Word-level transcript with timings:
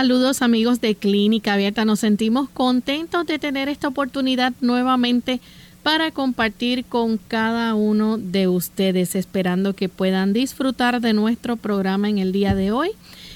Saludos 0.00 0.40
amigos 0.40 0.80
de 0.80 0.94
Clínica 0.94 1.52
Abierta, 1.52 1.84
nos 1.84 2.00
sentimos 2.00 2.48
contentos 2.48 3.26
de 3.26 3.38
tener 3.38 3.68
esta 3.68 3.88
oportunidad 3.88 4.54
nuevamente 4.62 5.42
para 5.82 6.10
compartir 6.10 6.86
con 6.86 7.18
cada 7.18 7.74
uno 7.74 8.16
de 8.16 8.48
ustedes, 8.48 9.14
esperando 9.14 9.74
que 9.74 9.90
puedan 9.90 10.32
disfrutar 10.32 11.02
de 11.02 11.12
nuestro 11.12 11.56
programa 11.56 12.08
en 12.08 12.16
el 12.16 12.32
día 12.32 12.54
de 12.54 12.72
hoy 12.72 12.92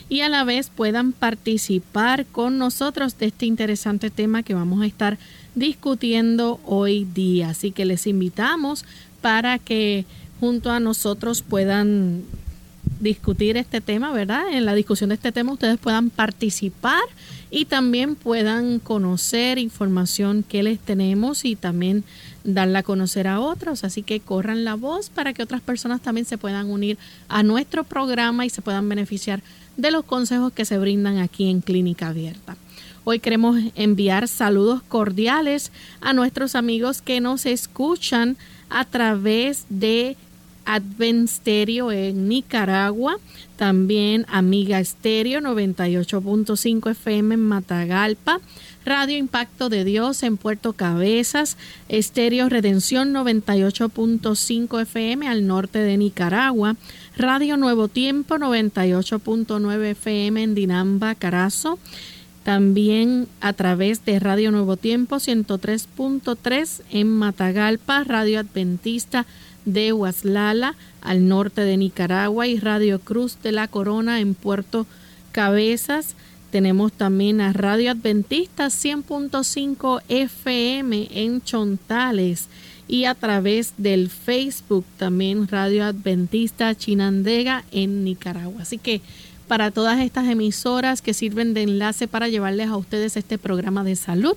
y 0.08 0.22
a 0.22 0.30
la 0.30 0.42
vez 0.42 0.70
puedan 0.74 1.12
participar 1.12 2.24
con 2.24 2.56
nosotros 2.56 3.18
de 3.18 3.26
este 3.26 3.44
interesante 3.44 4.08
tema 4.08 4.42
que 4.42 4.54
vamos 4.54 4.80
a 4.80 4.86
estar 4.86 5.18
discutiendo 5.54 6.60
hoy 6.64 7.04
día. 7.04 7.50
Así 7.50 7.72
que 7.72 7.84
les 7.84 8.06
invitamos 8.06 8.86
para 9.20 9.58
que 9.58 10.06
junto 10.40 10.70
a 10.70 10.80
nosotros 10.80 11.42
puedan 11.42 12.22
discutir 13.00 13.56
este 13.56 13.80
tema, 13.80 14.12
¿verdad? 14.12 14.52
En 14.52 14.64
la 14.64 14.74
discusión 14.74 15.08
de 15.08 15.16
este 15.16 15.32
tema 15.32 15.52
ustedes 15.52 15.78
puedan 15.78 16.10
participar 16.10 17.02
y 17.50 17.66
también 17.66 18.14
puedan 18.14 18.78
conocer 18.78 19.58
información 19.58 20.42
que 20.42 20.62
les 20.62 20.78
tenemos 20.78 21.44
y 21.44 21.56
también 21.56 22.04
darla 22.42 22.80
a 22.80 22.82
conocer 22.82 23.28
a 23.28 23.40
otros. 23.40 23.84
Así 23.84 24.02
que 24.02 24.20
corran 24.20 24.64
la 24.64 24.74
voz 24.74 25.10
para 25.10 25.32
que 25.32 25.42
otras 25.42 25.60
personas 25.60 26.00
también 26.00 26.26
se 26.26 26.38
puedan 26.38 26.70
unir 26.70 26.98
a 27.28 27.42
nuestro 27.42 27.84
programa 27.84 28.46
y 28.46 28.50
se 28.50 28.62
puedan 28.62 28.88
beneficiar 28.88 29.42
de 29.76 29.90
los 29.90 30.04
consejos 30.04 30.52
que 30.52 30.64
se 30.64 30.78
brindan 30.78 31.18
aquí 31.18 31.50
en 31.50 31.60
Clínica 31.60 32.08
Abierta. 32.08 32.56
Hoy 33.06 33.18
queremos 33.18 33.60
enviar 33.74 34.28
saludos 34.28 34.82
cordiales 34.82 35.72
a 36.00 36.12
nuestros 36.14 36.54
amigos 36.54 37.02
que 37.02 37.20
nos 37.20 37.44
escuchan 37.44 38.36
a 38.70 38.86
través 38.86 39.66
de 39.68 40.16
Advent 40.64 41.28
Stereo 41.28 41.92
en 41.92 42.28
Nicaragua, 42.28 43.16
también 43.56 44.26
Amiga 44.28 44.82
Stereo 44.84 45.40
98.5 45.40 46.90
FM 46.90 47.34
en 47.34 47.40
Matagalpa, 47.40 48.40
Radio 48.84 49.16
Impacto 49.16 49.68
de 49.68 49.84
Dios 49.84 50.22
en 50.22 50.36
Puerto 50.36 50.74
Cabezas, 50.74 51.56
Estéreo 51.88 52.48
Redención 52.48 53.14
98.5 53.14 54.82
FM 54.82 55.28
al 55.28 55.46
norte 55.46 55.78
de 55.78 55.96
Nicaragua, 55.96 56.76
Radio 57.16 57.56
Nuevo 57.56 57.88
Tiempo 57.88 58.36
98.9 58.36 59.82
FM 59.90 60.42
en 60.42 60.54
Dinamba, 60.54 61.14
Carazo, 61.14 61.78
también 62.42 63.26
a 63.40 63.54
través 63.54 64.04
de 64.04 64.18
Radio 64.18 64.50
Nuevo 64.50 64.76
Tiempo 64.76 65.16
103.3 65.16 66.82
en 66.90 67.08
Matagalpa, 67.08 68.04
Radio 68.04 68.40
Adventista 68.40 69.24
de 69.64 69.92
Huaslala 69.92 70.74
al 71.00 71.28
norte 71.28 71.62
de 71.62 71.76
Nicaragua 71.76 72.46
y 72.46 72.58
Radio 72.58 73.00
Cruz 73.00 73.38
de 73.42 73.52
la 73.52 73.68
Corona 73.68 74.20
en 74.20 74.34
Puerto 74.34 74.86
Cabezas. 75.32 76.14
Tenemos 76.50 76.92
también 76.92 77.40
a 77.40 77.52
Radio 77.52 77.90
Adventista 77.90 78.66
100.5 78.66 80.02
FM 80.08 81.08
en 81.12 81.42
Chontales 81.42 82.48
y 82.86 83.06
a 83.06 83.14
través 83.14 83.74
del 83.78 84.10
Facebook 84.10 84.84
también 84.98 85.48
Radio 85.48 85.84
Adventista 85.84 86.74
Chinandega 86.74 87.64
en 87.72 88.04
Nicaragua. 88.04 88.62
Así 88.62 88.78
que 88.78 89.00
para 89.48 89.70
todas 89.70 90.00
estas 90.00 90.28
emisoras 90.28 91.02
que 91.02 91.14
sirven 91.14 91.54
de 91.54 91.62
enlace 91.62 92.08
para 92.08 92.28
llevarles 92.28 92.68
a 92.68 92.76
ustedes 92.76 93.16
este 93.16 93.36
programa 93.38 93.84
de 93.84 93.96
salud, 93.96 94.36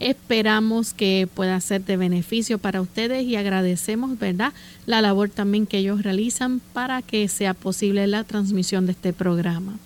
esperamos 0.00 0.92
que 0.92 1.28
pueda 1.32 1.60
ser 1.60 1.84
de 1.84 1.96
beneficio 1.96 2.58
para 2.58 2.80
ustedes 2.80 3.24
y 3.24 3.36
agradecemos, 3.36 4.18
¿verdad?, 4.18 4.52
la 4.86 5.00
labor 5.00 5.28
también 5.30 5.66
que 5.66 5.78
ellos 5.78 6.02
realizan 6.02 6.60
para 6.72 7.02
que 7.02 7.28
sea 7.28 7.54
posible 7.54 8.06
la 8.06 8.24
transmisión 8.24 8.86
de 8.86 8.92
este 8.92 9.12
programa. 9.12 9.76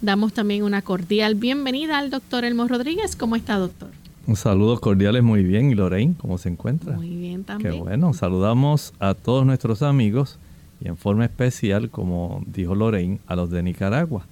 Damos 0.00 0.32
también 0.32 0.62
una 0.62 0.82
cordial 0.82 1.34
bienvenida 1.34 1.98
al 1.98 2.10
doctor 2.10 2.44
Elmo 2.44 2.68
Rodríguez. 2.68 3.16
¿Cómo 3.16 3.34
está, 3.34 3.56
doctor? 3.56 3.90
Un 4.26 4.36
saludo 4.36 4.78
cordiales, 4.80 5.22
muy 5.22 5.42
bien. 5.42 5.70
¿Y 5.70 5.74
Lorraine, 5.74 6.14
cómo 6.18 6.36
se 6.36 6.48
encuentra? 6.48 6.96
Muy 6.96 7.14
bien 7.14 7.44
también. 7.44 7.72
Qué 7.72 7.78
bueno. 7.78 8.12
Saludamos 8.12 8.92
a 8.98 9.14
todos 9.14 9.46
nuestros 9.46 9.82
amigos 9.82 10.38
y 10.80 10.88
en 10.88 10.96
forma 10.96 11.24
especial, 11.24 11.90
como 11.90 12.42
dijo 12.46 12.74
Lorraine, 12.74 13.20
a 13.26 13.36
los 13.36 13.50
de 13.50 13.62
Nicaragua. 13.62 14.26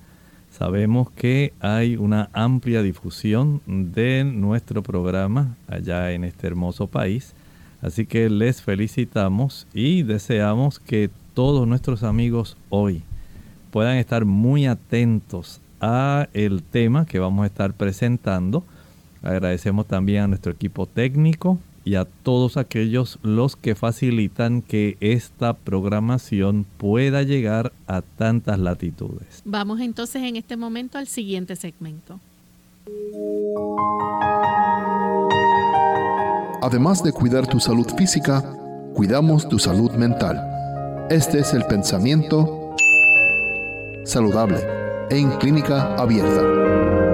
Sabemos 0.56 1.10
que 1.10 1.52
hay 1.60 1.96
una 1.96 2.30
amplia 2.32 2.82
difusión 2.82 3.60
de 3.66 4.24
nuestro 4.24 4.82
programa 4.82 5.56
allá 5.66 6.12
en 6.12 6.24
este 6.24 6.46
hermoso 6.46 6.86
país. 6.86 7.34
Así 7.82 8.06
que 8.06 8.30
les 8.30 8.62
felicitamos 8.62 9.66
y 9.74 10.04
deseamos 10.04 10.78
que 10.78 11.10
todos 11.34 11.66
nuestros 11.66 12.02
amigos 12.02 12.56
hoy 12.70 13.02
puedan 13.70 13.96
estar 13.96 14.24
muy 14.24 14.66
atentos 14.66 15.60
a 15.80 16.28
el 16.32 16.62
tema 16.62 17.04
que 17.04 17.18
vamos 17.18 17.42
a 17.42 17.46
estar 17.46 17.72
presentando 17.74 18.64
Agradecemos 19.24 19.86
también 19.86 20.24
a 20.24 20.28
nuestro 20.28 20.52
equipo 20.52 20.84
técnico 20.84 21.58
y 21.84 21.96
a 21.96 22.04
todos 22.04 22.56
aquellos 22.56 23.18
los 23.22 23.56
que 23.56 23.74
facilitan 23.74 24.62
que 24.62 24.96
esta 25.00 25.52
programación 25.52 26.64
pueda 26.78 27.22
llegar 27.22 27.72
a 27.86 28.00
tantas 28.02 28.58
latitudes. 28.58 29.42
Vamos 29.44 29.80
entonces 29.80 30.22
en 30.22 30.36
este 30.36 30.56
momento 30.56 30.98
al 30.98 31.06
siguiente 31.06 31.56
segmento. 31.56 32.20
Además 36.62 37.02
de 37.02 37.12
cuidar 37.12 37.46
tu 37.46 37.60
salud 37.60 37.86
física, 37.96 38.42
cuidamos 38.94 39.46
tu 39.48 39.58
salud 39.58 39.90
mental. 39.92 41.06
Este 41.10 41.40
es 41.40 41.52
el 41.52 41.64
pensamiento 41.66 42.74
saludable 44.04 44.58
en 45.10 45.30
clínica 45.32 45.94
abierta. 45.96 47.13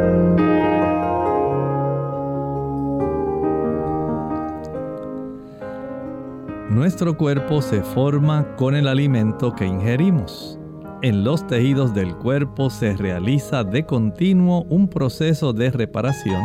Nuestro 6.70 7.16
cuerpo 7.16 7.62
se 7.62 7.82
forma 7.82 8.54
con 8.54 8.76
el 8.76 8.86
alimento 8.86 9.56
que 9.56 9.66
ingerimos. 9.66 10.56
En 11.02 11.24
los 11.24 11.44
tejidos 11.48 11.94
del 11.94 12.14
cuerpo 12.14 12.70
se 12.70 12.96
realiza 12.96 13.64
de 13.64 13.84
continuo 13.84 14.62
un 14.68 14.86
proceso 14.86 15.52
de 15.52 15.72
reparación, 15.72 16.40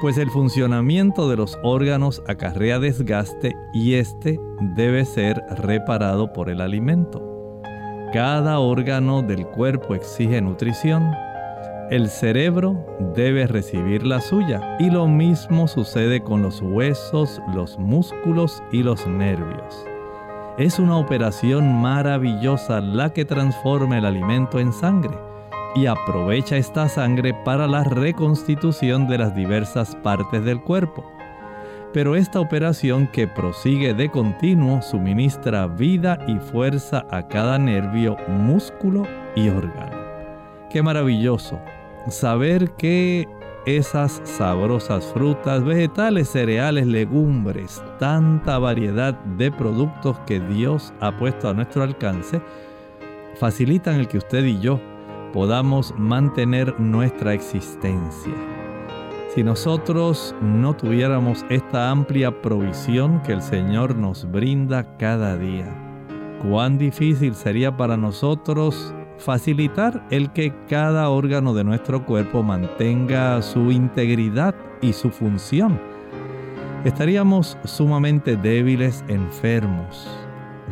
pues 0.00 0.18
el 0.18 0.28
funcionamiento 0.28 1.30
de 1.30 1.36
los 1.36 1.56
órganos 1.62 2.20
acarrea 2.26 2.80
desgaste 2.80 3.54
y 3.72 3.94
este 3.94 4.40
debe 4.74 5.04
ser 5.04 5.40
reparado 5.58 6.32
por 6.32 6.50
el 6.50 6.60
alimento. 6.60 7.62
Cada 8.12 8.58
órgano 8.58 9.22
del 9.22 9.46
cuerpo 9.46 9.94
exige 9.94 10.40
nutrición, 10.40 11.12
el 11.90 12.08
cerebro 12.08 12.84
debe 13.14 13.46
recibir 13.46 14.06
la 14.06 14.20
suya 14.20 14.76
y 14.78 14.88
lo 14.90 15.06
mismo 15.06 15.68
sucede 15.68 16.22
con 16.22 16.42
los 16.42 16.62
huesos, 16.62 17.42
los 17.54 17.78
músculos 17.78 18.62
y 18.72 18.82
los 18.82 19.06
nervios. 19.06 19.84
Es 20.56 20.78
una 20.78 20.96
operación 20.96 21.74
maravillosa 21.82 22.80
la 22.80 23.12
que 23.12 23.24
transforma 23.24 23.98
el 23.98 24.06
alimento 24.06 24.58
en 24.60 24.72
sangre 24.72 25.18
y 25.74 25.86
aprovecha 25.86 26.56
esta 26.56 26.88
sangre 26.88 27.34
para 27.44 27.66
la 27.66 27.84
reconstitución 27.84 29.06
de 29.06 29.18
las 29.18 29.34
diversas 29.34 29.94
partes 29.96 30.44
del 30.44 30.62
cuerpo. 30.62 31.04
Pero 31.92 32.16
esta 32.16 32.40
operación 32.40 33.08
que 33.08 33.28
prosigue 33.28 33.94
de 33.94 34.08
continuo 34.10 34.80
suministra 34.80 35.66
vida 35.66 36.18
y 36.26 36.36
fuerza 36.36 37.04
a 37.10 37.28
cada 37.28 37.58
nervio, 37.58 38.16
músculo 38.28 39.06
y 39.36 39.48
órgano. 39.48 40.02
Qué 40.70 40.82
maravilloso 40.82 41.60
saber 42.08 42.70
que 42.72 43.26
esas 43.66 44.20
sabrosas 44.24 45.06
frutas, 45.14 45.64
vegetales, 45.64 46.28
cereales, 46.28 46.86
legumbres, 46.86 47.82
tanta 47.98 48.58
variedad 48.58 49.14
de 49.24 49.50
productos 49.50 50.18
que 50.26 50.40
Dios 50.40 50.92
ha 51.00 51.16
puesto 51.16 51.48
a 51.48 51.54
nuestro 51.54 51.82
alcance, 51.82 52.42
facilitan 53.38 54.00
el 54.00 54.08
que 54.08 54.18
usted 54.18 54.44
y 54.44 54.60
yo 54.60 54.80
podamos 55.32 55.94
mantener 55.96 56.78
nuestra 56.78 57.32
existencia. 57.32 58.34
Si 59.34 59.42
nosotros 59.42 60.34
no 60.40 60.76
tuviéramos 60.76 61.44
esta 61.48 61.90
amplia 61.90 62.40
provisión 62.40 63.20
que 63.22 63.32
el 63.32 63.42
Señor 63.42 63.96
nos 63.96 64.30
brinda 64.30 64.96
cada 64.96 65.36
día, 65.36 65.66
cuán 66.40 66.78
difícil 66.78 67.34
sería 67.34 67.76
para 67.76 67.96
nosotros 67.96 68.94
facilitar 69.18 70.06
el 70.10 70.30
que 70.32 70.52
cada 70.68 71.08
órgano 71.08 71.54
de 71.54 71.64
nuestro 71.64 72.04
cuerpo 72.04 72.42
mantenga 72.42 73.40
su 73.42 73.70
integridad 73.70 74.54
y 74.80 74.92
su 74.92 75.10
función. 75.10 75.80
Estaríamos 76.84 77.56
sumamente 77.64 78.36
débiles, 78.36 79.04
enfermos. 79.08 80.08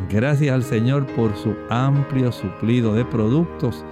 Gracias 0.09 0.53
al 0.53 0.63
Señor 0.63 1.05
por 1.15 1.35
su 1.35 1.55
amplio 1.69 2.31
suplido 2.31 2.93
de 2.93 3.05
productos 3.05 3.83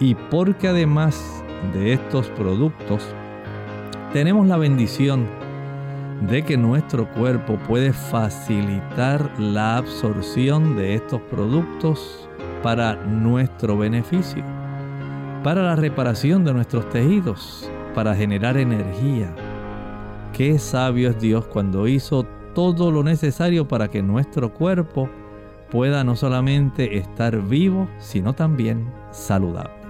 y 0.00 0.14
porque 0.14 0.68
además 0.68 1.42
de 1.72 1.94
estos 1.94 2.28
productos 2.30 3.02
tenemos 4.12 4.46
la 4.46 4.56
bendición 4.56 5.26
de 6.28 6.44
que 6.44 6.56
nuestro 6.56 7.08
cuerpo 7.12 7.58
puede 7.66 7.92
facilitar 7.92 9.30
la 9.38 9.78
absorción 9.78 10.76
de 10.76 10.94
estos 10.94 11.20
productos 11.22 12.28
para 12.64 12.96
nuestro 12.96 13.76
beneficio, 13.76 14.42
para 15.42 15.62
la 15.62 15.76
reparación 15.76 16.46
de 16.46 16.54
nuestros 16.54 16.88
tejidos, 16.88 17.70
para 17.94 18.14
generar 18.16 18.56
energía. 18.56 19.34
Qué 20.32 20.58
sabio 20.58 21.10
es 21.10 21.20
Dios 21.20 21.44
cuando 21.44 21.86
hizo 21.86 22.24
todo 22.54 22.90
lo 22.90 23.02
necesario 23.02 23.68
para 23.68 23.88
que 23.88 24.02
nuestro 24.02 24.54
cuerpo 24.54 25.10
pueda 25.70 26.04
no 26.04 26.16
solamente 26.16 26.96
estar 26.96 27.38
vivo, 27.42 27.86
sino 27.98 28.32
también 28.32 28.90
saludable. 29.10 29.83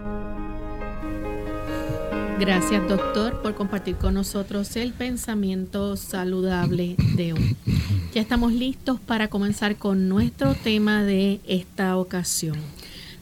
Gracias 2.38 2.88
doctor 2.88 3.40
por 3.42 3.54
compartir 3.54 3.94
con 3.94 4.14
nosotros 4.14 4.74
el 4.74 4.92
pensamiento 4.92 5.96
saludable 5.96 6.96
de 7.14 7.32
hoy. 7.32 7.56
Ya 8.12 8.20
estamos 8.20 8.52
listos 8.52 8.98
para 8.98 9.28
comenzar 9.28 9.76
con 9.76 10.08
nuestro 10.08 10.54
tema 10.54 11.04
de 11.04 11.40
esta 11.46 11.96
ocasión. 11.96 12.56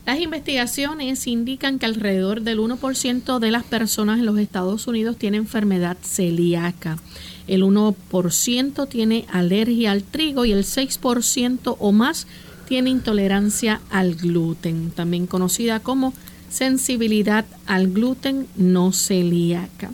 Las 0.07 0.19
investigaciones 0.19 1.27
indican 1.27 1.79
que 1.79 1.87
alrededor 1.87 2.41
del 2.41 2.59
1% 2.59 3.39
de 3.39 3.51
las 3.51 3.65
personas 3.65 4.19
en 4.19 4.27
los 4.27 4.39
Estados 4.39 4.87
Unidos 4.87 5.17
tiene 5.19 5.37
enfermedad 5.37 5.99
celíaca. 6.03 6.99
El 7.47 7.65
1% 7.65 8.89
tiene 8.89 9.27
alergia 9.31 9.93
al 9.93 10.03
trigo 10.03 10.47
y 10.47 10.53
el 10.53 10.65
6% 10.65 11.77
o 11.79 11.93
más 11.93 12.27
tiene 12.67 12.89
intolerancia 12.89 13.83
al 13.91 14.15
gluten, 14.15 14.91
también 14.91 15.27
conocida 15.27 15.81
como 15.81 16.15
sensibilidad 16.53 17.47
al 17.67 17.93
gluten 17.93 18.47
no 18.57 18.93
celíaca. 18.93 19.91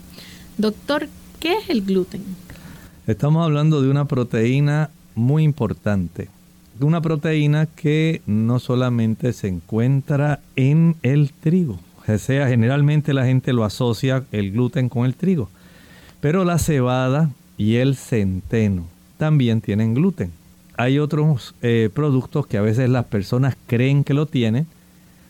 Doctor, 0.56 1.08
¿qué 1.40 1.54
es 1.54 1.70
el 1.70 1.82
gluten? 1.82 2.22
Estamos 3.06 3.44
hablando 3.44 3.80
de 3.80 3.88
una 3.88 4.06
proteína 4.06 4.90
muy 5.14 5.44
importante. 5.44 6.28
Una 6.80 7.00
proteína 7.00 7.66
que 7.66 8.22
no 8.26 8.58
solamente 8.58 9.32
se 9.32 9.48
encuentra 9.48 10.40
en 10.56 10.96
el 11.02 11.32
trigo. 11.32 11.78
O 12.06 12.18
sea, 12.18 12.48
generalmente 12.48 13.14
la 13.14 13.24
gente 13.24 13.52
lo 13.52 13.64
asocia 13.64 14.24
el 14.32 14.52
gluten 14.52 14.88
con 14.88 15.06
el 15.06 15.14
trigo. 15.14 15.48
Pero 16.20 16.44
la 16.44 16.58
cebada 16.58 17.30
y 17.56 17.76
el 17.76 17.96
centeno 17.96 18.84
también 19.16 19.60
tienen 19.60 19.94
gluten. 19.94 20.32
Hay 20.76 20.98
otros 20.98 21.54
eh, 21.62 21.90
productos 21.92 22.46
que 22.46 22.58
a 22.58 22.62
veces 22.62 22.88
las 22.88 23.06
personas 23.06 23.56
creen 23.66 24.04
que 24.04 24.14
lo 24.14 24.26
tienen, 24.26 24.66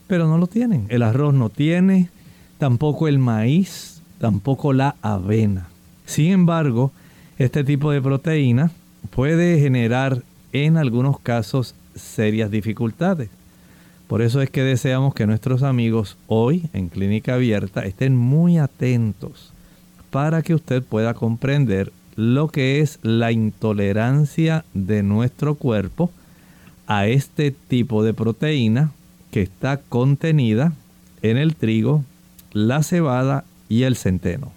pero 0.08 0.26
no 0.26 0.38
lo 0.38 0.48
tienen. 0.48 0.86
El 0.88 1.02
arroz 1.02 1.32
no 1.32 1.50
tiene, 1.50 2.08
tampoco 2.58 3.06
el 3.06 3.20
maíz, 3.20 4.02
tampoco 4.18 4.72
la 4.72 4.96
avena. 5.02 5.68
Sin 6.06 6.32
embargo, 6.32 6.90
este 7.38 7.62
tipo 7.62 7.92
de 7.92 8.02
proteína 8.02 8.72
puede 9.10 9.60
generar 9.60 10.22
en 10.52 10.76
algunos 10.76 11.20
casos 11.20 11.74
serias 11.94 12.50
dificultades. 12.50 13.28
Por 14.08 14.22
eso 14.22 14.40
es 14.40 14.48
que 14.48 14.62
deseamos 14.62 15.14
que 15.14 15.26
nuestros 15.26 15.62
amigos 15.62 16.16
hoy 16.26 16.70
en 16.72 16.88
Clínica 16.88 17.34
Abierta 17.34 17.84
estén 17.84 18.16
muy 18.16 18.56
atentos 18.56 19.52
para 20.10 20.40
que 20.42 20.54
usted 20.54 20.82
pueda 20.82 21.12
comprender 21.12 21.92
lo 22.16 22.48
que 22.48 22.80
es 22.80 22.98
la 23.02 23.30
intolerancia 23.30 24.64
de 24.72 25.02
nuestro 25.02 25.56
cuerpo 25.56 26.10
a 26.86 27.06
este 27.06 27.50
tipo 27.50 28.02
de 28.02 28.14
proteína 28.14 28.92
que 29.30 29.42
está 29.42 29.78
contenida 29.78 30.72
en 31.22 31.36
el 31.36 31.54
trigo, 31.56 32.04
la 32.52 32.82
cebada 32.82 33.44
y 33.68 33.82
el 33.82 33.96
centeno. 33.96 34.52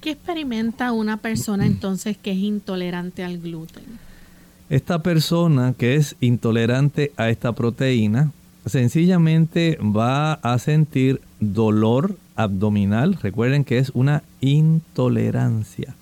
¿Qué 0.00 0.12
experimenta 0.12 0.92
una 0.92 1.18
persona 1.18 1.66
entonces 1.66 2.16
que 2.16 2.32
es 2.32 2.38
intolerante 2.38 3.22
al 3.22 3.38
gluten? 3.38 3.84
Esta 4.70 5.02
persona 5.02 5.74
que 5.76 5.96
es 5.96 6.16
intolerante 6.20 7.12
a 7.16 7.28
esta 7.28 7.52
proteína 7.52 8.32
sencillamente 8.66 9.78
va 9.82 10.34
a 10.34 10.58
sentir 10.58 11.20
dolor 11.40 12.16
abdominal. 12.36 13.18
Recuerden 13.20 13.64
que 13.64 13.78
es 13.78 13.90
una 13.90 14.22
intolerancia. 14.40 15.94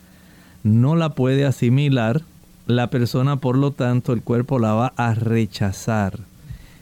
No 0.62 0.96
la 0.96 1.10
puede 1.10 1.44
asimilar. 1.44 2.22
La 2.66 2.90
persona, 2.90 3.36
por 3.36 3.56
lo 3.56 3.72
tanto, 3.72 4.12
el 4.12 4.22
cuerpo 4.22 4.58
la 4.58 4.74
va 4.74 4.92
a 4.96 5.14
rechazar 5.14 6.18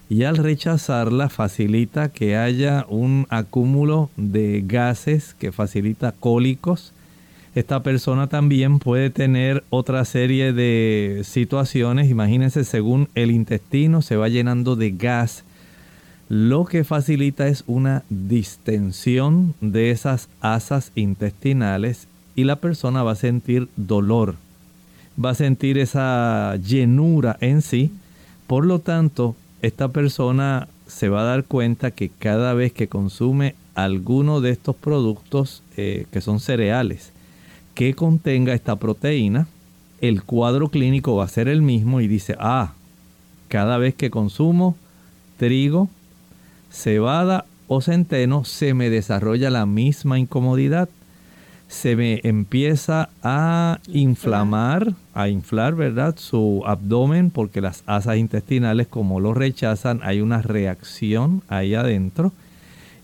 y 0.09 0.23
al 0.23 0.37
rechazarla 0.37 1.29
facilita 1.29 2.11
que 2.11 2.37
haya 2.37 2.87
un 2.89 3.27
acúmulo 3.29 4.11
de 4.17 4.63
gases 4.65 5.35
que 5.35 5.53
facilita 5.53 6.13
cólicos. 6.13 6.93
Esta 7.55 7.83
persona 7.83 8.27
también 8.29 8.79
puede 8.79 9.11
tener 9.11 9.65
otra 9.71 10.05
serie 10.05 10.53
de 10.53 11.23
situaciones, 11.25 12.11
imagínense, 12.11 12.65
según 12.65 13.09
el 13.15 13.31
intestino 13.31 14.03
se 14.03 14.17
va 14.17 14.29
llenando 14.29 14.77
de 14.77 14.91
gas, 14.91 15.43
lo 16.29 16.65
que 16.65 16.85
facilita 16.85 17.49
es 17.49 17.65
una 17.67 18.03
distensión 18.11 19.55
de 19.61 19.91
esas 19.91 20.29
asas 20.41 20.93
intestinales 20.95 22.09
y 22.35 22.45
la 22.45 22.57
persona 22.57 23.03
va 23.03 23.13
a 23.13 23.17
sentir 23.17 23.69
dolor, 23.77 24.35
va 25.23 25.31
a 25.31 25.35
sentir 25.35 25.79
esa 25.79 26.57
llenura 26.57 27.39
en 27.41 27.63
sí, 27.63 27.93
por 28.47 28.67
lo 28.67 28.81
tanto, 28.81 29.35
esta 29.63 29.89
persona 29.89 30.69
se 30.87 31.09
va 31.09 31.23
a 31.23 31.25
dar 31.25 31.45
cuenta 31.45 31.91
que 31.91 32.09
cada 32.09 32.55
vez 32.55 32.73
que 32.73 32.89
consume 32.89 33.55
alguno 33.75 34.41
de 34.41 34.51
estos 34.51 34.77
productos 34.77 35.63
eh, 35.77 36.07
que 36.11 36.21
son 36.21 36.41
cereales 36.41 37.13
que 37.77 37.93
contenga 37.93 38.55
esta 38.55 38.77
proteína, 38.77 39.49
el 40.01 40.23
cuadro 40.23 40.71
clínico 40.71 41.15
va 41.15 41.25
a 41.25 41.29
ser 41.29 41.47
el 41.47 41.61
mismo 41.61 42.01
y 42.01 42.09
dice, 42.09 42.35
ah, 42.41 42.73
cada 43.49 43.77
vez 43.77 43.95
que 43.95 44.11
consumo 44.11 44.77
trigo, 45.37 45.91
cebada 46.71 47.45
o 47.69 47.83
centeno, 47.83 48.47
se 48.47 48.73
me 48.73 48.89
desarrolla 48.89 49.51
la 49.51 49.67
misma 49.67 50.19
incomodidad 50.19 50.89
se 51.69 51.97
me 51.97 52.21
empieza 52.23 53.09
a 53.23 53.81
inflamar, 53.89 54.95
a 55.15 55.29
inflar, 55.29 55.75
¿verdad? 55.75 56.15
Su 56.17 56.63
abdomen 56.65 57.31
porque 57.31 57.61
las 57.61 57.83
asas 57.87 58.17
intestinales 58.17 58.87
como 58.87 59.21
lo 59.21 59.35
rechazan 59.35 60.01
hay 60.03 60.21
una 60.21 60.43
reacción 60.43 61.43
ahí 61.49 61.75
adentro 61.75 62.33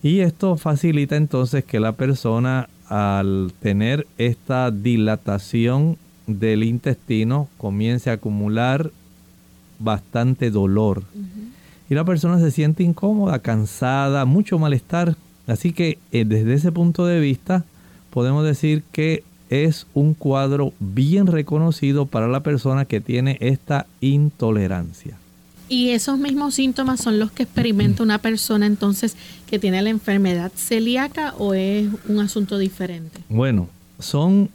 y 0.01 0.19
esto 0.19 0.57
facilita 0.57 1.15
entonces 1.15 1.63
que 1.63 1.79
la 1.79 1.93
persona 1.93 2.69
al 2.89 3.53
tener 3.61 4.05
esta 4.17 4.69
dilatación 4.69 5.97
del 6.27 6.63
intestino 6.63 7.47
comience 7.57 8.09
a 8.09 8.13
acumular 8.13 8.91
bastante 9.79 10.51
dolor. 10.51 11.03
Y 11.89 11.95
la 11.95 12.03
persona 12.03 12.39
se 12.39 12.51
siente 12.51 12.83
incómoda, 12.83 13.39
cansada, 13.39 14.25
mucho 14.25 14.59
malestar. 14.59 15.15
Así 15.47 15.73
que 15.73 15.97
eh, 16.11 16.25
desde 16.25 16.53
ese 16.53 16.71
punto 16.71 17.05
de 17.05 17.19
vista, 17.19 17.65
podemos 18.13 18.45
decir 18.45 18.83
que 18.91 19.23
es 19.49 19.87
un 19.95 20.13
cuadro 20.13 20.71
bien 20.79 21.25
reconocido 21.25 22.05
para 22.05 22.27
la 22.27 22.43
persona 22.43 22.85
que 22.85 23.01
tiene 23.01 23.37
esta 23.41 23.87
intolerancia. 24.01 25.17
Y 25.67 25.89
esos 25.89 26.19
mismos 26.19 26.53
síntomas 26.53 27.01
son 27.01 27.17
los 27.17 27.31
que 27.31 27.43
experimenta 27.43 28.03
una 28.03 28.19
persona 28.19 28.67
entonces 28.67 29.15
que 29.47 29.57
tiene 29.57 29.81
la 29.81 29.89
enfermedad 29.89 30.51
celíaca 30.55 31.33
o 31.39 31.55
es 31.55 31.87
un 32.07 32.19
asunto 32.19 32.59
diferente? 32.59 33.21
Bueno, 33.29 33.67
son 33.97 34.49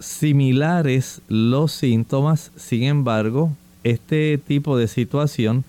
similares 0.00 1.20
los 1.28 1.72
síntomas, 1.72 2.50
sin 2.56 2.84
embargo, 2.84 3.52
este 3.84 4.38
tipo 4.38 4.78
de 4.78 4.88
situación 4.88 5.64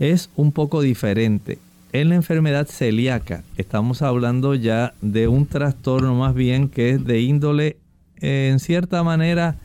es 0.00 0.28
un 0.34 0.50
poco 0.50 0.82
diferente. 0.82 1.58
En 1.92 2.08
la 2.08 2.14
enfermedad 2.14 2.68
celíaca 2.68 3.42
estamos 3.56 4.00
hablando 4.00 4.54
ya 4.54 4.94
de 5.02 5.26
un 5.26 5.46
trastorno 5.46 6.14
más 6.14 6.36
bien 6.36 6.68
que 6.68 6.90
es 6.90 7.04
de 7.04 7.20
índole 7.20 7.78
en 8.20 8.60
cierta 8.60 9.02
manera 9.02 9.56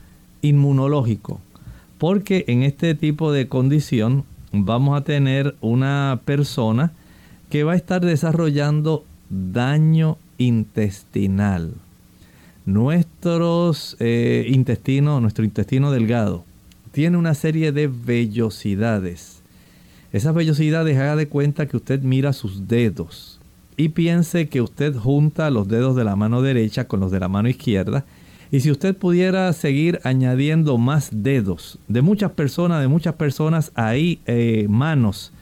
inmunológico, 0.42 1.40
porque 1.98 2.44
en 2.48 2.64
este 2.64 2.96
tipo 2.96 3.30
de 3.30 3.46
condición 3.46 4.24
vamos 4.50 4.98
a 5.00 5.04
tener 5.04 5.54
una 5.60 6.20
persona 6.24 6.90
que 7.48 7.62
va 7.62 7.74
a 7.74 7.76
estar 7.76 8.04
desarrollando 8.04 9.04
daño 9.30 10.18
intestinal. 10.36 11.74
Nuestros 12.64 13.96
eh, 14.00 14.46
intestinos, 14.48 15.22
nuestro 15.22 15.44
intestino 15.44 15.92
delgado, 15.92 16.44
tiene 16.90 17.18
una 17.18 17.34
serie 17.34 17.70
de 17.70 17.86
vellosidades 17.86 19.35
Esas 20.16 20.34
vellosidades 20.34 20.96
haga 20.96 21.14
de 21.14 21.28
cuenta 21.28 21.66
que 21.66 21.76
usted 21.76 22.00
mira 22.00 22.32
sus 22.32 22.68
dedos 22.68 23.38
y 23.76 23.90
piense 23.90 24.48
que 24.48 24.62
usted 24.62 24.96
junta 24.96 25.50
los 25.50 25.68
dedos 25.68 25.94
de 25.94 26.04
la 26.04 26.16
mano 26.16 26.40
derecha 26.40 26.88
con 26.88 27.00
los 27.00 27.10
de 27.10 27.20
la 27.20 27.28
mano 27.28 27.50
izquierda. 27.50 28.06
Y 28.50 28.60
si 28.60 28.70
usted 28.70 28.96
pudiera 28.96 29.52
seguir 29.52 30.00
añadiendo 30.04 30.78
más 30.78 31.10
dedos 31.12 31.78
de 31.86 32.00
muchas 32.00 32.30
personas, 32.30 32.80
de 32.80 32.88
muchas 32.88 33.14
personas 33.16 33.72
ahí, 33.74 34.18
eh, 34.24 34.64
manos, 34.70 35.34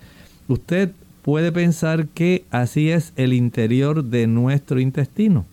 usted 0.49 0.91
puede 1.23 1.53
pensar 1.53 2.09
que 2.09 2.45
así 2.51 2.91
es 2.91 3.13
el 3.15 3.33
interior 3.33 4.03
de 4.03 4.27
nuestro 4.27 4.81
intestino. 4.81 5.47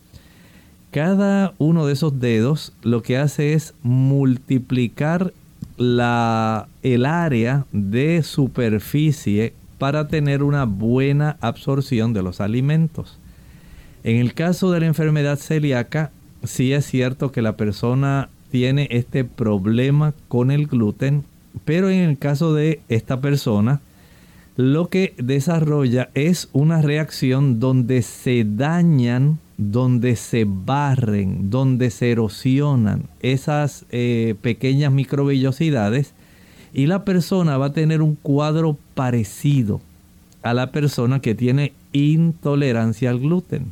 Cada 0.90 1.54
uno 1.58 1.86
de 1.86 1.92
esos 1.92 2.18
dedos 2.18 2.72
lo 2.82 3.04
que 3.04 3.18
hace 3.18 3.52
es 3.52 3.72
multiplicar 3.84 5.32
la, 5.76 6.68
el 6.82 7.06
área 7.06 7.66
de 7.72 8.22
superficie 8.22 9.54
para 9.78 10.08
tener 10.08 10.42
una 10.42 10.64
buena 10.64 11.36
absorción 11.40 12.12
de 12.12 12.22
los 12.22 12.40
alimentos. 12.40 13.18
En 14.04 14.16
el 14.16 14.34
caso 14.34 14.70
de 14.70 14.80
la 14.80 14.86
enfermedad 14.86 15.38
celíaca, 15.38 16.10
sí 16.44 16.72
es 16.72 16.86
cierto 16.86 17.32
que 17.32 17.42
la 17.42 17.56
persona 17.56 18.28
tiene 18.50 18.88
este 18.90 19.24
problema 19.24 20.14
con 20.28 20.50
el 20.50 20.66
gluten, 20.66 21.24
pero 21.64 21.88
en 21.88 22.00
el 22.00 22.18
caso 22.18 22.54
de 22.54 22.80
esta 22.88 23.20
persona, 23.20 23.80
lo 24.56 24.88
que 24.88 25.14
desarrolla 25.16 26.10
es 26.14 26.48
una 26.52 26.82
reacción 26.82 27.60
donde 27.60 28.02
se 28.02 28.44
dañan, 28.46 29.38
donde 29.70 30.16
se 30.16 30.44
barren, 30.46 31.50
donde 31.50 31.90
se 31.90 32.10
erosionan 32.10 33.04
esas 33.20 33.84
eh, 33.90 34.34
pequeñas 34.40 34.92
microvellosidades 34.92 36.14
y 36.72 36.86
la 36.86 37.04
persona 37.04 37.58
va 37.58 37.66
a 37.66 37.72
tener 37.72 38.02
un 38.02 38.16
cuadro 38.16 38.76
parecido 38.94 39.80
a 40.42 40.54
la 40.54 40.72
persona 40.72 41.20
que 41.20 41.34
tiene 41.34 41.72
intolerancia 41.92 43.10
al 43.10 43.20
gluten. 43.20 43.66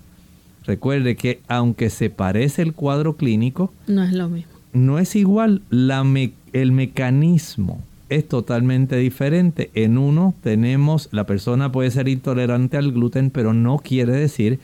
Recuerde 0.67 1.17
que 1.17 1.41
aunque 1.49 1.91
se 1.91 2.11
parece 2.11 2.63
el 2.63 2.75
cuadro 2.75 3.17
clínico, 3.17 3.73
no 3.87 4.05
es 4.05 4.13
lo 4.13 4.29
mismo. 4.29 4.53
No 4.73 4.99
es 4.99 5.17
igual, 5.17 5.63
la 5.71 6.05
el 6.53 6.73
mecanismo 6.73 7.81
es 8.09 8.29
totalmente 8.29 8.97
diferente. 8.97 9.71
En 9.75 9.97
uno 9.97 10.35
tenemos, 10.43 11.09
la 11.13 11.25
persona 11.25 11.73
puede 11.73 11.91
ser 11.91 12.09
intolerante 12.09 12.77
al 12.77 12.93
gluten, 12.93 13.31
pero 13.31 13.55
no 13.55 13.79
quiere 13.79 14.13
decir 14.13 14.59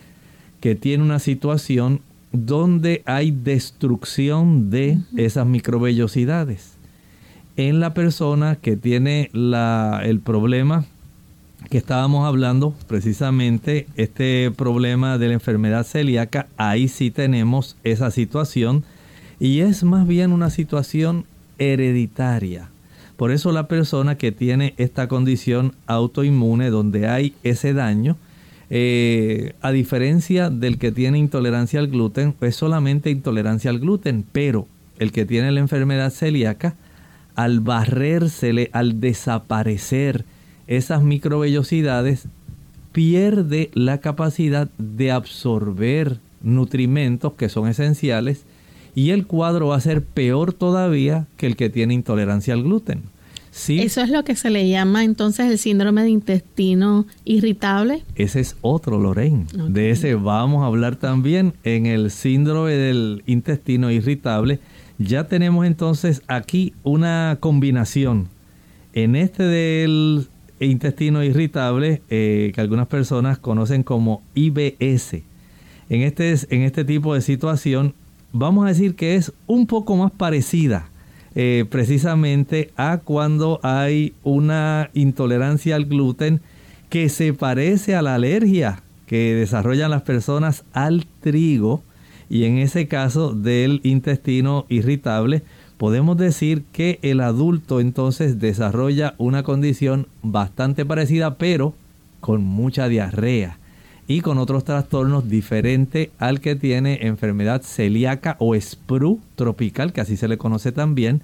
que 0.67 0.75
tiene 0.75 1.05
una 1.05 1.21
situación 1.21 2.01
donde 2.33 3.03
hay 3.05 3.31
destrucción 3.31 4.69
de 4.69 4.99
esas 5.17 5.47
microvellosidades. 5.47 6.73
En 7.57 7.79
la 7.79 7.95
persona 7.95 8.57
que 8.57 8.77
tiene 8.77 9.31
el 9.33 10.21
problema 10.25 10.85
que 11.71 11.79
estábamos 11.79 12.27
hablando, 12.27 12.75
precisamente 12.89 13.87
este 13.95 14.51
problema 14.57 15.19
de 15.19 15.29
la 15.29 15.35
enfermedad 15.35 15.85
celíaca, 15.85 16.49
ahí 16.57 16.89
sí 16.89 17.13
tenemos 17.13 17.77
esa 17.85 18.11
situación. 18.11 18.83
Y 19.39 19.61
es 19.61 19.85
más 19.85 20.05
bien 20.05 20.33
una 20.33 20.51
situación 20.51 21.27
hereditaria. 21.59 22.71
Por 23.17 23.31
eso 23.31 23.53
la 23.53 23.69
persona 23.69 24.19
que 24.19 24.33
tiene 24.33 24.75
esta 24.79 25.07
condición 25.07 25.77
autoinmune 25.87 26.71
donde 26.71 27.07
hay 27.07 27.37
ese 27.45 27.73
daño, 27.73 28.17
eh, 28.71 29.55
a 29.61 29.71
diferencia 29.71 30.51
del 30.51 30.79
que 30.79 30.93
tiene 30.93 31.19
intolerancia 31.19 31.81
al 31.81 31.89
gluten, 31.89 32.35
es 32.41 32.57
solamente 32.57 33.11
intolerancia 33.11 33.71
al 33.71 33.79
gluten, 33.79 34.25
pero 34.33 34.67
el 34.99 35.13
que 35.13 35.25
tiene 35.25 35.53
la 35.53 35.61
enfermedad 35.61 36.11
celíaca, 36.11 36.75
al 37.35 37.61
barrérsele, 37.61 38.71
al 38.73 39.01
desaparecer 39.01 40.25
esas 40.67 41.03
microvellosidades, 41.03 42.29
pierde 42.93 43.71
la 43.75 43.99
capacidad 43.99 44.71
de 44.79 45.13
absorber 45.13 46.19
nutrimentos 46.43 47.35
que 47.35 47.49
son 47.49 47.69
esenciales 47.69 48.45
y 48.95 49.11
el 49.11 49.27
cuadro 49.27 49.69
va 49.69 49.77
a 49.77 49.81
ser 49.81 50.03
peor 50.03 50.55
todavía 50.55 51.27
que 51.37 51.47
el 51.47 51.57
que 51.57 51.69
tiene 51.69 51.93
intolerancia 51.93 52.55
al 52.55 52.63
gluten. 52.63 53.03
¿Sí? 53.59 53.81
Eso 53.81 54.03
es 54.03 54.11
lo 54.11 54.23
que 54.23 54.37
se 54.37 54.51
le 54.51 54.69
llama 54.69 55.03
entonces 55.03 55.51
el 55.51 55.59
síndrome 55.59 56.03
de 56.03 56.11
intestino 56.11 57.07
irritable. 57.25 58.05
Ese 58.15 58.41
es 58.41 58.57
otro, 58.61 59.01
Lorraine. 59.01 59.47
De 59.69 59.91
ese 59.91 60.15
vamos 60.15 60.63
a 60.63 60.67
hablar 60.67 60.97
también 60.97 61.55
en 61.65 61.87
el 61.87 62.11
síndrome 62.11 62.73
del 62.73 63.23
intestino 63.27 63.91
irritable 63.91 64.61
ya 64.99 65.25
tenemos 65.25 65.67
entonces 65.67 66.23
aquí 66.27 66.75
una 66.83 67.37
combinación. 67.41 68.29
En 68.93 69.15
este 69.15 69.43
del 69.43 70.29
intestino 70.59 71.23
irritable, 71.23 72.03
eh, 72.09 72.53
que 72.55 72.61
algunas 72.61 72.87
personas 72.87 73.39
conocen 73.39 73.83
como 73.83 74.23
IBS, 74.35 75.23
en 75.89 76.03
este, 76.03 76.35
en 76.49 76.63
este 76.63 76.85
tipo 76.85 77.15
de 77.15 77.21
situación, 77.21 77.95
vamos 78.33 78.65
a 78.65 78.69
decir 78.69 78.95
que 78.95 79.17
es 79.17 79.33
un 79.47 79.67
poco 79.67 79.97
más 79.97 80.13
parecida 80.13 80.89
eh, 81.39 81.67
precisamente 81.69 82.71
a 82.77 82.99
cuando 83.05 83.61
hay 83.63 84.15
una 84.25 84.89
intolerancia 84.95 85.77
al 85.77 85.85
gluten 85.85 86.41
que 86.89 87.11
se 87.11 87.35
parece 87.35 87.95
a 87.95 88.01
la 88.01 88.15
alergia 88.15 88.83
que 89.07 89.35
desarrollan 89.35 89.91
las 89.91 90.01
personas 90.01 90.65
al 90.73 91.05
trigo. 91.21 91.83
Y 92.31 92.45
en 92.45 92.57
ese 92.57 92.89
caso 92.89 93.35
del 93.35 93.83
intestino 93.85 94.65
irritable, 94.71 95.43
podemos 95.77 96.17
decir 96.17 96.65
que 96.73 96.99
el 97.03 97.21
adulto 97.21 97.81
entonces 97.81 98.41
desarrolla 98.41 99.15
una 99.19 99.43
condición 99.43 100.09
bastante 100.23 100.87
parecida, 100.87 101.37
pero 101.37 101.75
con 102.21 102.43
mucha 102.43 102.89
diarrea 102.89 103.59
y 104.09 104.21
con 104.21 104.39
otros 104.39 104.65
trastornos 104.65 105.29
diferentes 105.29 106.11
al 106.19 106.41
que 106.41 106.55
tiene 106.55 107.07
enfermedad 107.07 107.63
celíaca 107.63 108.37
o 108.39 108.55
SPRU 108.55 109.21
tropical, 109.35 109.93
que 109.93 110.01
así 110.01 110.17
se 110.17 110.29
le 110.29 110.39
conoce 110.39 110.71
también, 110.71 111.23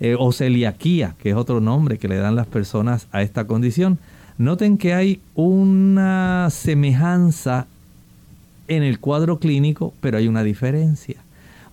eh, 0.00 0.16
o 0.18 0.32
celiaquía, 0.32 1.14
que 1.18 1.30
es 1.30 1.36
otro 1.36 1.60
nombre 1.60 1.98
que 1.98 2.08
le 2.08 2.16
dan 2.16 2.36
las 2.36 2.46
personas 2.46 3.06
a 3.12 3.22
esta 3.22 3.46
condición. 3.46 3.98
Noten 4.38 4.78
que 4.78 4.94
hay 4.94 5.20
una 5.34 6.48
semejanza 6.50 7.66
en 8.66 8.82
el 8.82 8.98
cuadro 8.98 9.38
clínico, 9.38 9.92
pero 10.00 10.16
hay 10.16 10.26
una 10.26 10.42
diferencia. 10.42 11.16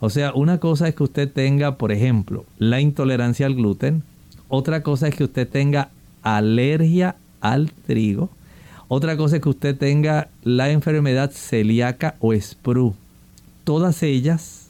O 0.01 0.09
sea, 0.09 0.33
una 0.33 0.59
cosa 0.59 0.87
es 0.87 0.95
que 0.95 1.03
usted 1.03 1.31
tenga, 1.31 1.75
por 1.75 1.91
ejemplo, 1.91 2.45
la 2.57 2.81
intolerancia 2.81 3.45
al 3.45 3.55
gluten, 3.55 4.03
otra 4.49 4.81
cosa 4.81 5.07
es 5.07 5.15
que 5.15 5.23
usted 5.23 5.47
tenga 5.47 5.89
alergia 6.21 7.15
al 7.39 7.71
trigo, 7.71 8.29
otra 8.89 9.15
cosa 9.15 9.35
es 9.35 9.41
que 9.43 9.49
usted 9.49 9.77
tenga 9.77 10.29
la 10.43 10.71
enfermedad 10.71 11.31
celíaca 11.31 12.15
o 12.19 12.33
SPRU. 12.33 12.95
Todas 13.63 14.01
ellas 14.01 14.69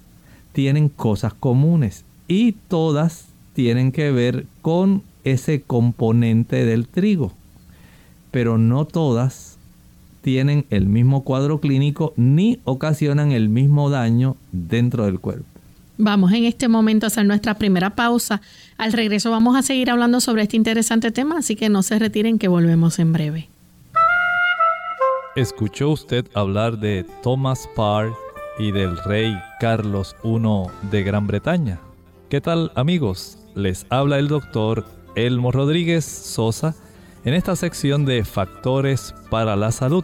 tienen 0.52 0.90
cosas 0.90 1.34
comunes 1.34 2.04
y 2.28 2.52
todas 2.52 3.28
tienen 3.54 3.94
que 3.94 4.12
ver 4.12 4.46
con 4.62 5.04
ese 5.24 5.62
componente 5.62 6.66
del 6.66 6.86
trigo, 6.86 7.32
pero 8.30 8.58
no 8.58 8.84
todas 8.84 9.58
tienen 10.22 10.66
el 10.70 10.88
mismo 10.88 11.24
cuadro 11.24 11.62
clínico 11.62 12.14
ni 12.18 12.60
ocasionan 12.66 13.32
el 13.32 13.48
mismo 13.48 13.90
daño 13.90 14.36
dentro 14.52 15.06
del 15.06 15.22
cuerpo. 15.22 15.46
Vamos 15.98 16.34
en 16.34 16.44
este 16.44 16.68
momento 16.68 17.06
a 17.06 17.08
hacer 17.08 17.26
nuestra 17.26 17.54
primera 17.58 17.92
pausa. 17.92 18.42
Al 18.78 18.92
regreso 18.92 19.32
vamos 19.32 19.56
a 19.56 19.62
seguir 19.62 19.90
hablando 19.90 20.20
sobre 20.20 20.44
este 20.44 20.58
interesante 20.58 21.12
tema, 21.12 21.38
así 21.38 21.56
que 21.56 21.70
no 21.70 21.84
se 21.84 22.00
retiren 22.00 22.38
que 22.38 22.50
volvemos 22.50 23.00
en 23.00 23.14
breve. 23.14 23.50
¿Escuchó 25.36 25.92
usted 25.92 26.26
hablar 26.34 26.80
de 26.80 27.06
Thomas 27.22 27.70
Parr 27.76 28.12
y 28.58 28.72
del 28.72 28.98
rey 29.04 29.38
Carlos 29.60 30.16
I 30.24 30.40
de 30.90 31.04
Gran 31.04 31.28
Bretaña? 31.28 31.80
¿Qué 32.30 32.42
tal 32.42 32.72
amigos? 32.74 33.38
Les 33.54 33.86
habla 33.92 34.18
el 34.18 34.28
doctor 34.28 34.86
Elmo 35.16 35.52
Rodríguez 35.52 36.04
Sosa 36.04 36.74
en 37.26 37.36
esta 37.36 37.56
sección 37.56 38.06
de 38.06 38.26
factores 38.26 39.14
para 39.30 39.56
la 39.56 39.72
salud. 39.72 40.04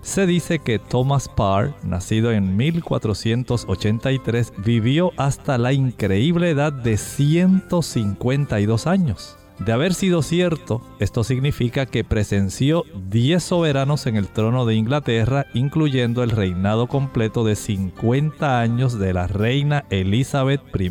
Se 0.00 0.26
dice 0.26 0.58
que 0.58 0.78
Thomas 0.78 1.28
Parr, 1.28 1.74
nacido 1.82 2.32
en 2.32 2.56
1483, 2.56 4.54
vivió 4.64 5.12
hasta 5.18 5.58
la 5.58 5.74
increíble 5.74 6.48
edad 6.48 6.72
de 6.72 6.96
152 6.96 8.86
años. 8.86 9.36
De 9.58 9.72
haber 9.72 9.94
sido 9.94 10.22
cierto, 10.22 10.82
esto 10.98 11.24
significa 11.24 11.86
que 11.86 12.04
presenció 12.04 12.84
10 13.10 13.42
soberanos 13.42 14.06
en 14.06 14.16
el 14.16 14.28
trono 14.28 14.66
de 14.66 14.74
Inglaterra, 14.74 15.46
incluyendo 15.54 16.22
el 16.22 16.30
reinado 16.30 16.86
completo 16.88 17.44
de 17.44 17.54
50 17.54 18.60
años 18.60 18.98
de 18.98 19.12
la 19.12 19.26
reina 19.26 19.84
Elizabeth 19.90 20.62
I. 20.74 20.90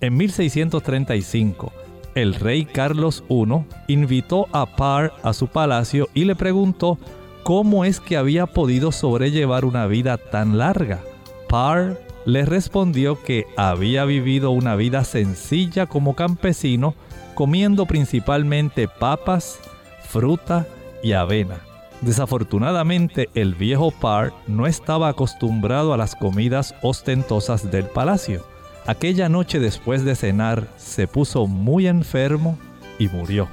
En 0.00 0.16
1635, 0.16 1.72
el 2.14 2.34
rey 2.34 2.64
Carlos 2.64 3.24
I 3.28 3.92
invitó 3.92 4.46
a 4.52 4.76
Parr 4.76 5.12
a 5.22 5.32
su 5.32 5.48
palacio 5.48 6.08
y 6.14 6.24
le 6.24 6.36
preguntó 6.36 6.98
cómo 7.42 7.84
es 7.84 8.00
que 8.00 8.16
había 8.16 8.46
podido 8.46 8.92
sobrellevar 8.92 9.64
una 9.64 9.86
vida 9.86 10.16
tan 10.16 10.58
larga. 10.58 11.02
Parr 11.48 12.00
le 12.24 12.44
respondió 12.44 13.22
que 13.22 13.46
había 13.56 14.04
vivido 14.04 14.50
una 14.50 14.76
vida 14.76 15.04
sencilla 15.04 15.86
como 15.86 16.16
campesino, 16.16 16.94
comiendo 17.36 17.84
principalmente 17.86 18.88
papas, 18.88 19.60
fruta 20.08 20.66
y 21.02 21.12
avena. 21.12 21.60
Desafortunadamente, 22.00 23.28
el 23.34 23.54
viejo 23.54 23.92
Parr 23.92 24.32
no 24.48 24.66
estaba 24.66 25.08
acostumbrado 25.08 25.92
a 25.92 25.96
las 25.96 26.16
comidas 26.16 26.74
ostentosas 26.82 27.70
del 27.70 27.84
palacio. 27.84 28.44
Aquella 28.86 29.28
noche 29.28 29.60
después 29.60 30.04
de 30.04 30.16
cenar 30.16 30.66
se 30.78 31.06
puso 31.06 31.46
muy 31.46 31.86
enfermo 31.86 32.58
y 32.98 33.08
murió. 33.08 33.48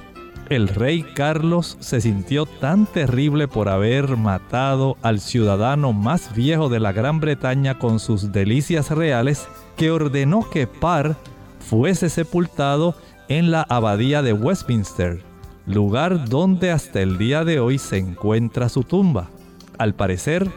El 0.48 0.68
rey 0.68 1.02
Carlos 1.02 1.76
se 1.80 2.00
sintió 2.00 2.46
tan 2.46 2.86
terrible 2.86 3.48
por 3.48 3.68
haber 3.68 4.16
matado 4.16 4.96
al 5.02 5.20
ciudadano 5.20 5.92
más 5.92 6.34
viejo 6.34 6.70
de 6.70 6.80
la 6.80 6.92
Gran 6.92 7.20
Bretaña 7.20 7.78
con 7.78 8.00
sus 8.00 8.32
delicias 8.32 8.90
reales 8.90 9.46
que 9.76 9.90
ordenó 9.90 10.48
que 10.48 10.66
Parr 10.66 11.16
fuese 11.60 12.08
sepultado 12.08 12.94
en 13.28 13.50
la 13.50 13.62
abadía 13.62 14.22
de 14.22 14.32
Westminster, 14.32 15.22
lugar 15.66 16.28
donde 16.28 16.70
hasta 16.70 17.00
el 17.00 17.18
día 17.18 17.44
de 17.44 17.60
hoy 17.60 17.78
se 17.78 17.98
encuentra 17.98 18.68
su 18.68 18.82
tumba. 18.82 19.30
Al 19.78 19.94
parecer, 19.94 20.50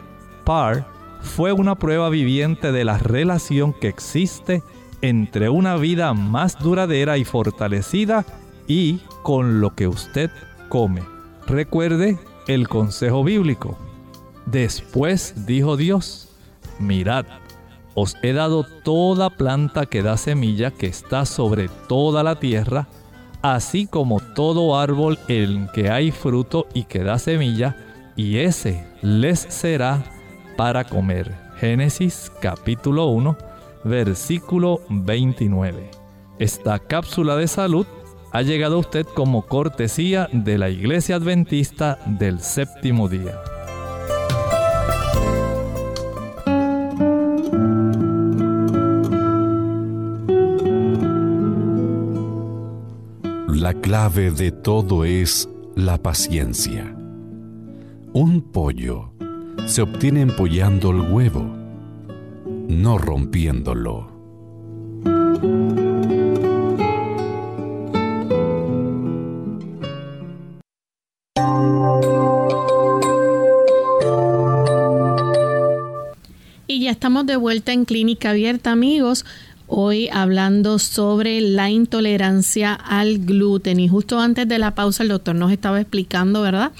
Parr 0.44 0.86
fue 1.20 1.52
una 1.52 1.74
prueba 1.76 2.08
viviente 2.08 2.72
de 2.72 2.84
la 2.84 2.98
relación 2.98 3.72
que 3.72 3.88
existe 3.88 4.62
entre 5.00 5.48
una 5.48 5.76
vida 5.76 6.12
más 6.14 6.58
duradera 6.58 7.18
y 7.18 7.24
fortalecida 7.24 8.24
y 8.66 9.00
con 9.22 9.60
lo 9.60 9.74
que 9.74 9.88
usted 9.88 10.30
come. 10.68 11.02
Recuerde 11.46 12.18
el 12.46 12.68
consejo 12.68 13.24
bíblico. 13.24 13.78
Después 14.46 15.46
dijo 15.46 15.76
Dios, 15.76 16.28
mirad, 16.78 17.26
os 18.00 18.16
he 18.22 18.32
dado 18.32 18.62
toda 18.62 19.28
planta 19.28 19.84
que 19.86 20.02
da 20.02 20.16
semilla 20.16 20.70
que 20.70 20.86
está 20.86 21.24
sobre 21.24 21.68
toda 21.88 22.22
la 22.22 22.38
tierra, 22.38 22.86
así 23.42 23.88
como 23.88 24.20
todo 24.20 24.78
árbol 24.78 25.18
en 25.26 25.68
que 25.74 25.90
hay 25.90 26.12
fruto 26.12 26.68
y 26.74 26.84
que 26.84 27.02
da 27.02 27.18
semilla, 27.18 27.76
y 28.14 28.38
ese 28.38 28.86
les 29.02 29.40
será 29.40 30.04
para 30.56 30.84
comer. 30.84 31.34
Génesis 31.58 32.30
capítulo 32.40 33.06
1, 33.06 33.36
versículo 33.82 34.80
29. 34.88 35.90
Esta 36.38 36.78
cápsula 36.78 37.34
de 37.34 37.48
salud 37.48 37.86
ha 38.30 38.42
llegado 38.42 38.76
a 38.76 38.80
usted 38.80 39.06
como 39.06 39.42
cortesía 39.42 40.28
de 40.30 40.56
la 40.56 40.68
Iglesia 40.70 41.16
Adventista 41.16 41.98
del 42.06 42.38
Séptimo 42.38 43.08
Día. 43.08 43.57
La 53.68 53.74
clave 53.74 54.30
de 54.30 54.50
todo 54.50 55.04
es 55.04 55.46
la 55.76 55.98
paciencia. 55.98 56.90
Un 58.14 58.40
pollo 58.40 59.12
se 59.66 59.82
obtiene 59.82 60.22
empollando 60.22 60.90
el 60.90 61.12
huevo, 61.12 61.42
no 62.66 62.96
rompiéndolo. 62.96 64.10
Y 76.66 76.84
ya 76.84 76.90
estamos 76.90 77.26
de 77.26 77.36
vuelta 77.36 77.74
en 77.74 77.84
Clínica 77.84 78.30
Abierta, 78.30 78.72
amigos. 78.72 79.26
Hoy 79.70 80.08
hablando 80.10 80.78
sobre 80.78 81.42
la 81.42 81.68
intolerancia 81.68 82.72
al 82.72 83.18
gluten. 83.18 83.78
Y 83.78 83.88
justo 83.88 84.18
antes 84.18 84.48
de 84.48 84.58
la 84.58 84.74
pausa 84.74 85.02
el 85.02 85.10
doctor 85.10 85.34
nos 85.34 85.52
estaba 85.52 85.78
explicando, 85.78 86.40
¿verdad? 86.40 86.72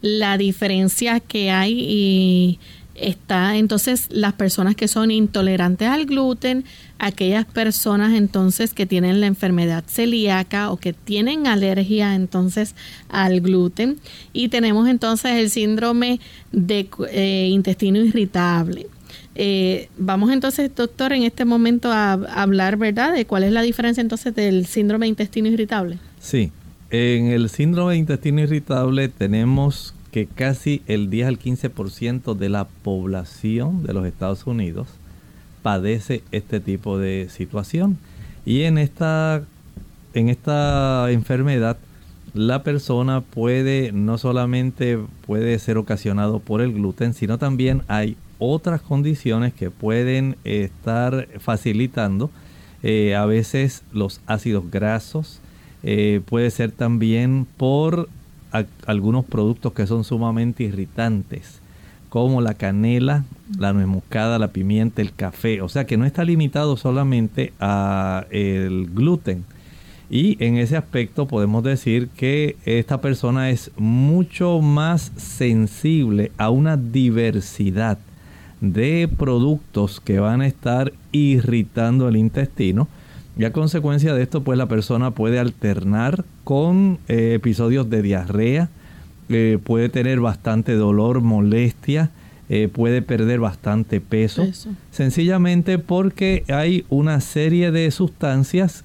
La 0.00 0.36
diferencia 0.36 1.20
que 1.20 1.52
hay 1.52 1.78
y 1.78 2.58
está 2.94 3.56
entonces 3.56 4.08
las 4.10 4.34
personas 4.34 4.74
que 4.74 4.88
son 4.88 5.10
intolerantes 5.10 5.88
al 5.88 6.04
gluten, 6.04 6.64
aquellas 6.98 7.46
personas 7.46 8.12
entonces 8.12 8.74
que 8.74 8.86
tienen 8.86 9.20
la 9.20 9.26
enfermedad 9.26 9.84
celíaca 9.86 10.70
o 10.70 10.76
que 10.76 10.92
tienen 10.92 11.46
alergia 11.46 12.14
entonces 12.14 12.74
al 13.08 13.40
gluten 13.40 13.98
y 14.32 14.48
tenemos 14.48 14.88
entonces 14.88 15.32
el 15.32 15.48
síndrome 15.48 16.20
de 16.50 16.88
eh, 17.10 17.48
intestino 17.50 18.00
irritable. 18.00 18.88
Eh, 19.34 19.88
vamos 19.96 20.30
entonces, 20.30 20.74
doctor, 20.74 21.12
en 21.12 21.22
este 21.22 21.44
momento 21.44 21.90
a, 21.90 22.12
hablar, 22.12 22.76
¿verdad?, 22.76 23.14
de 23.14 23.24
cuál 23.24 23.44
es 23.44 23.52
la 23.52 23.62
diferencia 23.62 24.00
entonces 24.00 24.34
del 24.34 24.66
síndrome 24.66 25.06
de 25.06 25.10
intestino 25.10 25.48
irritable. 25.48 25.98
Sí, 26.20 26.52
en 26.90 27.26
el 27.26 27.48
síndrome 27.48 27.92
de 27.92 27.98
intestino 27.98 28.40
irritable 28.40 29.08
tenemos 29.08 29.94
que 30.10 30.26
casi 30.26 30.82
el 30.86 31.08
10 31.08 31.28
al 31.28 31.38
15% 31.38 32.34
de 32.34 32.48
la 32.50 32.66
población 32.66 33.82
de 33.82 33.94
los 33.94 34.06
Estados 34.06 34.46
Unidos 34.46 34.88
padece 35.62 36.22
este 36.32 36.60
tipo 36.60 36.98
de 36.98 37.28
situación. 37.30 37.96
Y 38.44 38.62
en 38.62 38.76
esta, 38.76 39.42
en 40.12 40.28
esta 40.28 41.10
enfermedad, 41.10 41.78
la 42.34 42.62
persona 42.62 43.20
puede, 43.20 43.92
no 43.92 44.18
solamente 44.18 44.98
puede 45.26 45.58
ser 45.58 45.78
ocasionado 45.78 46.40
por 46.40 46.60
el 46.60 46.72
gluten, 46.72 47.14
sino 47.14 47.38
también 47.38 47.82
hay 47.88 48.16
otras 48.42 48.80
condiciones 48.80 49.54
que 49.54 49.70
pueden 49.70 50.36
estar 50.44 51.28
facilitando 51.38 52.30
eh, 52.82 53.14
a 53.14 53.26
veces 53.26 53.84
los 53.92 54.20
ácidos 54.26 54.70
grasos, 54.70 55.40
eh, 55.84 56.20
puede 56.26 56.50
ser 56.50 56.72
también 56.72 57.46
por 57.56 58.08
algunos 58.86 59.24
productos 59.24 59.72
que 59.72 59.86
son 59.86 60.04
sumamente 60.04 60.64
irritantes, 60.64 61.60
como 62.08 62.42
la 62.42 62.54
canela, 62.54 63.24
la 63.56 63.72
nuez 63.72 63.86
moscada, 63.86 64.38
la 64.38 64.48
pimienta, 64.48 65.00
el 65.00 65.14
café. 65.14 65.62
O 65.62 65.68
sea 65.68 65.86
que 65.86 65.96
no 65.96 66.04
está 66.04 66.24
limitado 66.24 66.76
solamente 66.76 67.52
a 67.60 68.26
el 68.30 68.90
gluten. 68.92 69.44
Y 70.10 70.36
en 70.44 70.58
ese 70.58 70.76
aspecto 70.76 71.26
podemos 71.26 71.62
decir 71.62 72.08
que 72.08 72.56
esta 72.66 73.00
persona 73.00 73.48
es 73.48 73.70
mucho 73.78 74.60
más 74.60 75.12
sensible 75.16 76.32
a 76.36 76.50
una 76.50 76.76
diversidad 76.76 77.98
de 78.62 79.10
productos 79.18 80.00
que 80.00 80.20
van 80.20 80.40
a 80.40 80.46
estar 80.46 80.92
irritando 81.10 82.08
el 82.08 82.16
intestino. 82.16 82.88
Y 83.36 83.44
a 83.44 83.52
consecuencia 83.52 84.14
de 84.14 84.22
esto, 84.22 84.42
pues 84.42 84.56
la 84.56 84.66
persona 84.66 85.10
puede 85.10 85.38
alternar 85.38 86.24
con 86.44 86.98
eh, 87.08 87.32
episodios 87.34 87.90
de 87.90 88.02
diarrea, 88.02 88.68
eh, 89.28 89.58
puede 89.62 89.88
tener 89.88 90.20
bastante 90.20 90.74
dolor, 90.74 91.22
molestia, 91.22 92.10
eh, 92.48 92.68
puede 92.72 93.02
perder 93.02 93.40
bastante 93.40 94.00
peso, 94.00 94.44
sencillamente 94.90 95.78
porque 95.78 96.44
hay 96.48 96.84
una 96.88 97.20
serie 97.20 97.72
de 97.72 97.90
sustancias 97.90 98.84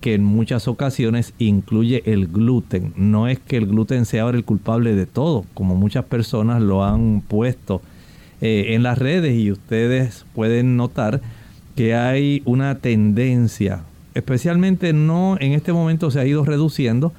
que 0.00 0.14
en 0.14 0.24
muchas 0.24 0.68
ocasiones 0.68 1.32
incluye 1.38 2.02
el 2.04 2.26
gluten. 2.26 2.92
No 2.96 3.28
es 3.28 3.38
que 3.38 3.56
el 3.56 3.66
gluten 3.66 4.04
sea 4.04 4.24
ahora 4.24 4.36
el 4.36 4.44
culpable 4.44 4.94
de 4.94 5.06
todo, 5.06 5.46
como 5.54 5.74
muchas 5.74 6.04
personas 6.04 6.60
lo 6.60 6.84
han 6.84 7.22
puesto 7.26 7.80
en 8.40 8.82
las 8.82 8.98
redes 8.98 9.36
y 9.36 9.50
ustedes 9.50 10.24
pueden 10.34 10.76
notar 10.76 11.20
que 11.76 11.94
hay 11.94 12.42
una 12.46 12.78
tendencia, 12.78 13.82
especialmente 14.14 14.92
no 14.92 15.36
en 15.40 15.52
este 15.52 15.72
momento 15.72 16.10
se 16.10 16.20
ha 16.20 16.26
ido 16.26 16.44
reduciendo, 16.44 17.12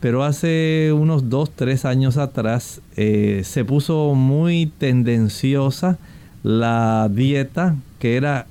pero 0.00 0.24
hace 0.24 0.92
unos 0.94 1.28
2, 1.28 1.50
3 1.54 1.84
años 1.84 2.16
atrás 2.16 2.80
eh, 2.96 3.42
se 3.44 3.64
puso 3.64 4.14
muy 4.14 4.72
tendenciosa 4.78 5.98
la 6.42 7.10
dieta 7.12 7.76
que 7.98 8.16
era 8.16 8.46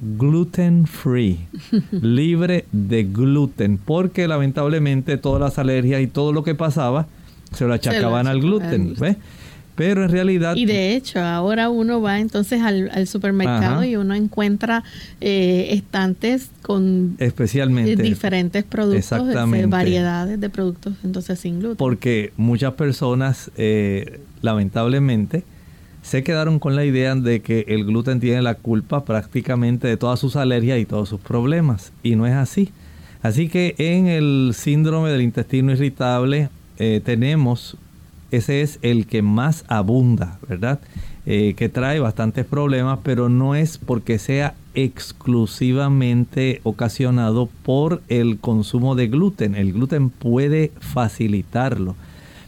gluten 0.00 0.86
free, 0.86 1.40
libre 1.90 2.66
de 2.70 3.04
gluten, 3.04 3.78
porque 3.78 4.28
lamentablemente 4.28 5.16
todas 5.16 5.40
las 5.40 5.58
alergias 5.58 6.02
y 6.02 6.06
todo 6.06 6.32
lo 6.32 6.44
que 6.44 6.54
pasaba 6.54 7.06
se 7.52 7.66
lo 7.66 7.74
achacaban 7.74 8.26
al 8.26 8.40
gluten. 8.40 8.94
¿ves? 8.98 9.16
Pero 9.80 10.04
en 10.04 10.10
realidad... 10.10 10.56
Y 10.56 10.66
de 10.66 10.94
hecho, 10.94 11.20
ahora 11.20 11.70
uno 11.70 12.02
va 12.02 12.20
entonces 12.20 12.60
al, 12.60 13.06
supermercado 13.06 13.82
y 13.82 13.96
uno 13.96 14.14
encuentra 14.14 14.84
eh, 15.22 15.68
estantes 15.70 16.50
con 16.60 17.16
especialmente 17.18 17.96
diferentes 17.96 18.62
productos, 18.62 19.26
de 19.26 19.66
variedades 19.66 20.38
de 20.38 20.50
productos 20.50 20.92
entonces 21.02 21.40
sin 21.40 21.60
gluten. 21.60 21.78
Porque 21.78 22.30
muchas 22.36 22.74
personas, 22.74 23.50
eh, 23.56 24.20
lamentablemente, 24.42 25.44
se 26.02 26.22
quedaron 26.24 26.58
con 26.58 26.76
la 26.76 26.84
idea 26.84 27.14
de 27.14 27.40
que 27.40 27.64
el 27.68 27.86
gluten 27.86 28.20
tiene 28.20 28.42
la 28.42 28.56
culpa 28.56 29.06
prácticamente 29.06 29.88
de 29.88 29.96
todas 29.96 30.20
sus 30.20 30.36
alergias 30.36 30.78
y 30.78 30.84
todos 30.84 31.08
sus 31.08 31.20
problemas. 31.20 31.90
Y 32.02 32.16
no 32.16 32.26
es 32.26 32.34
así. 32.34 32.70
Así 33.22 33.48
que 33.48 33.76
en 33.78 34.08
el 34.08 34.52
síndrome 34.54 35.08
del 35.08 35.22
intestino 35.22 35.72
irritable 35.72 36.50
eh, 36.76 37.00
tenemos 37.02 37.78
ese 38.30 38.62
es 38.62 38.78
el 38.82 39.06
que 39.06 39.22
más 39.22 39.64
abunda, 39.68 40.38
¿verdad? 40.48 40.80
Eh, 41.26 41.54
que 41.56 41.68
trae 41.68 42.00
bastantes 42.00 42.46
problemas, 42.46 43.00
pero 43.02 43.28
no 43.28 43.54
es 43.54 43.76
porque 43.78 44.18
sea 44.18 44.54
exclusivamente 44.74 46.60
ocasionado 46.62 47.48
por 47.62 48.02
el 48.08 48.38
consumo 48.38 48.94
de 48.94 49.08
gluten. 49.08 49.54
El 49.54 49.72
gluten 49.72 50.10
puede 50.10 50.72
facilitarlo, 50.80 51.94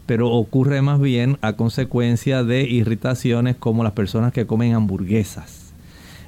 pero 0.07 0.31
ocurre 0.31 0.81
más 0.83 1.01
bien 1.01 1.37
a 1.43 1.53
consecuencia 1.53 2.45
de 2.45 2.63
irritaciones 2.63 3.57
como 3.57 3.85
las 3.85 3.93
personas 3.93 4.33
que 4.33 4.47
comen 4.47 4.75
hamburguesas. 4.75 5.75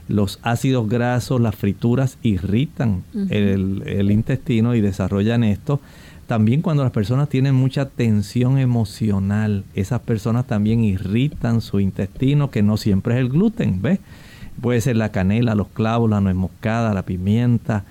Los 0.06 0.38
ácidos 0.42 0.86
grasos, 0.88 1.40
las 1.40 1.54
frituras 1.54 2.18
irritan 2.22 3.04
el, 3.30 3.82
el 3.86 4.10
intestino 4.10 4.74
y 4.74 4.82
desarrollan 4.82 5.44
esto. 5.44 5.80
También 6.26 6.62
cuando 6.62 6.82
las 6.82 6.92
personas 6.92 7.28
tienen 7.28 7.54
mucha 7.54 7.88
tensión 7.88 8.58
emocional, 8.58 9.64
esas 9.74 10.00
personas 10.00 10.46
también 10.46 10.82
irritan 10.82 11.60
su 11.60 11.80
intestino, 11.80 12.50
que 12.50 12.62
no 12.62 12.76
siempre 12.76 13.14
es 13.14 13.20
el 13.20 13.28
gluten, 13.28 13.82
¿ves? 13.82 14.00
Puede 14.60 14.80
ser 14.80 14.96
la 14.96 15.10
canela, 15.10 15.54
los 15.54 15.68
clavos, 15.68 16.08
la 16.08 16.20
nuez 16.20 16.36
moscada, 16.36 16.94
la 16.94 17.04
pimienta, 17.04 17.84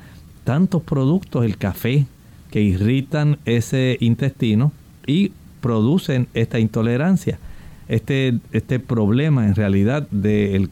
tantos 0.43 0.81
productos, 0.81 1.45
el 1.45 1.57
café, 1.57 2.07
que 2.49 2.61
irritan 2.61 3.39
ese 3.45 3.97
intestino 3.99 4.71
y 5.07 5.31
producen 5.61 6.27
esta 6.33 6.59
intolerancia. 6.59 7.39
Este, 7.87 8.39
este 8.51 8.79
problema 8.79 9.47
en 9.47 9.55
realidad 9.55 10.07
del 10.09 10.69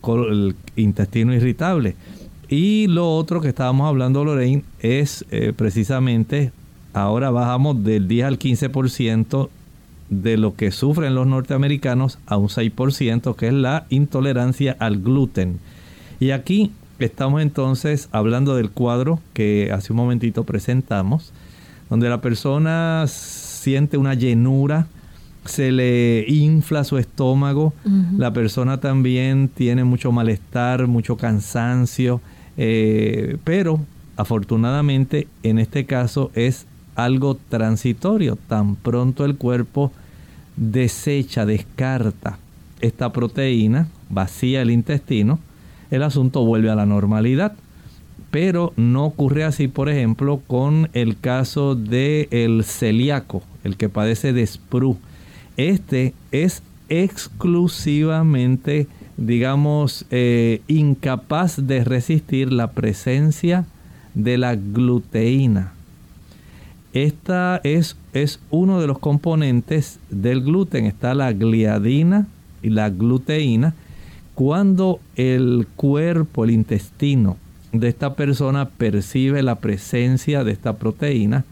intestino 0.75 1.33
irritable. 1.33 1.95
Y 2.49 2.87
lo 2.87 3.15
otro 3.15 3.41
que 3.41 3.47
estábamos 3.47 3.87
hablando, 3.87 4.23
Lorraine, 4.23 4.63
es 4.79 5.25
eh, 5.31 5.53
precisamente, 5.55 6.51
ahora 6.93 7.29
bajamos 7.31 7.83
del 7.83 8.07
10 8.07 8.25
al 8.25 8.39
15% 8.39 9.49
de 10.09 10.37
lo 10.37 10.55
que 10.55 10.71
sufren 10.71 11.15
los 11.15 11.25
norteamericanos 11.25 12.19
a 12.25 12.37
un 12.37 12.49
6%, 12.49 13.35
que 13.35 13.47
es 13.47 13.53
la 13.53 13.85
intolerancia 13.89 14.75
al 14.79 15.01
gluten. 15.01 15.59
Y 16.19 16.31
aquí 16.31 16.71
estamos 16.99 17.41
entonces 17.41 18.09
hablando 18.11 18.55
del 18.55 18.69
cuadro 18.69 19.19
que 19.33 19.71
hace 19.73 19.93
un 19.93 19.97
momentito 19.97 20.43
presentamos, 20.43 21.31
donde 21.89 22.09
la 22.09 22.21
persona 22.21 23.05
siente 23.07 23.97
una 23.97 24.13
llenura, 24.13 24.87
se 25.45 25.71
le 25.71 26.25
infla 26.27 26.83
su 26.83 26.97
estómago, 26.97 27.73
la 28.17 28.31
persona 28.31 28.79
también 28.79 29.49
tiene 29.49 29.83
mucho 29.83 30.11
malestar, 30.11 30.87
mucho 30.87 31.17
cansancio, 31.17 32.21
eh, 32.57 33.37
pero 33.43 33.79
afortunadamente 34.17 35.27
en 35.41 35.57
este 35.57 35.85
caso 35.85 36.31
es 36.35 36.67
algo 36.95 37.37
transitorio, 37.49 38.37
tan 38.47 38.75
pronto 38.75 39.25
el 39.25 39.37
cuerpo 39.37 39.91
desecha, 40.55 41.45
descarta 41.45 42.37
esta 42.79 43.11
proteína, 43.11 43.87
vacía 44.09 44.61
el 44.61 44.71
intestino, 44.71 45.39
el 45.89 46.03
asunto 46.03 46.45
vuelve 46.45 46.69
a 46.69 46.75
la 46.75 46.85
normalidad 46.85 47.53
pero 48.31 48.73
no 48.77 49.05
ocurre 49.05 49.43
así, 49.43 49.67
por 49.67 49.89
ejemplo, 49.89 50.41
con 50.47 50.89
el 50.93 51.19
caso 51.19 51.75
del 51.75 52.29
el 52.31 52.63
celíaco, 52.63 53.43
el 53.65 53.75
que 53.75 53.89
padece 53.89 54.33
de 54.33 54.47
SPRU. 54.47 54.97
Este 55.57 56.13
es 56.31 56.63
exclusivamente, 56.87 58.87
digamos, 59.17 60.05
eh, 60.11 60.61
incapaz 60.67 61.67
de 61.67 61.83
resistir 61.83 62.53
la 62.53 62.71
presencia 62.71 63.65
de 64.15 64.37
la 64.37 64.55
gluteína. 64.55 65.73
Esta 66.93 67.61
es, 67.63 67.95
es 68.13 68.39
uno 68.49 68.81
de 68.81 68.87
los 68.87 68.99
componentes 68.99 69.99
del 70.09 70.41
gluten. 70.41 70.85
Está 70.85 71.13
la 71.13 71.31
gliadina 71.31 72.27
y 72.61 72.69
la 72.69 72.89
gluteína. 72.89 73.73
Cuando 74.35 74.99
el 75.15 75.67
cuerpo, 75.75 76.43
el 76.43 76.51
intestino, 76.51 77.37
de 77.71 77.87
esta 77.87 78.15
persona 78.15 78.69
percibe 78.69 79.41
la 79.43 79.55
presencia 79.55 80.43
de 80.43 80.51
esta 80.51 80.75
proteína, 80.75 81.45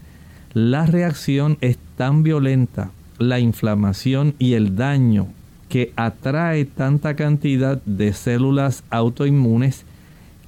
la 0.52 0.84
reacción 0.84 1.56
es 1.60 1.78
tan 1.96 2.22
violenta, 2.22 2.90
la 3.18 3.40
inflamación 3.40 4.34
y 4.38 4.54
el 4.54 4.76
daño 4.76 5.28
que 5.68 5.92
atrae 5.96 6.64
tanta 6.64 7.14
cantidad 7.14 7.80
de 7.86 8.12
células 8.12 8.82
autoinmunes 8.90 9.84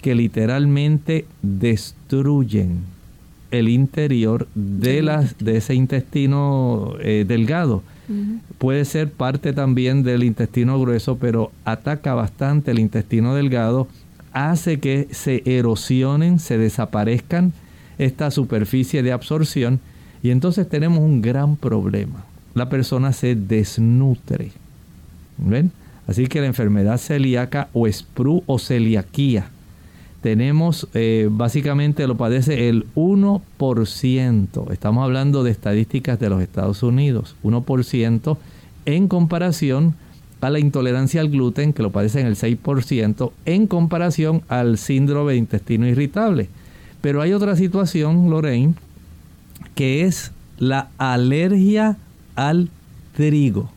que 0.02 0.14
literalmente 0.14 1.26
destruyen 1.42 2.80
el 3.52 3.68
interior 3.68 4.48
de, 4.54 5.02
las, 5.02 5.38
de 5.38 5.58
ese 5.58 5.74
intestino 5.74 6.94
eh, 7.00 7.24
delgado. 7.26 7.82
Puede 8.58 8.84
ser 8.84 9.10
parte 9.10 9.52
también 9.54 10.02
del 10.02 10.24
intestino 10.24 10.78
grueso, 10.78 11.16
pero 11.16 11.50
ataca 11.64 12.12
bastante 12.14 12.72
el 12.72 12.78
intestino 12.78 13.34
delgado 13.34 13.88
hace 14.32 14.80
que 14.80 15.08
se 15.10 15.42
erosionen, 15.46 16.38
se 16.38 16.58
desaparezcan 16.58 17.52
esta 17.98 18.30
superficie 18.30 19.02
de 19.02 19.12
absorción 19.12 19.80
y 20.22 20.30
entonces 20.30 20.68
tenemos 20.68 21.00
un 21.00 21.22
gran 21.22 21.56
problema. 21.56 22.24
La 22.54 22.68
persona 22.68 23.12
se 23.12 23.34
desnutre. 23.34 24.52
¿Ven? 25.38 25.70
Así 26.06 26.26
que 26.26 26.40
la 26.40 26.46
enfermedad 26.46 26.98
celíaca 26.98 27.68
o 27.72 27.86
SPRU 27.88 28.42
o 28.46 28.58
celiaquía, 28.58 29.46
tenemos 30.22 30.88
eh, 30.94 31.28
básicamente 31.30 32.06
lo 32.06 32.16
padece 32.16 32.68
el 32.68 32.86
1%. 32.94 34.72
Estamos 34.72 35.04
hablando 35.04 35.42
de 35.42 35.50
estadísticas 35.50 36.18
de 36.20 36.30
los 36.30 36.40
Estados 36.40 36.82
Unidos. 36.84 37.34
1% 37.42 38.36
en 38.86 39.08
comparación 39.08 39.94
a 40.40 40.50
la 40.50 40.60
intolerancia 40.60 41.20
al 41.20 41.28
gluten, 41.28 41.72
que 41.72 41.82
lo 41.82 41.90
padecen 41.90 42.26
el 42.26 42.36
6%, 42.36 43.32
en 43.46 43.66
comparación 43.66 44.42
al 44.48 44.78
síndrome 44.78 45.32
de 45.32 45.38
intestino 45.38 45.86
irritable. 45.86 46.48
Pero 47.00 47.20
hay 47.20 47.32
otra 47.32 47.56
situación, 47.56 48.30
Lorraine, 48.30 48.74
que 49.74 50.04
es 50.04 50.32
la 50.58 50.88
alergia 50.98 51.96
al 52.36 52.70
trigo. 53.16 53.70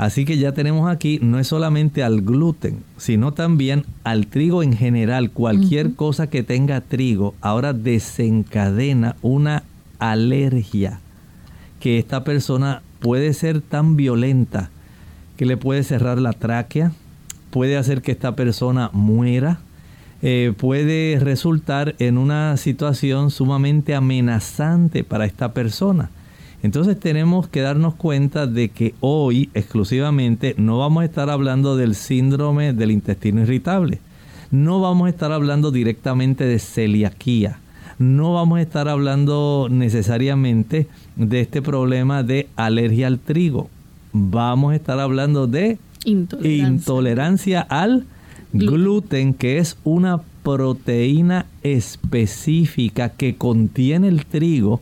Así 0.00 0.24
que 0.24 0.38
ya 0.38 0.52
tenemos 0.52 0.90
aquí, 0.90 1.18
no 1.20 1.38
es 1.38 1.48
solamente 1.48 2.02
al 2.02 2.22
gluten, 2.22 2.82
sino 2.96 3.34
también 3.34 3.84
al 4.02 4.28
trigo 4.28 4.62
en 4.62 4.72
general. 4.72 5.30
Cualquier 5.30 5.92
cosa 5.92 6.30
que 6.30 6.42
tenga 6.42 6.80
trigo 6.80 7.34
ahora 7.42 7.74
desencadena 7.74 9.16
una 9.20 9.62
alergia 9.98 11.00
que 11.80 11.98
esta 11.98 12.24
persona 12.24 12.80
puede 13.00 13.34
ser 13.34 13.60
tan 13.60 13.98
violenta 13.98 14.70
que 15.36 15.44
le 15.44 15.58
puede 15.58 15.84
cerrar 15.84 16.18
la 16.18 16.32
tráquea, 16.32 16.92
puede 17.50 17.76
hacer 17.76 18.00
que 18.00 18.12
esta 18.12 18.34
persona 18.34 18.88
muera, 18.94 19.60
eh, 20.22 20.54
puede 20.56 21.18
resultar 21.20 21.94
en 21.98 22.16
una 22.16 22.56
situación 22.56 23.30
sumamente 23.30 23.94
amenazante 23.94 25.04
para 25.04 25.26
esta 25.26 25.52
persona. 25.52 26.08
Entonces 26.62 27.00
tenemos 27.00 27.48
que 27.48 27.60
darnos 27.60 27.94
cuenta 27.94 28.46
de 28.46 28.68
que 28.68 28.94
hoy 29.00 29.48
exclusivamente 29.54 30.54
no 30.58 30.78
vamos 30.78 31.02
a 31.02 31.06
estar 31.06 31.30
hablando 31.30 31.76
del 31.76 31.94
síndrome 31.94 32.72
del 32.72 32.90
intestino 32.90 33.40
irritable, 33.42 34.00
no 34.50 34.80
vamos 34.80 35.06
a 35.06 35.10
estar 35.10 35.32
hablando 35.32 35.70
directamente 35.70 36.44
de 36.44 36.58
celiaquía, 36.58 37.60
no 37.98 38.34
vamos 38.34 38.58
a 38.58 38.62
estar 38.62 38.88
hablando 38.88 39.68
necesariamente 39.70 40.86
de 41.16 41.40
este 41.40 41.62
problema 41.62 42.22
de 42.22 42.48
alergia 42.56 43.06
al 43.06 43.18
trigo. 43.18 43.68
Vamos 44.12 44.72
a 44.72 44.76
estar 44.76 44.98
hablando 44.98 45.46
de 45.46 45.78
intolerancia, 46.04 47.60
al 47.60 48.06
gluten, 48.52 49.34
que 49.34 49.58
es 49.58 49.78
una 49.84 50.20
proteína 50.42 51.46
específica 51.62 53.10
que 53.10 53.36
contiene 53.36 54.08
el 54.08 54.26
trigo, 54.26 54.80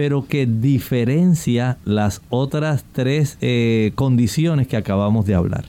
pero 0.00 0.26
que 0.26 0.46
diferencia 0.46 1.76
las 1.84 2.22
otras 2.30 2.86
tres 2.94 3.36
eh, 3.42 3.92
condiciones 3.96 4.66
que 4.66 4.78
acabamos 4.78 5.26
de 5.26 5.34
hablar. 5.34 5.66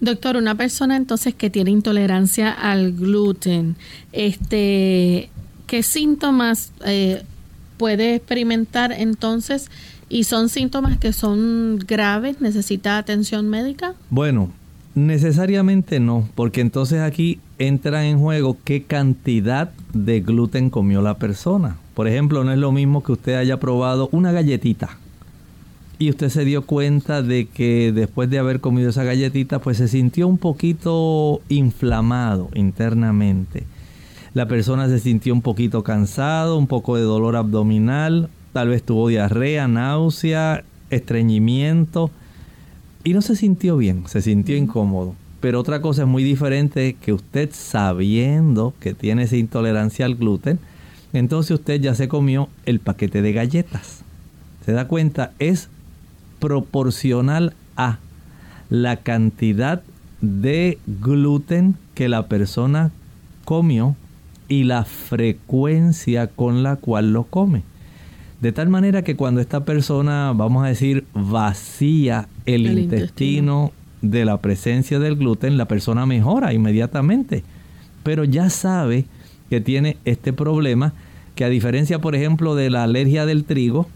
Doctor, 0.00 0.38
una 0.38 0.54
persona 0.54 0.96
entonces 0.96 1.34
que 1.34 1.50
tiene 1.50 1.70
intolerancia 1.70 2.50
al 2.50 2.94
gluten, 2.94 3.76
este, 4.12 5.28
¿qué 5.66 5.82
síntomas 5.82 6.72
eh, 6.86 7.24
puede 7.76 8.14
experimentar 8.14 8.90
entonces 8.90 9.70
¿Y 10.08 10.24
son 10.24 10.48
síntomas 10.48 10.96
que 10.96 11.12
son 11.12 11.78
graves? 11.86 12.40
¿Necesita 12.40 12.96
atención 12.96 13.50
médica? 13.50 13.92
Bueno, 14.08 14.50
necesariamente 14.94 16.00
no, 16.00 16.26
porque 16.34 16.62
entonces 16.62 17.00
aquí 17.00 17.40
entra 17.58 18.06
en 18.06 18.18
juego 18.18 18.56
qué 18.64 18.84
cantidad 18.84 19.70
de 19.92 20.20
gluten 20.20 20.70
comió 20.70 21.02
la 21.02 21.18
persona. 21.18 21.76
Por 21.98 22.06
ejemplo, 22.06 22.44
no 22.44 22.52
es 22.52 22.58
lo 22.60 22.70
mismo 22.70 23.02
que 23.02 23.10
usted 23.10 23.34
haya 23.34 23.58
probado 23.58 24.08
una 24.12 24.30
galletita 24.30 24.98
y 25.98 26.10
usted 26.10 26.28
se 26.28 26.44
dio 26.44 26.62
cuenta 26.62 27.22
de 27.22 27.46
que 27.48 27.90
después 27.90 28.30
de 28.30 28.38
haber 28.38 28.60
comido 28.60 28.90
esa 28.90 29.02
galletita, 29.02 29.58
pues 29.58 29.78
se 29.78 29.88
sintió 29.88 30.28
un 30.28 30.38
poquito 30.38 31.40
inflamado 31.48 32.50
internamente. 32.54 33.64
La 34.32 34.46
persona 34.46 34.86
se 34.86 35.00
sintió 35.00 35.34
un 35.34 35.42
poquito 35.42 35.82
cansado, 35.82 36.56
un 36.56 36.68
poco 36.68 36.94
de 36.94 37.02
dolor 37.02 37.34
abdominal, 37.34 38.28
tal 38.52 38.68
vez 38.68 38.84
tuvo 38.84 39.08
diarrea, 39.08 39.66
náusea, 39.66 40.62
estreñimiento 40.90 42.12
y 43.02 43.12
no 43.12 43.22
se 43.22 43.34
sintió 43.34 43.76
bien, 43.76 44.04
se 44.06 44.22
sintió 44.22 44.56
incómodo. 44.56 45.16
Pero 45.40 45.58
otra 45.58 45.80
cosa 45.80 46.02
es 46.02 46.08
muy 46.08 46.22
diferente 46.22 46.94
que 46.94 47.12
usted 47.12 47.50
sabiendo 47.52 48.72
que 48.78 48.94
tiene 48.94 49.24
esa 49.24 49.34
intolerancia 49.34 50.06
al 50.06 50.14
gluten, 50.14 50.60
entonces 51.12 51.52
usted 51.52 51.80
ya 51.80 51.94
se 51.94 52.08
comió 52.08 52.48
el 52.66 52.80
paquete 52.80 53.22
de 53.22 53.32
galletas. 53.32 54.02
¿Se 54.64 54.72
da 54.72 54.86
cuenta? 54.86 55.32
Es 55.38 55.68
proporcional 56.38 57.54
a 57.76 57.98
la 58.70 58.96
cantidad 58.96 59.82
de 60.20 60.78
gluten 60.86 61.76
que 61.94 62.08
la 62.08 62.26
persona 62.26 62.90
comió 63.44 63.96
y 64.48 64.64
la 64.64 64.84
frecuencia 64.84 66.26
con 66.26 66.62
la 66.62 66.76
cual 66.76 67.12
lo 67.12 67.24
come. 67.24 67.62
De 68.40 68.52
tal 68.52 68.68
manera 68.68 69.02
que 69.02 69.16
cuando 69.16 69.40
esta 69.40 69.64
persona, 69.64 70.32
vamos 70.34 70.64
a 70.64 70.68
decir, 70.68 71.06
vacía 71.12 72.28
el, 72.46 72.66
intestino, 72.78 73.72
de 74.00 74.24
la 74.24 74.36
presencia 74.40 74.98
del 74.98 75.16
gluten, 75.16 75.56
la 75.56 75.66
persona 75.66 76.06
mejora 76.06 76.52
inmediatamente. 76.52 77.42
Pero 78.04 78.24
ya 78.24 78.48
sabe 78.48 79.06
que 79.50 79.60
tiene 79.60 79.96
este 80.04 80.32
problema, 80.32 80.92
que 81.34 81.44
a 81.44 81.48
diferencia, 81.48 82.00
por 82.00 82.14
ejemplo, 82.14 82.54
de 82.54 82.70
la 82.70 82.82
alergia 82.82 83.26
del 83.26 83.44
trigo, 83.44 83.86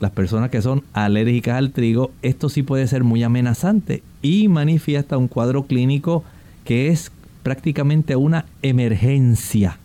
las 0.00 0.10
personas 0.10 0.50
que 0.50 0.62
son 0.62 0.82
alérgicas 0.92 1.56
al 1.56 1.70
trigo, 1.70 2.10
esto 2.22 2.48
sí 2.48 2.62
puede 2.62 2.86
ser 2.88 3.04
muy 3.04 3.22
amenazante 3.22 4.02
y 4.22 4.48
manifiesta 4.48 5.16
un 5.16 5.28
cuadro 5.28 5.64
clínico 5.64 6.24
que 6.64 6.88
es 6.88 7.10
prácticamente 7.42 8.16
una 8.16 8.46
emergencia. 8.62 9.78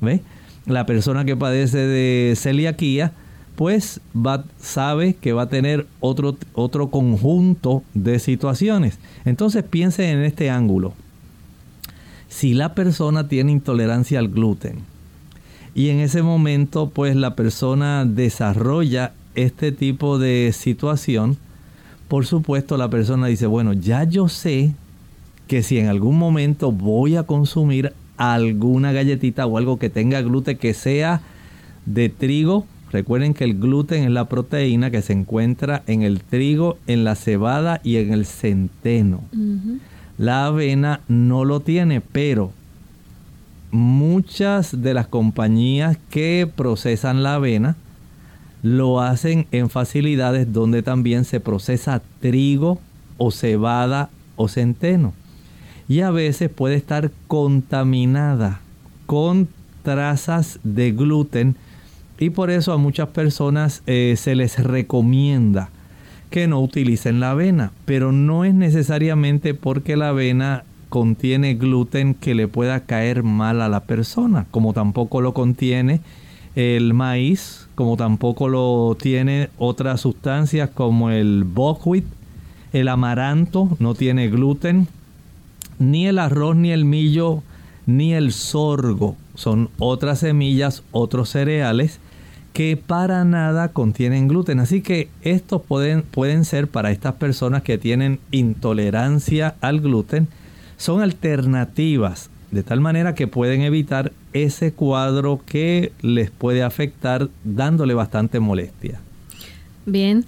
¿Ve? 0.00 0.20
La 0.66 0.86
persona 0.86 1.24
que 1.24 1.36
padece 1.36 1.78
de 1.78 2.34
celiaquía, 2.36 3.12
pues 3.56 4.00
va, 4.14 4.44
sabe 4.60 5.14
que 5.14 5.32
va 5.32 5.42
a 5.42 5.48
tener 5.48 5.86
otro, 6.00 6.36
otro 6.54 6.90
conjunto 6.90 7.82
de 7.94 8.18
situaciones. 8.18 8.98
Entonces 9.24 9.64
piense 9.64 10.10
en 10.10 10.22
este 10.22 10.50
ángulo. 10.50 10.94
Si 12.34 12.52
la 12.52 12.74
persona 12.74 13.28
tiene 13.28 13.52
intolerancia 13.52 14.18
al 14.18 14.26
gluten 14.26 14.80
y 15.72 15.90
en 15.90 16.00
ese 16.00 16.20
momento 16.20 16.90
pues 16.90 17.14
la 17.14 17.36
persona 17.36 18.04
desarrolla 18.04 19.12
este 19.36 19.70
tipo 19.70 20.18
de 20.18 20.50
situación, 20.52 21.36
por 22.08 22.26
supuesto 22.26 22.76
la 22.76 22.90
persona 22.90 23.28
dice, 23.28 23.46
bueno, 23.46 23.72
ya 23.72 24.02
yo 24.02 24.28
sé 24.28 24.72
que 25.46 25.62
si 25.62 25.78
en 25.78 25.86
algún 25.86 26.18
momento 26.18 26.72
voy 26.72 27.14
a 27.14 27.22
consumir 27.22 27.92
alguna 28.16 28.90
galletita 28.90 29.46
o 29.46 29.56
algo 29.56 29.78
que 29.78 29.88
tenga 29.88 30.20
gluten 30.20 30.58
que 30.58 30.74
sea 30.74 31.20
de 31.86 32.08
trigo, 32.08 32.66
recuerden 32.90 33.34
que 33.34 33.44
el 33.44 33.60
gluten 33.60 34.02
es 34.02 34.10
la 34.10 34.28
proteína 34.28 34.90
que 34.90 35.02
se 35.02 35.12
encuentra 35.12 35.84
en 35.86 36.02
el 36.02 36.20
trigo, 36.20 36.78
en 36.88 37.04
la 37.04 37.14
cebada 37.14 37.80
y 37.84 37.98
en 37.98 38.12
el 38.12 38.26
centeno. 38.26 39.22
La 40.18 40.46
avena 40.46 41.00
no 41.08 41.44
lo 41.44 41.60
tiene, 41.60 42.00
pero 42.00 42.52
muchas 43.70 44.82
de 44.82 44.94
las 44.94 45.08
compañías 45.08 45.98
que 46.10 46.48
procesan 46.54 47.22
la 47.22 47.34
avena 47.34 47.76
lo 48.62 49.00
hacen 49.00 49.46
en 49.50 49.68
facilidades 49.68 50.52
donde 50.52 50.82
también 50.82 51.24
se 51.24 51.40
procesa 51.40 52.00
trigo 52.20 52.78
o 53.18 53.30
cebada 53.30 54.10
o 54.36 54.48
centeno. 54.48 55.12
Y 55.88 56.00
a 56.00 56.10
veces 56.10 56.48
puede 56.48 56.76
estar 56.76 57.10
contaminada 57.26 58.60
con 59.06 59.48
trazas 59.82 60.60
de 60.62 60.92
gluten 60.92 61.56
y 62.18 62.30
por 62.30 62.50
eso 62.50 62.72
a 62.72 62.78
muchas 62.78 63.08
personas 63.08 63.82
eh, 63.86 64.14
se 64.16 64.34
les 64.34 64.62
recomienda 64.62 65.68
que 66.30 66.46
no 66.48 66.60
utilicen 66.60 67.20
la 67.20 67.30
avena, 67.30 67.72
pero 67.84 68.12
no 68.12 68.44
es 68.44 68.54
necesariamente 68.54 69.54
porque 69.54 69.96
la 69.96 70.08
avena 70.08 70.64
contiene 70.88 71.54
gluten 71.54 72.14
que 72.14 72.34
le 72.34 72.48
pueda 72.48 72.80
caer 72.80 73.22
mal 73.22 73.60
a 73.62 73.68
la 73.68 73.80
persona, 73.80 74.46
como 74.50 74.72
tampoco 74.72 75.20
lo 75.20 75.34
contiene 75.34 76.00
el 76.54 76.94
maíz, 76.94 77.68
como 77.74 77.96
tampoco 77.96 78.48
lo 78.48 78.96
tiene 79.00 79.50
otras 79.58 80.02
sustancias 80.02 80.70
como 80.70 81.10
el 81.10 81.44
buckwheat, 81.44 82.04
el 82.72 82.88
amaranto 82.88 83.76
no 83.78 83.94
tiene 83.94 84.28
gluten, 84.28 84.88
ni 85.78 86.06
el 86.06 86.18
arroz, 86.18 86.56
ni 86.56 86.70
el 86.70 86.84
millo, 86.84 87.42
ni 87.86 88.14
el 88.14 88.32
sorgo. 88.32 89.16
Son 89.34 89.70
otras 89.78 90.20
semillas, 90.20 90.82
otros 90.92 91.30
cereales 91.30 91.98
que 92.54 92.78
para 92.78 93.24
nada 93.24 93.68
contienen 93.68 94.28
gluten. 94.28 94.60
Así 94.60 94.80
que 94.80 95.10
estos 95.20 95.60
pueden, 95.60 96.02
pueden 96.02 96.46
ser 96.46 96.68
para 96.68 96.92
estas 96.92 97.16
personas 97.16 97.62
que 97.62 97.76
tienen 97.76 98.20
intolerancia 98.30 99.56
al 99.60 99.80
gluten, 99.80 100.28
son 100.78 101.02
alternativas 101.02 102.30
de 102.54 102.62
tal 102.62 102.80
manera 102.80 103.16
que 103.16 103.26
pueden 103.26 103.62
evitar 103.62 104.12
ese 104.32 104.72
cuadro 104.72 105.40
que 105.44 105.92
les 106.00 106.30
puede 106.30 106.62
afectar 106.62 107.28
dándole 107.42 107.94
bastante 107.94 108.38
molestia. 108.38 109.00
Bien, 109.86 110.24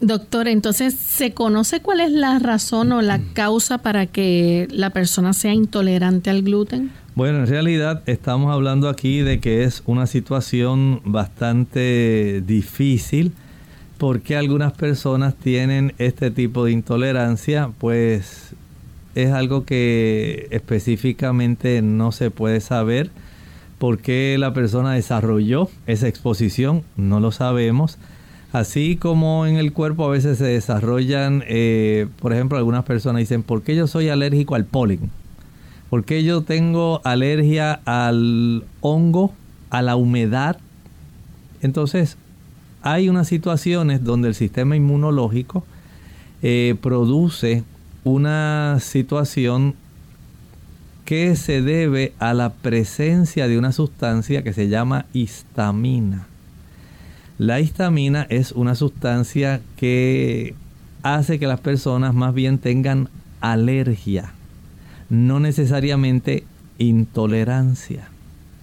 doctor, 0.00 0.48
entonces, 0.48 0.94
¿se 0.94 1.34
conoce 1.34 1.80
cuál 1.80 2.00
es 2.00 2.12
la 2.12 2.38
razón 2.38 2.92
o 2.92 3.02
la 3.02 3.18
mm. 3.18 3.32
causa 3.34 3.78
para 3.78 4.06
que 4.06 4.68
la 4.70 4.90
persona 4.90 5.34
sea 5.34 5.52
intolerante 5.52 6.30
al 6.30 6.42
gluten? 6.42 6.92
Bueno, 7.20 7.40
en 7.40 7.48
realidad 7.48 8.02
estamos 8.06 8.50
hablando 8.50 8.88
aquí 8.88 9.20
de 9.20 9.40
que 9.40 9.64
es 9.64 9.82
una 9.84 10.06
situación 10.06 11.02
bastante 11.04 12.42
difícil 12.46 13.34
porque 13.98 14.38
algunas 14.38 14.72
personas 14.72 15.34
tienen 15.34 15.92
este 15.98 16.30
tipo 16.30 16.64
de 16.64 16.72
intolerancia, 16.72 17.72
pues 17.76 18.54
es 19.14 19.32
algo 19.32 19.66
que 19.66 20.48
específicamente 20.50 21.82
no 21.82 22.10
se 22.10 22.30
puede 22.30 22.62
saber. 22.62 23.10
¿Por 23.78 23.98
qué 23.98 24.36
la 24.38 24.54
persona 24.54 24.94
desarrolló 24.94 25.68
esa 25.86 26.08
exposición? 26.08 26.84
No 26.96 27.20
lo 27.20 27.32
sabemos. 27.32 27.98
Así 28.50 28.96
como 28.96 29.44
en 29.44 29.56
el 29.56 29.74
cuerpo 29.74 30.06
a 30.06 30.10
veces 30.10 30.38
se 30.38 30.46
desarrollan, 30.46 31.44
eh, 31.46 32.06
por 32.18 32.32
ejemplo, 32.32 32.56
algunas 32.56 32.84
personas 32.84 33.20
dicen, 33.20 33.42
¿por 33.42 33.60
qué 33.60 33.76
yo 33.76 33.86
soy 33.86 34.08
alérgico 34.08 34.54
al 34.54 34.64
polen? 34.64 35.10
¿Por 35.90 36.04
qué 36.04 36.22
yo 36.22 36.42
tengo 36.42 37.00
alergia 37.04 37.80
al 37.84 38.64
hongo, 38.80 39.34
a 39.70 39.82
la 39.82 39.96
humedad? 39.96 40.56
Entonces, 41.62 42.16
hay 42.82 43.08
unas 43.08 43.26
situaciones 43.28 44.04
donde 44.04 44.28
el 44.28 44.34
sistema 44.34 44.76
inmunológico 44.76 45.64
eh, 46.42 46.76
produce 46.80 47.64
una 48.04 48.78
situación 48.80 49.74
que 51.04 51.34
se 51.34 51.60
debe 51.60 52.12
a 52.20 52.34
la 52.34 52.50
presencia 52.50 53.48
de 53.48 53.58
una 53.58 53.72
sustancia 53.72 54.44
que 54.44 54.52
se 54.52 54.68
llama 54.68 55.06
histamina. 55.12 56.28
La 57.36 57.58
histamina 57.58 58.26
es 58.30 58.52
una 58.52 58.76
sustancia 58.76 59.60
que 59.76 60.54
hace 61.02 61.40
que 61.40 61.48
las 61.48 61.60
personas 61.60 62.14
más 62.14 62.32
bien 62.32 62.58
tengan 62.58 63.08
alergia, 63.40 64.32
no 65.10 65.40
necesariamente 65.40 66.44
intolerancia. 66.78 68.08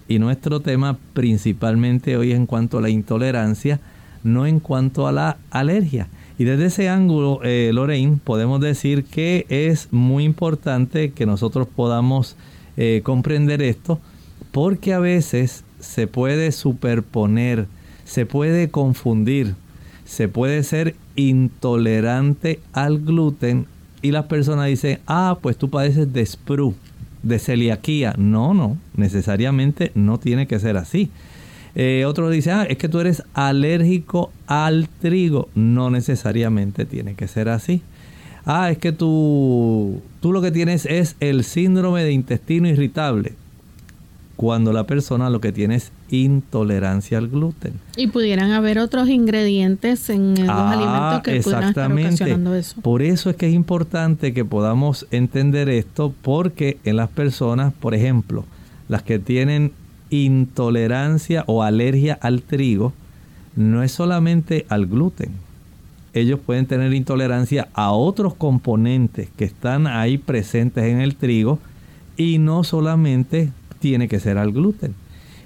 Y 0.08 0.20
nuestro 0.20 0.62
tema 0.62 0.98
principalmente 1.14 2.18
hoy 2.18 2.32
en 2.32 2.46
cuanto 2.46 2.78
a 2.78 2.82
la 2.82 2.90
intolerancia, 2.90 3.80
no 4.24 4.48
en 4.48 4.60
cuanto 4.60 5.08
a 5.08 5.12
la 5.12 5.38
alergia. 5.52 6.08
Y 6.40 6.46
desde 6.46 6.68
ese 6.68 6.90
ángulo, 6.90 7.42
eh, 7.44 7.72
Lorraine, 7.74 8.20
podemos 8.24 8.62
decir 8.62 9.04
que 9.04 9.46
es 9.50 9.90
muy 9.92 10.24
importante 10.24 11.12
que 11.12 11.26
nosotros 11.26 11.68
podamos 11.68 12.36
eh, 12.78 13.02
comprender 13.04 13.62
esto, 13.62 14.00
porque 14.52 14.94
a 14.94 15.00
veces 15.00 15.64
se 15.80 16.08
puede 16.08 16.52
superponer, 16.52 17.68
se 18.06 18.26
puede 18.26 18.70
confundir, 18.70 19.56
se 20.06 20.28
puede 20.28 20.64
ser 20.64 20.96
intolerante 21.16 22.60
al 22.72 23.00
gluten 23.00 23.66
y 24.02 24.12
las 24.12 24.26
personas 24.26 24.68
dicen, 24.68 25.00
ah, 25.08 25.38
pues 25.42 25.58
tú 25.58 25.70
padeces 25.70 26.12
de 26.14 26.26
SPRU, 26.26 26.76
de 27.24 27.40
celiaquía. 27.40 28.14
No, 28.18 28.54
no, 28.54 28.78
necesariamente 28.96 29.92
no 29.96 30.20
tiene 30.20 30.48
que 30.48 30.60
ser 30.60 30.78
así. 30.78 31.10
Eh, 31.76 32.06
otro 32.06 32.30
dice, 32.30 32.52
ah, 32.52 32.64
es 32.64 32.78
que 32.78 32.90
tú 32.90 33.00
eres 33.00 33.24
alérgico 33.34 34.32
al 34.48 34.88
trigo. 35.02 35.50
No 35.56 35.90
necesariamente 35.90 36.86
tiene 36.86 37.16
que 37.16 37.28
ser 37.28 37.50
así. 37.50 37.82
Ah, 38.46 38.72
es 38.72 38.78
que 38.78 38.92
tú, 38.92 40.02
tú 40.22 40.32
lo 40.32 40.42
que 40.42 40.52
tienes 40.52 40.86
es 40.86 41.16
el 41.20 41.44
síndrome 41.44 42.04
de 42.04 42.14
intestino 42.14 42.68
irritable. 42.68 43.34
Cuando 44.38 44.72
la 44.72 44.86
persona 44.86 45.30
lo 45.30 45.42
que 45.42 45.52
tiene 45.52 45.76
es 45.76 45.92
intolerancia 46.10 47.18
al 47.18 47.28
gluten. 47.28 47.74
Y 47.98 48.08
pudieran 48.08 48.52
haber 48.52 48.80
otros 48.80 49.10
ingredientes 49.10 50.10
en 50.10 50.36
los 50.36 50.48
ah, 50.48 50.72
alimentos 50.72 51.24
que 51.24 51.42
pudieran 51.42 51.70
estar 51.70 51.92
ocasionando 51.92 52.56
eso. 52.56 52.80
Por 52.82 53.02
eso 53.02 53.32
es 53.32 53.36
que 53.36 53.48
es 53.48 53.54
importante 53.54 54.34
que 54.34 54.46
podamos 54.46 55.08
entender 55.12 55.70
esto, 55.70 56.14
porque 56.22 56.78
en 56.84 56.98
las 56.98 57.10
personas, 57.10 57.74
por 57.74 57.96
ejemplo, 57.96 58.46
las 58.88 59.04
que 59.04 59.20
tienen 59.20 59.74
intolerancia 60.10 61.44
o 61.48 61.64
alergia 61.64 62.18
al 62.22 62.44
trigo 62.44 62.94
no 63.56 63.84
es 63.84 63.92
solamente 63.92 64.66
al 64.70 64.86
gluten. 64.86 65.32
Ellos 66.14 66.40
pueden 66.40 66.68
tener 66.68 66.94
intolerancia 66.94 67.68
a 67.74 67.92
otros 67.92 68.34
componentes 68.34 69.30
que 69.36 69.46
están 69.46 69.88
ahí 69.88 70.18
presentes 70.18 70.86
en 70.86 71.02
el 71.02 71.16
trigo 71.16 71.60
y 72.16 72.38
no 72.40 72.64
solamente 72.64 73.52
tiene 73.88 74.10
que 74.10 74.20
ser 74.20 74.38
al 74.38 74.52
gluten. 74.52 74.94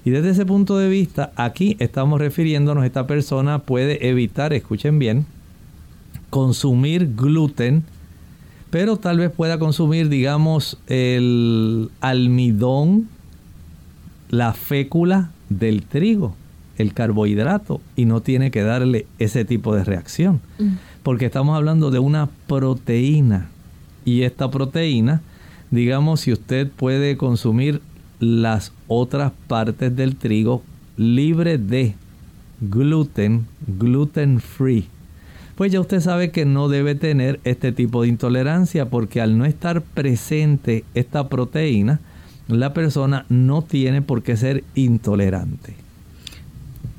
Y 0.03 0.09
desde 0.09 0.31
ese 0.31 0.45
punto 0.47 0.77
de 0.79 0.89
vista, 0.89 1.31
aquí 1.35 1.77
estamos 1.79 2.19
refiriéndonos, 2.19 2.85
esta 2.85 3.05
persona 3.05 3.59
puede 3.59 4.09
evitar, 4.09 4.51
escuchen 4.51 4.97
bien, 4.97 5.27
consumir 6.31 7.15
gluten, 7.15 7.83
pero 8.71 8.97
tal 8.97 9.19
vez 9.19 9.29
pueda 9.29 9.59
consumir, 9.59 10.09
digamos, 10.09 10.79
el 10.87 11.91
almidón, 11.99 13.09
la 14.29 14.53
fécula 14.53 15.29
del 15.49 15.83
trigo, 15.83 16.35
el 16.77 16.93
carbohidrato, 16.93 17.79
y 17.95 18.05
no 18.05 18.21
tiene 18.21 18.49
que 18.49 18.63
darle 18.63 19.05
ese 19.19 19.45
tipo 19.45 19.75
de 19.75 19.83
reacción, 19.83 20.41
mm. 20.57 20.69
porque 21.03 21.25
estamos 21.27 21.55
hablando 21.55 21.91
de 21.91 21.99
una 21.99 22.27
proteína, 22.47 23.49
y 24.03 24.23
esta 24.23 24.49
proteína, 24.49 25.21
digamos, 25.69 26.21
si 26.21 26.31
usted 26.31 26.67
puede 26.71 27.17
consumir 27.17 27.81
las 28.21 28.71
otras 28.87 29.33
partes 29.47 29.93
del 29.95 30.15
trigo 30.15 30.61
libre 30.95 31.57
de 31.57 31.95
gluten, 32.61 33.47
gluten 33.79 34.39
free, 34.39 34.87
pues 35.55 35.71
ya 35.71 35.81
usted 35.81 35.99
sabe 35.99 36.31
que 36.31 36.45
no 36.45 36.69
debe 36.69 36.95
tener 36.95 37.39
este 37.43 37.71
tipo 37.71 38.03
de 38.03 38.09
intolerancia 38.09 38.89
porque 38.89 39.21
al 39.21 39.37
no 39.37 39.45
estar 39.45 39.81
presente 39.81 40.85
esta 40.93 41.27
proteína, 41.29 41.99
la 42.47 42.73
persona 42.73 43.25
no 43.29 43.63
tiene 43.63 44.01
por 44.01 44.21
qué 44.21 44.37
ser 44.37 44.63
intolerante. 44.75 45.80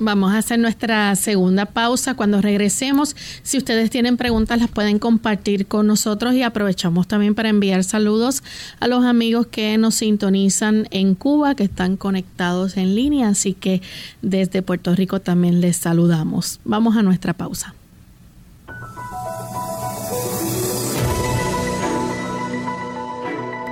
Vamos 0.04 0.32
a 0.32 0.38
hacer 0.38 0.58
nuestra 0.58 1.14
segunda 1.14 1.64
pausa. 1.64 2.14
Cuando 2.14 2.40
regresemos, 2.40 3.14
si 3.44 3.56
ustedes 3.56 3.88
tienen 3.88 4.16
preguntas, 4.16 4.58
las 4.58 4.68
pueden 4.68 4.98
compartir 4.98 5.66
con 5.66 5.86
nosotros 5.86 6.34
y 6.34 6.42
aprovechamos 6.42 7.06
también 7.06 7.36
para 7.36 7.50
enviar 7.50 7.84
saludos 7.84 8.42
a 8.80 8.88
los 8.88 9.04
amigos 9.04 9.46
que 9.46 9.78
nos 9.78 9.94
sintonizan 9.94 10.88
en 10.90 11.14
Cuba, 11.14 11.54
que 11.54 11.62
están 11.62 11.96
conectados 11.96 12.76
en 12.76 12.96
línea. 12.96 13.28
Así 13.28 13.54
que 13.54 13.80
desde 14.22 14.60
Puerto 14.60 14.92
Rico 14.96 15.20
también 15.20 15.60
les 15.60 15.76
saludamos. 15.76 16.58
Vamos 16.64 16.96
a 16.96 17.02
nuestra 17.02 17.32
pausa. 17.32 17.72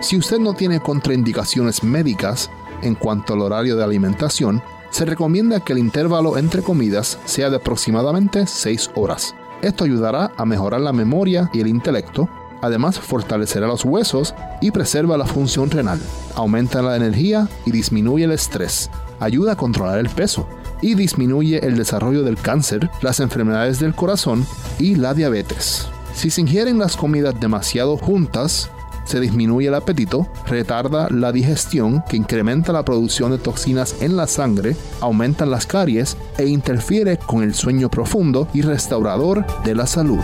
Si 0.00 0.16
usted 0.16 0.38
no 0.38 0.54
tiene 0.54 0.78
contraindicaciones 0.78 1.82
médicas 1.82 2.48
en 2.82 2.94
cuanto 2.94 3.34
al 3.34 3.40
horario 3.40 3.74
de 3.74 3.82
alimentación, 3.82 4.62
se 4.90 5.05
recomienda 5.05 5.61
que 5.61 5.72
el 5.72 5.79
intervalo 5.79 6.37
entre 6.37 6.62
comidas 6.62 7.18
sea 7.24 7.50
de 7.50 7.57
aproximadamente 7.57 8.46
6 8.46 8.90
horas. 8.94 9.35
Esto 9.62 9.85
ayudará 9.85 10.33
a 10.37 10.44
mejorar 10.44 10.81
la 10.81 10.92
memoria 10.92 11.50
y 11.53 11.61
el 11.61 11.68
intelecto, 11.68 12.29
además 12.62 12.98
fortalecerá 12.98 13.66
los 13.66 13.85
huesos 13.85 14.35
y 14.61 14.70
preserva 14.70 15.16
la 15.18 15.26
función 15.26 15.70
renal, 15.70 16.00
aumenta 16.35 16.83
la 16.83 16.96
energía 16.96 17.48
y 17.64 17.70
disminuye 17.70 18.24
el 18.24 18.33
estrés, 18.33 18.90
ayuda 19.18 19.53
a 19.53 19.57
controlar 19.57 19.98
el 19.98 20.09
peso 20.09 20.46
y 20.83 20.94
disminuye 20.94 21.64
el 21.64 21.76
desarrollo 21.76 22.22
del 22.22 22.37
cáncer, 22.37 22.90
las 23.03 23.20
enfermedades 23.20 23.81
del 23.81 23.94
corazón 23.94 24.46
y 24.79 24.96
la 24.96 25.14
diabetes. 25.14 25.88
Si 26.14 26.31
se 26.31 26.40
ingieren 26.40 26.79
las 26.79 26.96
comidas 26.96 27.38
demasiado 27.38 27.96
juntas, 27.96 28.70
se 29.10 29.18
disminuye 29.18 29.66
el 29.66 29.74
apetito, 29.74 30.28
retarda 30.46 31.08
la 31.10 31.32
digestión 31.32 32.04
que 32.08 32.16
incrementa 32.16 32.72
la 32.72 32.84
producción 32.84 33.32
de 33.32 33.38
toxinas 33.38 34.00
en 34.02 34.16
la 34.16 34.28
sangre, 34.28 34.76
aumenta 35.00 35.46
las 35.46 35.66
caries 35.66 36.16
e 36.38 36.46
interfiere 36.46 37.16
con 37.16 37.42
el 37.42 37.52
sueño 37.54 37.90
profundo 37.90 38.46
y 38.54 38.62
restaurador 38.62 39.44
de 39.64 39.74
la 39.74 39.88
salud. 39.88 40.20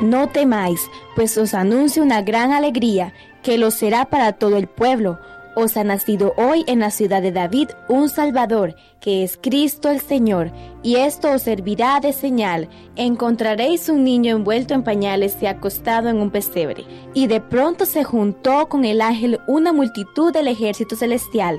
No 0.00 0.28
temáis, 0.28 0.80
pues 1.16 1.36
os 1.38 1.54
anuncio 1.54 2.04
una 2.04 2.22
gran 2.22 2.52
alegría, 2.52 3.12
que 3.42 3.58
lo 3.58 3.72
será 3.72 4.04
para 4.04 4.34
todo 4.34 4.56
el 4.56 4.68
pueblo 4.68 5.18
os 5.58 5.76
ha 5.76 5.82
nacido 5.82 6.34
hoy 6.36 6.64
en 6.68 6.78
la 6.78 6.90
ciudad 6.90 7.20
de 7.20 7.32
David 7.32 7.70
un 7.88 8.08
Salvador, 8.08 8.76
que 9.00 9.24
es 9.24 9.36
Cristo 9.36 9.90
el 9.90 10.00
Señor, 10.00 10.52
y 10.82 10.96
esto 10.96 11.32
os 11.32 11.42
servirá 11.42 11.98
de 12.00 12.12
señal. 12.12 12.68
Encontraréis 12.94 13.88
un 13.88 14.04
niño 14.04 14.36
envuelto 14.36 14.74
en 14.74 14.84
pañales 14.84 15.36
y 15.42 15.46
acostado 15.46 16.08
en 16.08 16.18
un 16.18 16.30
pesebre. 16.30 16.84
Y 17.12 17.26
de 17.26 17.40
pronto 17.40 17.86
se 17.86 18.04
juntó 18.04 18.68
con 18.68 18.84
el 18.84 19.00
ángel 19.00 19.40
una 19.48 19.72
multitud 19.72 20.32
del 20.32 20.46
ejército 20.46 20.94
celestial, 20.94 21.58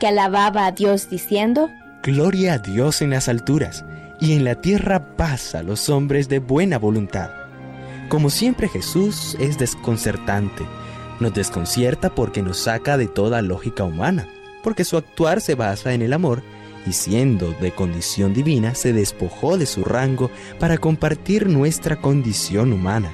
que 0.00 0.06
alababa 0.06 0.66
a 0.66 0.72
Dios 0.72 1.10
diciendo, 1.10 1.68
Gloria 2.02 2.54
a 2.54 2.58
Dios 2.58 3.02
en 3.02 3.10
las 3.10 3.28
alturas, 3.28 3.84
y 4.20 4.32
en 4.32 4.44
la 4.44 4.60
tierra 4.60 5.16
paz 5.16 5.54
a 5.54 5.62
los 5.62 5.90
hombres 5.90 6.28
de 6.30 6.38
buena 6.38 6.78
voluntad. 6.78 7.30
Como 8.08 8.30
siempre 8.30 8.68
Jesús 8.68 9.36
es 9.38 9.58
desconcertante 9.58 10.64
nos 11.20 11.34
desconcierta 11.34 12.14
porque 12.14 12.42
nos 12.42 12.58
saca 12.58 12.96
de 12.96 13.06
toda 13.06 13.42
lógica 13.42 13.84
humana, 13.84 14.28
porque 14.62 14.84
su 14.84 14.96
actuar 14.96 15.40
se 15.40 15.54
basa 15.54 15.94
en 15.94 16.02
el 16.02 16.12
amor 16.12 16.42
y 16.86 16.92
siendo 16.92 17.52
de 17.52 17.72
condición 17.72 18.34
divina 18.34 18.74
se 18.74 18.92
despojó 18.92 19.56
de 19.56 19.66
su 19.66 19.84
rango 19.84 20.30
para 20.58 20.78
compartir 20.78 21.48
nuestra 21.48 21.96
condición 21.96 22.72
humana. 22.72 23.12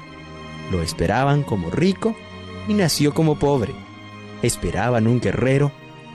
Lo 0.71 0.81
esperaban 0.81 1.43
como 1.43 1.69
rico 1.69 2.15
y 2.67 2.73
nació 2.73 3.13
como 3.13 3.37
pobre. 3.37 3.73
Esperaban 4.41 5.07
un 5.07 5.19
guerrero 5.19 5.71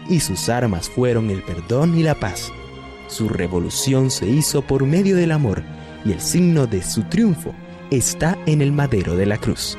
y 0.08 0.20
sus 0.20 0.48
armas 0.48 0.88
fueron 0.88 1.30
el 1.30 1.42
perdón 1.42 1.96
y 1.98 2.02
la 2.02 2.14
paz. 2.14 2.52
Su 3.08 3.28
revolución 3.28 4.10
se 4.10 4.26
hizo 4.26 4.62
por 4.62 4.84
medio 4.84 5.16
del 5.16 5.32
amor 5.32 5.62
y 6.04 6.12
el 6.12 6.20
signo 6.20 6.66
de 6.66 6.82
su 6.82 7.02
triunfo 7.04 7.54
está 7.90 8.36
en 8.46 8.60
el 8.60 8.72
madero 8.72 9.16
de 9.16 9.26
la 9.26 9.38
cruz. 9.38 9.78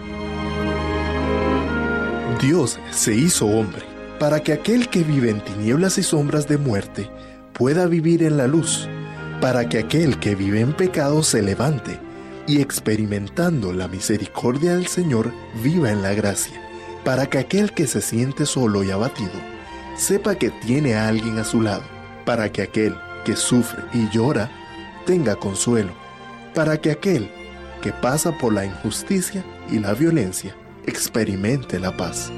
Dios 2.39 2.79
se 2.91 3.15
hizo 3.15 3.47
hombre 3.47 3.81
para 4.19 4.41
que 4.41 4.53
aquel 4.53 4.89
que 4.89 5.03
vive 5.03 5.31
en 5.31 5.43
tinieblas 5.43 5.97
y 5.97 6.03
sombras 6.03 6.47
de 6.47 6.57
muerte 6.57 7.09
pueda 7.53 7.87
vivir 7.87 8.21
en 8.21 8.37
la 8.37 8.45
luz, 8.45 8.87
para 9.41 9.67
que 9.67 9.79
aquel 9.79 10.19
que 10.19 10.35
vive 10.35 10.59
en 10.59 10.73
pecado 10.73 11.23
se 11.23 11.41
levante 11.41 11.99
y 12.45 12.61
experimentando 12.61 13.73
la 13.73 13.87
misericordia 13.87 14.75
del 14.75 14.87
Señor 14.87 15.33
viva 15.63 15.91
en 15.91 16.03
la 16.03 16.13
gracia, 16.13 16.61
para 17.03 17.27
que 17.27 17.39
aquel 17.39 17.73
que 17.73 17.87
se 17.87 18.01
siente 18.01 18.45
solo 18.45 18.83
y 18.83 18.91
abatido 18.91 19.39
sepa 19.95 20.35
que 20.35 20.51
tiene 20.51 20.93
a 20.93 21.07
alguien 21.07 21.39
a 21.39 21.43
su 21.43 21.61
lado, 21.61 21.83
para 22.23 22.51
que 22.51 22.61
aquel 22.61 22.95
que 23.25 23.35
sufre 23.35 23.83
y 23.93 24.09
llora 24.09 24.51
tenga 25.07 25.35
consuelo, 25.35 25.91
para 26.53 26.77
que 26.77 26.91
aquel 26.91 27.31
que 27.81 27.91
pasa 27.91 28.31
por 28.37 28.53
la 28.53 28.65
injusticia 28.65 29.43
y 29.71 29.79
la 29.79 29.93
violencia 29.93 30.55
experimente 30.87 31.79
la 31.79 31.95
paz. 31.95 32.31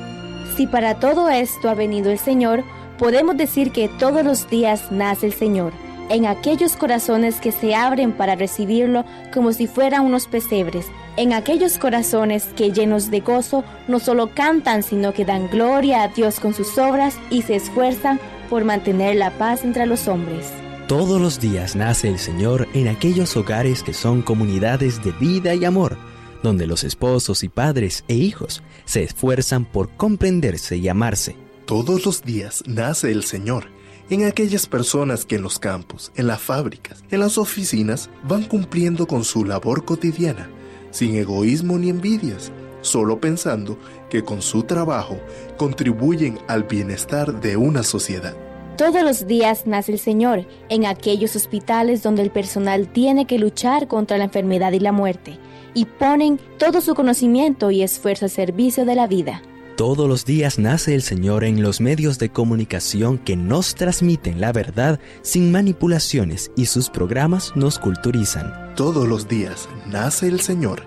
Si 0.57 0.67
para 0.67 0.95
todo 0.95 1.29
esto 1.29 1.69
ha 1.69 1.75
venido 1.75 2.11
el 2.11 2.19
Señor, 2.19 2.63
podemos 2.97 3.37
decir 3.37 3.71
que 3.71 3.87
todos 3.87 4.25
los 4.25 4.49
días 4.49 4.91
nace 4.91 5.27
el 5.27 5.33
Señor, 5.33 5.71
en 6.09 6.25
aquellos 6.25 6.75
corazones 6.75 7.39
que 7.39 7.51
se 7.51 7.75
abren 7.75 8.11
para 8.11 8.35
recibirlo 8.35 9.05
como 9.33 9.53
si 9.53 9.67
fueran 9.67 10.05
unos 10.05 10.27
pesebres, 10.27 10.87
en 11.15 11.33
aquellos 11.33 11.77
corazones 11.77 12.45
que 12.57 12.71
llenos 12.71 13.11
de 13.11 13.21
gozo 13.21 13.63
no 13.87 13.99
solo 13.99 14.31
cantan, 14.33 14.83
sino 14.83 15.13
que 15.13 15.23
dan 15.23 15.49
gloria 15.49 16.03
a 16.03 16.07
Dios 16.09 16.39
con 16.39 16.53
sus 16.53 16.77
obras 16.77 17.15
y 17.29 17.43
se 17.43 17.55
esfuerzan 17.55 18.19
por 18.49 18.65
mantener 18.65 19.15
la 19.15 19.31
paz 19.31 19.63
entre 19.63 19.85
los 19.85 20.07
hombres. 20.07 20.51
Todos 20.87 21.21
los 21.21 21.39
días 21.39 21.75
nace 21.75 22.09
el 22.09 22.17
Señor 22.17 22.67
en 22.73 22.87
aquellos 22.87 23.37
hogares 23.37 23.83
que 23.83 23.93
son 23.93 24.23
comunidades 24.23 25.03
de 25.03 25.11
vida 25.11 25.53
y 25.53 25.63
amor 25.63 26.08
donde 26.43 26.67
los 26.67 26.83
esposos 26.83 27.43
y 27.43 27.49
padres 27.49 28.03
e 28.07 28.15
hijos 28.15 28.63
se 28.85 29.03
esfuerzan 29.03 29.65
por 29.65 29.95
comprenderse 29.95 30.77
y 30.77 30.87
amarse. 30.87 31.35
Todos 31.65 32.05
los 32.05 32.23
días 32.23 32.63
nace 32.65 33.11
el 33.11 33.23
Señor 33.23 33.67
en 34.09 34.25
aquellas 34.25 34.65
personas 34.65 35.25
que 35.25 35.35
en 35.35 35.43
los 35.43 35.59
campos, 35.59 36.11
en 36.15 36.27
las 36.27 36.41
fábricas, 36.41 37.03
en 37.11 37.19
las 37.19 37.37
oficinas 37.37 38.09
van 38.23 38.43
cumpliendo 38.43 39.05
con 39.05 39.23
su 39.23 39.45
labor 39.45 39.85
cotidiana, 39.85 40.49
sin 40.89 41.15
egoísmo 41.15 41.77
ni 41.77 41.89
envidias, 41.89 42.51
solo 42.81 43.19
pensando 43.19 43.77
que 44.09 44.23
con 44.23 44.41
su 44.41 44.63
trabajo 44.63 45.19
contribuyen 45.57 46.39
al 46.47 46.63
bienestar 46.63 47.39
de 47.39 47.55
una 47.55 47.83
sociedad. 47.83 48.35
Todos 48.77 49.03
los 49.03 49.27
días 49.27 49.67
nace 49.67 49.91
el 49.91 49.99
Señor 49.99 50.47
en 50.69 50.85
aquellos 50.85 51.35
hospitales 51.35 52.01
donde 52.01 52.23
el 52.23 52.31
personal 52.31 52.87
tiene 52.87 53.27
que 53.27 53.37
luchar 53.37 53.87
contra 53.87 54.17
la 54.17 54.23
enfermedad 54.23 54.71
y 54.71 54.79
la 54.79 54.93
muerte 54.93 55.37
y 55.73 55.85
ponen 55.85 56.39
todo 56.57 56.81
su 56.81 56.95
conocimiento 56.95 57.71
y 57.71 57.83
esfuerzo 57.83 58.25
al 58.25 58.31
servicio 58.31 58.85
de 58.85 58.95
la 58.95 59.07
vida. 59.07 59.41
Todos 59.75 60.09
los 60.09 60.25
días 60.25 60.59
nace 60.59 60.93
el 60.93 61.01
Señor 61.01 61.45
en 61.45 61.61
los 61.63 61.79
medios 61.79 62.19
de 62.19 62.29
comunicación 62.29 63.17
que 63.17 63.37
nos 63.37 63.75
transmiten 63.75 64.41
la 64.41 64.51
verdad 64.51 64.99
sin 65.21 65.53
manipulaciones 65.53 66.51
y 66.57 66.65
sus 66.65 66.89
programas 66.89 67.55
nos 67.55 67.79
culturizan. 67.79 68.75
Todos 68.75 69.07
los 69.07 69.29
días 69.29 69.69
nace 69.87 70.27
el 70.27 70.41
Señor 70.41 70.83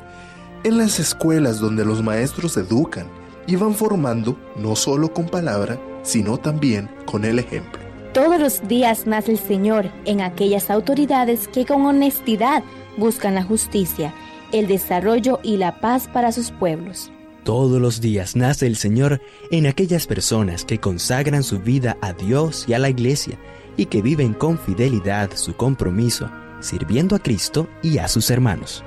en 0.64 0.78
las 0.78 1.00
escuelas 1.00 1.58
donde 1.58 1.84
los 1.84 2.02
maestros 2.02 2.56
educan 2.56 3.06
y 3.46 3.56
van 3.56 3.74
formando 3.74 4.36
no 4.56 4.76
solo 4.76 5.12
con 5.12 5.26
palabra, 5.26 5.80
sino 6.02 6.36
también 6.36 6.90
con 7.06 7.24
el 7.24 7.38
ejemplo. 7.38 7.80
Todos 8.12 8.38
los 8.38 8.68
días 8.68 9.06
nace 9.06 9.32
el 9.32 9.38
Señor 9.38 9.90
en 10.04 10.20
aquellas 10.20 10.68
autoridades 10.68 11.48
que 11.48 11.64
con 11.64 11.86
honestidad 11.86 12.62
buscan 12.98 13.34
la 13.34 13.42
justicia 13.42 14.12
el 14.52 14.66
desarrollo 14.66 15.40
y 15.42 15.56
la 15.56 15.80
paz 15.80 16.08
para 16.12 16.32
sus 16.32 16.50
pueblos. 16.50 17.10
Todos 17.44 17.80
los 17.80 18.00
días 18.00 18.36
nace 18.36 18.66
el 18.68 18.76
Señor 18.76 19.20
en 19.50 19.66
aquellas 19.66 20.06
personas 20.06 20.64
que 20.64 20.78
consagran 20.78 21.42
su 21.42 21.58
vida 21.58 21.96
a 22.00 22.12
Dios 22.12 22.66
y 22.68 22.74
a 22.74 22.78
la 22.78 22.88
iglesia 22.88 23.36
y 23.76 23.86
que 23.86 24.00
viven 24.00 24.32
con 24.32 24.58
fidelidad 24.58 25.30
su 25.34 25.56
compromiso, 25.56 26.30
sirviendo 26.60 27.16
a 27.16 27.18
Cristo 27.18 27.68
y 27.82 27.98
a 27.98 28.06
sus 28.06 28.30
hermanos. 28.30 28.84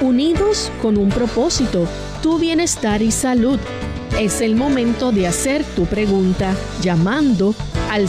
Unidos 0.00 0.70
con 0.80 0.96
un 0.96 1.08
propósito, 1.08 1.88
tu 2.22 2.38
bienestar 2.38 3.02
y 3.02 3.10
salud. 3.10 3.58
Es 4.18 4.40
el 4.40 4.54
momento 4.54 5.12
de 5.12 5.26
hacer 5.26 5.64
tu 5.76 5.86
pregunta 5.86 6.54
llamando 6.82 7.54
al 7.90 8.08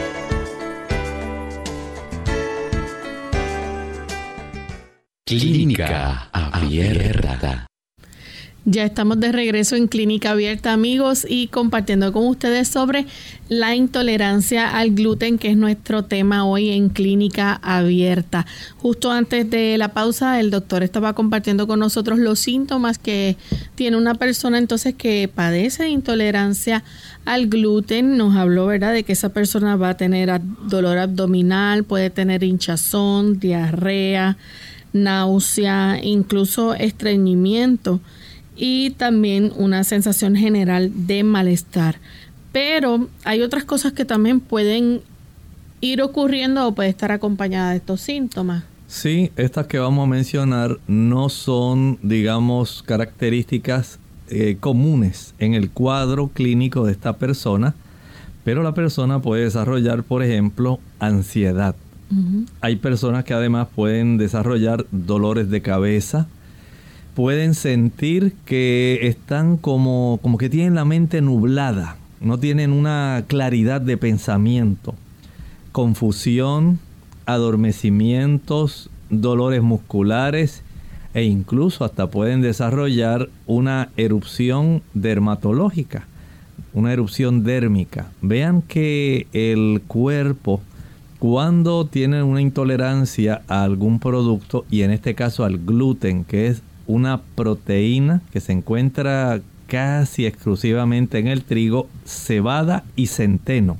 Clínica 5.31 6.27
Abierta. 6.33 7.65
Ya 8.65 8.83
estamos 8.83 9.17
de 9.21 9.31
regreso 9.31 9.77
en 9.77 9.87
Clínica 9.87 10.31
Abierta, 10.31 10.73
amigos, 10.73 11.25
y 11.27 11.47
compartiendo 11.47 12.11
con 12.11 12.27
ustedes 12.27 12.67
sobre 12.67 13.05
la 13.47 13.73
intolerancia 13.73 14.77
al 14.77 14.91
gluten, 14.91 15.37
que 15.37 15.51
es 15.51 15.55
nuestro 15.55 16.03
tema 16.03 16.43
hoy 16.43 16.71
en 16.71 16.89
Clínica 16.89 17.61
Abierta. 17.63 18.45
Justo 18.75 19.09
antes 19.09 19.49
de 19.49 19.77
la 19.77 19.93
pausa, 19.93 20.37
el 20.41 20.51
doctor 20.51 20.83
estaba 20.83 21.13
compartiendo 21.13 21.65
con 21.65 21.79
nosotros 21.79 22.19
los 22.19 22.37
síntomas 22.39 22.97
que 22.97 23.37
tiene 23.75 23.95
una 23.95 24.15
persona 24.15 24.57
entonces 24.57 24.95
que 24.95 25.29
padece 25.33 25.87
intolerancia 25.87 26.83
al 27.23 27.47
gluten. 27.47 28.17
Nos 28.17 28.35
habló, 28.35 28.65
¿verdad?, 28.65 28.91
de 28.91 29.03
que 29.03 29.13
esa 29.13 29.29
persona 29.29 29.77
va 29.77 29.91
a 29.91 29.97
tener 29.97 30.41
dolor 30.67 30.97
abdominal, 30.97 31.85
puede 31.85 32.09
tener 32.09 32.43
hinchazón, 32.43 33.39
diarrea, 33.39 34.37
náusea, 34.93 35.99
incluso 36.01 36.73
estreñimiento 36.73 37.99
y 38.55 38.91
también 38.91 39.51
una 39.55 39.83
sensación 39.83 40.35
general 40.35 40.91
de 41.07 41.23
malestar. 41.23 41.97
Pero 42.51 43.07
hay 43.23 43.41
otras 43.41 43.63
cosas 43.63 43.93
que 43.93 44.05
también 44.05 44.39
pueden 44.39 45.01
ir 45.79 46.01
ocurriendo 46.01 46.67
o 46.67 46.73
puede 46.73 46.89
estar 46.89 47.11
acompañada 47.11 47.71
de 47.71 47.77
estos 47.77 48.01
síntomas. 48.01 48.63
Sí, 48.87 49.31
estas 49.37 49.67
que 49.67 49.79
vamos 49.79 50.03
a 50.03 50.09
mencionar 50.09 50.77
no 50.87 51.29
son, 51.29 51.97
digamos, 52.01 52.83
características 52.83 53.99
eh, 54.27 54.57
comunes 54.59 55.33
en 55.39 55.53
el 55.53 55.71
cuadro 55.71 56.27
clínico 56.27 56.85
de 56.85 56.91
esta 56.91 57.13
persona, 57.17 57.73
pero 58.43 58.63
la 58.63 58.73
persona 58.73 59.21
puede 59.21 59.43
desarrollar, 59.43 60.03
por 60.03 60.23
ejemplo, 60.23 60.79
ansiedad. 60.99 61.75
Hay 62.61 62.75
personas 62.77 63.23
que 63.23 63.33
además 63.33 63.67
pueden 63.73 64.17
desarrollar 64.17 64.85
dolores 64.91 65.49
de 65.49 65.61
cabeza, 65.61 66.27
pueden 67.15 67.53
sentir 67.53 68.33
que 68.45 68.99
están 69.03 69.57
como, 69.57 70.19
como 70.21 70.37
que 70.37 70.49
tienen 70.49 70.75
la 70.75 70.85
mente 70.85 71.21
nublada, 71.21 71.97
no 72.19 72.37
tienen 72.37 72.71
una 72.71 73.23
claridad 73.27 73.81
de 73.81 73.97
pensamiento, 73.97 74.95
confusión, 75.71 76.79
adormecimientos, 77.25 78.89
dolores 79.09 79.61
musculares 79.61 80.63
e 81.13 81.23
incluso 81.23 81.83
hasta 81.83 82.07
pueden 82.07 82.41
desarrollar 82.41 83.29
una 83.45 83.89
erupción 83.97 84.81
dermatológica, 84.93 86.07
una 86.73 86.93
erupción 86.93 87.43
dérmica. 87.43 88.11
Vean 88.21 88.61
que 88.61 89.27
el 89.33 89.81
cuerpo 89.87 90.61
cuando 91.21 91.85
tiene 91.85 92.23
una 92.23 92.41
intolerancia 92.41 93.43
a 93.47 93.63
algún 93.63 93.99
producto 93.99 94.65
y 94.71 94.81
en 94.81 94.89
este 94.89 95.13
caso 95.13 95.43
al 95.43 95.59
gluten, 95.59 96.23
que 96.23 96.47
es 96.47 96.63
una 96.87 97.21
proteína 97.35 98.23
que 98.33 98.39
se 98.39 98.53
encuentra 98.53 99.39
casi 99.67 100.25
exclusivamente 100.25 101.19
en 101.19 101.27
el 101.27 101.43
trigo, 101.43 101.87
cebada 102.05 102.85
y 102.95 103.05
centeno. 103.05 103.77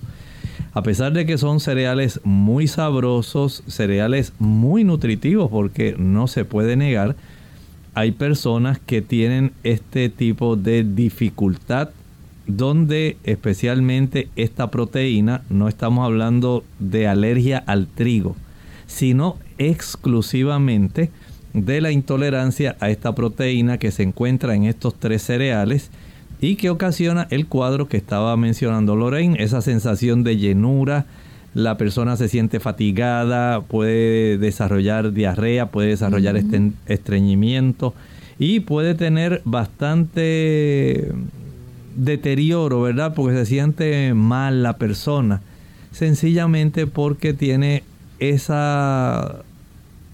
A 0.73 0.83
pesar 0.83 1.13
de 1.13 1.25
que 1.25 1.39
son 1.39 1.59
cereales 1.59 2.21
muy 2.23 2.67
sabrosos, 2.67 3.63
cereales 3.65 4.33
muy 4.37 4.83
nutritivos, 4.83 5.49
porque 5.49 5.95
no 5.97 6.27
se 6.27 6.45
puede 6.45 6.75
negar, 6.75 7.15
hay 7.95 8.11
personas 8.11 8.77
que 8.77 9.01
tienen 9.01 9.51
este 9.63 10.09
tipo 10.09 10.57
de 10.57 10.83
dificultad 10.83 11.89
donde 12.57 13.17
especialmente 13.23 14.29
esta 14.35 14.71
proteína, 14.71 15.41
no 15.49 15.67
estamos 15.67 16.05
hablando 16.05 16.63
de 16.79 17.07
alergia 17.07 17.63
al 17.65 17.87
trigo, 17.87 18.35
sino 18.87 19.37
exclusivamente 19.57 21.11
de 21.53 21.81
la 21.81 21.91
intolerancia 21.91 22.75
a 22.79 22.89
esta 22.89 23.13
proteína 23.13 23.77
que 23.77 23.91
se 23.91 24.03
encuentra 24.03 24.55
en 24.55 24.63
estos 24.63 24.95
tres 24.95 25.21
cereales 25.21 25.91
y 26.39 26.55
que 26.55 26.69
ocasiona 26.69 27.27
el 27.29 27.47
cuadro 27.47 27.87
que 27.87 27.97
estaba 27.97 28.35
mencionando 28.37 28.95
Lorraine, 28.95 29.41
esa 29.43 29.61
sensación 29.61 30.23
de 30.23 30.37
llenura, 30.37 31.05
la 31.53 31.77
persona 31.77 32.15
se 32.15 32.29
siente 32.29 32.59
fatigada, 32.59 33.61
puede 33.61 34.37
desarrollar 34.37 35.11
diarrea, 35.13 35.67
puede 35.67 35.89
desarrollar 35.89 36.41
estreñimiento 36.87 37.93
y 38.39 38.61
puede 38.61 38.95
tener 38.95 39.41
bastante 39.45 41.11
deterioro, 41.95 42.81
¿verdad? 42.81 43.13
Porque 43.13 43.37
se 43.37 43.45
siente 43.45 44.13
mal 44.13 44.63
la 44.63 44.77
persona, 44.77 45.41
sencillamente 45.91 46.87
porque 46.87 47.33
tiene 47.33 47.83
esa 48.19 49.43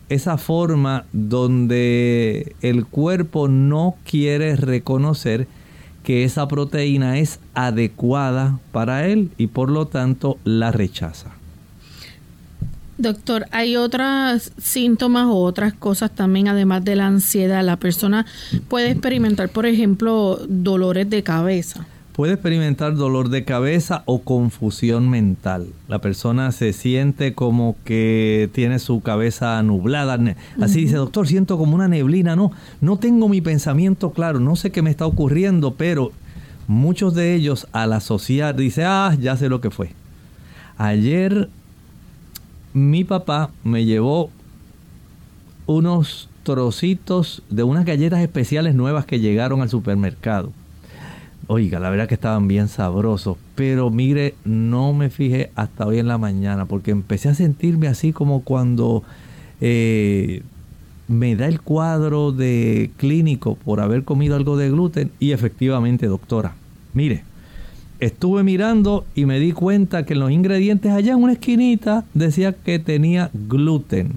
esa 0.10 0.38
forma 0.38 1.06
donde 1.12 2.56
el 2.62 2.86
cuerpo 2.86 3.48
no 3.48 3.96
quiere 4.10 4.56
reconocer 4.56 5.48
que 6.04 6.24
esa 6.24 6.48
proteína 6.48 7.20
es 7.20 7.40
adecuada 7.54 8.60
para 8.72 9.08
él 9.08 9.32
y 9.38 9.48
por 9.48 9.70
lo 9.70 9.88
tanto 9.88 10.38
la 10.46 10.72
rechaza. 10.72 11.37
Doctor, 12.98 13.46
hay 13.52 13.76
otros 13.76 14.52
síntomas 14.58 15.26
o 15.28 15.36
otras 15.36 15.74
cosas 15.74 16.12
también, 16.12 16.48
además 16.48 16.84
de 16.84 16.96
la 16.96 17.08
ansiedad. 17.08 17.64
La 17.64 17.78
persona 17.78 18.26
puede 18.70 18.92
experimentar, 18.92 19.50
por 19.50 19.66
ejemplo, 19.66 20.40
dolores 20.48 21.10
de 21.10 21.24
cabeza 21.24 21.86
puede 22.18 22.34
experimentar 22.34 22.96
dolor 22.96 23.30
de 23.30 23.46
cabeza 23.46 24.02
o 24.08 24.24
confusión 24.24 25.08
mental. 25.08 25.68
La 25.88 26.00
persona 26.00 26.52
se 26.52 26.74
siente 26.74 27.36
como 27.36 27.76
que 27.86 28.50
tiene 28.54 28.80
su 28.80 29.02
cabeza 29.02 29.62
nublada. 29.62 30.18
Así 30.60 30.82
dice, 30.82 30.96
doctor, 30.96 31.28
siento 31.28 31.60
como 31.60 31.76
una 31.76 31.88
neblina. 31.88 32.36
No, 32.36 32.52
no 32.82 32.98
tengo 32.98 33.30
mi 33.30 33.40
pensamiento 33.40 34.14
claro, 34.14 34.40
no 34.40 34.56
sé 34.56 34.72
qué 34.72 34.82
me 34.82 34.90
está 34.90 35.06
ocurriendo, 35.06 35.76
pero 35.76 36.12
muchos 36.66 37.14
de 37.14 37.36
ellos 37.36 37.68
al 37.72 37.94
asociar, 37.94 38.56
dice, 38.56 38.84
ah, 38.84 39.16
ya 39.22 39.38
sé 39.38 39.48
lo 39.48 39.62
que 39.62 39.70
fue. 39.70 39.92
Ayer 40.80 41.50
mi 42.78 43.04
papá 43.04 43.50
me 43.64 43.86
llevó 43.86 44.30
unos 45.66 46.30
trocitos 46.44 47.42
de 47.50 47.64
unas 47.64 47.86
galletas 47.86 48.22
especiales 48.22 48.76
nuevas 48.76 49.06
que 49.06 49.20
llegaron 49.20 49.62
al 49.62 49.70
supermercado. 49.70 50.52
Oiga, 51.48 51.80
la 51.80 51.90
verdad 51.90 52.08
que 52.08 52.14
estaban 52.14 52.48
bien 52.48 52.68
sabrosos, 52.68 53.38
pero 53.56 53.90
mire, 53.90 54.36
no 54.46 54.94
me 54.94 55.10
fijé 55.10 55.52
hasta 55.56 55.88
hoy 55.88 55.98
en 55.98 56.08
la 56.08 56.18
mañana 56.18 56.66
porque 56.66 56.92
empecé 56.92 57.30
a 57.30 57.34
sentirme 57.34 57.88
así 57.88 58.14
como 58.14 58.44
cuando 58.44 59.04
eh, 59.60 60.44
me 61.08 61.36
da 61.36 61.48
el 61.48 61.62
cuadro 61.62 62.32
de 62.32 62.92
clínico 62.98 63.56
por 63.56 63.80
haber 63.80 64.04
comido 64.04 64.36
algo 64.36 64.56
de 64.56 64.70
gluten 64.70 65.12
y 65.20 65.32
efectivamente, 65.32 66.06
doctora, 66.06 66.56
mire, 66.94 67.24
estuve 68.00 68.44
mirando 68.44 69.06
y 69.16 69.26
me 69.26 69.40
di 69.40 69.52
cuenta 69.52 70.06
que 70.06 70.14
en 70.14 70.20
los 70.20 70.32
ingredientes 70.32 70.92
allá 70.92 71.14
en 71.14 71.24
una 71.24 71.34
esquinita 71.34 72.06
decía 72.14 72.54
que 72.54 72.80
tenía 72.80 73.30
gluten. 73.34 74.14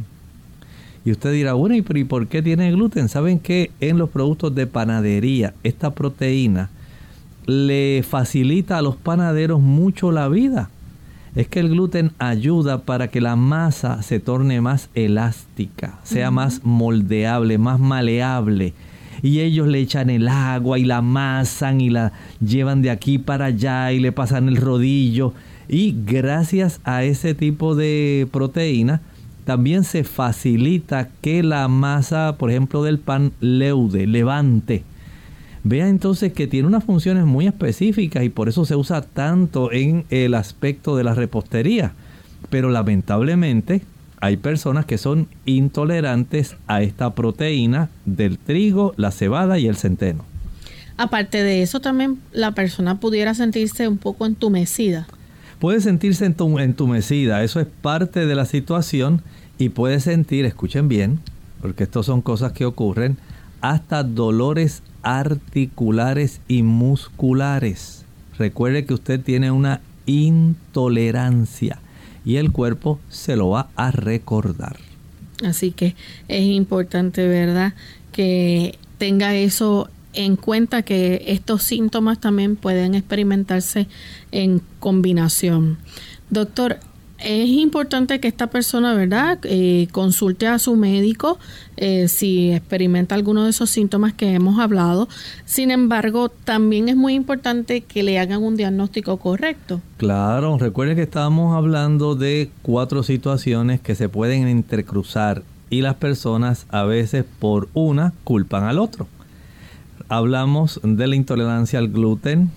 Y 1.04 1.12
usted 1.12 1.32
dirá, 1.32 1.54
bueno, 1.54 1.74
¿y 1.76 2.04
por 2.04 2.26
qué 2.26 2.42
tiene 2.42 2.70
gluten? 2.72 3.08
¿Saben 3.08 3.38
que 3.38 3.70
en 3.80 3.96
los 3.96 4.10
productos 4.10 4.54
de 4.54 4.66
panadería 4.66 5.54
esta 5.62 5.94
proteína 5.94 6.68
le 7.46 8.04
facilita 8.08 8.78
a 8.78 8.82
los 8.82 8.96
panaderos 8.96 9.60
mucho 9.60 10.12
la 10.12 10.28
vida. 10.28 10.70
Es 11.34 11.48
que 11.48 11.60
el 11.60 11.68
gluten 11.68 12.12
ayuda 12.18 12.82
para 12.82 13.08
que 13.08 13.20
la 13.20 13.36
masa 13.36 14.02
se 14.02 14.18
torne 14.18 14.60
más 14.60 14.88
elástica, 14.94 15.98
sea 16.02 16.30
más 16.30 16.64
moldeable, 16.64 17.58
más 17.58 17.78
maleable. 17.78 18.74
Y 19.22 19.40
ellos 19.40 19.68
le 19.68 19.80
echan 19.80 20.10
el 20.10 20.28
agua 20.28 20.78
y 20.78 20.84
la 20.84 20.98
amasan 20.98 21.80
y 21.80 21.90
la 21.90 22.12
llevan 22.44 22.82
de 22.82 22.90
aquí 22.90 23.18
para 23.18 23.46
allá 23.46 23.92
y 23.92 24.00
le 24.00 24.12
pasan 24.12 24.48
el 24.48 24.56
rodillo. 24.56 25.34
Y 25.68 25.94
gracias 26.04 26.80
a 26.84 27.04
ese 27.04 27.34
tipo 27.34 27.74
de 27.74 28.26
proteína, 28.32 29.02
también 29.44 29.84
se 29.84 30.04
facilita 30.04 31.08
que 31.20 31.42
la 31.42 31.66
masa, 31.68 32.36
por 32.38 32.50
ejemplo, 32.50 32.82
del 32.82 32.98
pan 32.98 33.32
leude, 33.40 34.06
levante. 34.06 34.84
Vea 35.62 35.88
entonces 35.88 36.32
que 36.32 36.46
tiene 36.46 36.68
unas 36.68 36.84
funciones 36.84 37.26
muy 37.26 37.46
específicas 37.46 38.24
y 38.24 38.30
por 38.30 38.48
eso 38.48 38.64
se 38.64 38.76
usa 38.76 39.02
tanto 39.02 39.72
en 39.72 40.04
el 40.10 40.34
aspecto 40.34 40.96
de 40.96 41.04
la 41.04 41.14
repostería. 41.14 41.92
Pero 42.48 42.70
lamentablemente 42.70 43.82
hay 44.20 44.36
personas 44.36 44.84
que 44.84 44.98
son 44.98 45.28
intolerantes 45.46 46.56
a 46.66 46.82
esta 46.82 47.14
proteína 47.14 47.88
del 48.04 48.38
trigo, 48.38 48.92
la 48.96 49.10
cebada 49.10 49.58
y 49.58 49.66
el 49.66 49.76
centeno. 49.76 50.24
Aparte 50.98 51.42
de 51.42 51.62
eso, 51.62 51.80
también 51.80 52.18
la 52.30 52.52
persona 52.52 53.00
pudiera 53.00 53.32
sentirse 53.34 53.88
un 53.88 53.96
poco 53.96 54.26
entumecida. 54.26 55.06
Puede 55.58 55.80
sentirse 55.80 56.26
entumecida, 56.26 57.42
eso 57.42 57.60
es 57.60 57.66
parte 57.66 58.26
de 58.26 58.34
la 58.34 58.44
situación 58.44 59.22
y 59.58 59.70
puede 59.70 60.00
sentir, 60.00 60.44
escuchen 60.44 60.88
bien, 60.88 61.20
porque 61.62 61.84
estas 61.84 62.06
son 62.06 62.20
cosas 62.20 62.52
que 62.52 62.66
ocurren, 62.66 63.16
hasta 63.62 64.02
dolores 64.02 64.82
articulares 65.02 66.40
y 66.48 66.62
musculares. 66.62 68.04
Recuerde 68.38 68.84
que 68.84 68.94
usted 68.94 69.20
tiene 69.20 69.50
una 69.50 69.80
intolerancia 70.06 71.78
y 72.30 72.36
el 72.36 72.52
cuerpo 72.52 73.00
se 73.08 73.34
lo 73.34 73.48
va 73.48 73.70
a 73.74 73.90
recordar. 73.90 74.76
Así 75.44 75.72
que 75.72 75.96
es 76.28 76.44
importante, 76.44 77.26
¿verdad? 77.26 77.74
Que 78.12 78.78
tenga 78.98 79.34
eso 79.34 79.88
en 80.12 80.36
cuenta 80.36 80.82
que 80.82 81.24
estos 81.26 81.64
síntomas 81.64 82.20
también 82.20 82.54
pueden 82.54 82.94
experimentarse 82.94 83.88
en 84.30 84.62
combinación. 84.78 85.78
Doctor, 86.30 86.78
es 87.22 87.48
importante 87.48 88.20
que 88.20 88.28
esta 88.28 88.48
persona, 88.48 88.94
¿verdad?, 88.94 89.38
eh, 89.44 89.88
consulte 89.92 90.46
a 90.46 90.58
su 90.58 90.76
médico 90.76 91.38
eh, 91.76 92.08
si 92.08 92.52
experimenta 92.52 93.14
alguno 93.14 93.44
de 93.44 93.50
esos 93.50 93.70
síntomas 93.70 94.12
que 94.12 94.32
hemos 94.34 94.58
hablado. 94.58 95.08
Sin 95.44 95.70
embargo, 95.70 96.28
también 96.28 96.88
es 96.88 96.96
muy 96.96 97.14
importante 97.14 97.82
que 97.82 98.02
le 98.02 98.18
hagan 98.18 98.42
un 98.42 98.56
diagnóstico 98.56 99.18
correcto. 99.18 99.80
Claro, 99.96 100.58
recuerde 100.58 100.96
que 100.96 101.02
estábamos 101.02 101.56
hablando 101.56 102.14
de 102.14 102.50
cuatro 102.62 103.02
situaciones 103.02 103.80
que 103.80 103.94
se 103.94 104.08
pueden 104.08 104.48
entrecruzar 104.48 105.42
y 105.70 105.82
las 105.82 105.94
personas 105.94 106.66
a 106.68 106.84
veces 106.84 107.24
por 107.38 107.68
una 107.74 108.12
culpan 108.24 108.64
al 108.64 108.78
otro. 108.78 109.06
Hablamos 110.08 110.80
de 110.82 111.06
la 111.06 111.14
intolerancia 111.14 111.78
al 111.78 111.88
gluten, 111.88 112.50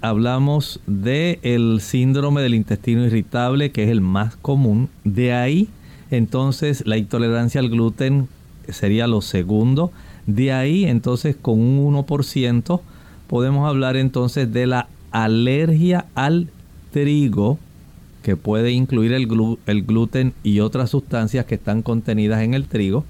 hablamos 0.00 0.80
del 0.86 1.38
el 1.42 1.80
síndrome 1.80 2.42
del 2.42 2.54
intestino 2.54 3.04
irritable, 3.04 3.72
que 3.72 3.84
es 3.84 3.90
el 3.90 4.00
más 4.00 4.36
común. 4.36 4.88
De 5.04 5.32
ahí, 5.32 5.68
entonces, 6.10 6.84
la 6.86 6.96
intolerancia 6.96 7.60
al 7.60 7.68
gluten 7.68 8.28
sería 8.68 9.06
lo 9.06 9.20
segundo. 9.20 9.92
De 10.26 10.52
ahí, 10.52 10.84
entonces, 10.84 11.36
con 11.40 11.60
un 11.60 11.94
1%, 11.94 12.80
podemos 13.26 13.68
hablar 13.68 13.96
entonces 13.96 14.52
de 14.52 14.66
la 14.66 14.88
alergia 15.10 16.06
al 16.14 16.48
trigo, 16.92 17.58
que 18.22 18.36
puede 18.36 18.72
incluir 18.72 19.12
el, 19.12 19.28
el 19.66 19.82
gluten 19.84 20.34
y 20.42 20.60
otras 20.60 20.90
sustancias 20.90 21.46
que 21.46 21.54
están 21.54 21.82
contenidas 21.82 22.42
en 22.42 22.54
el 22.54 22.66
trigo. 22.66 23.04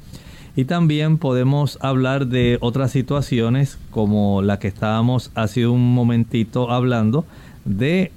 Y 0.56 0.64
también 0.64 1.18
podemos 1.18 1.78
hablar 1.82 2.28
de 2.28 2.56
otras 2.62 2.90
situaciones 2.90 3.78
como 3.90 4.40
la 4.40 4.58
que 4.58 4.68
estábamos 4.68 5.30
hace 5.34 5.66
un 5.66 5.94
momentito 5.94 6.70
hablando 6.70 7.26
de 7.66 8.10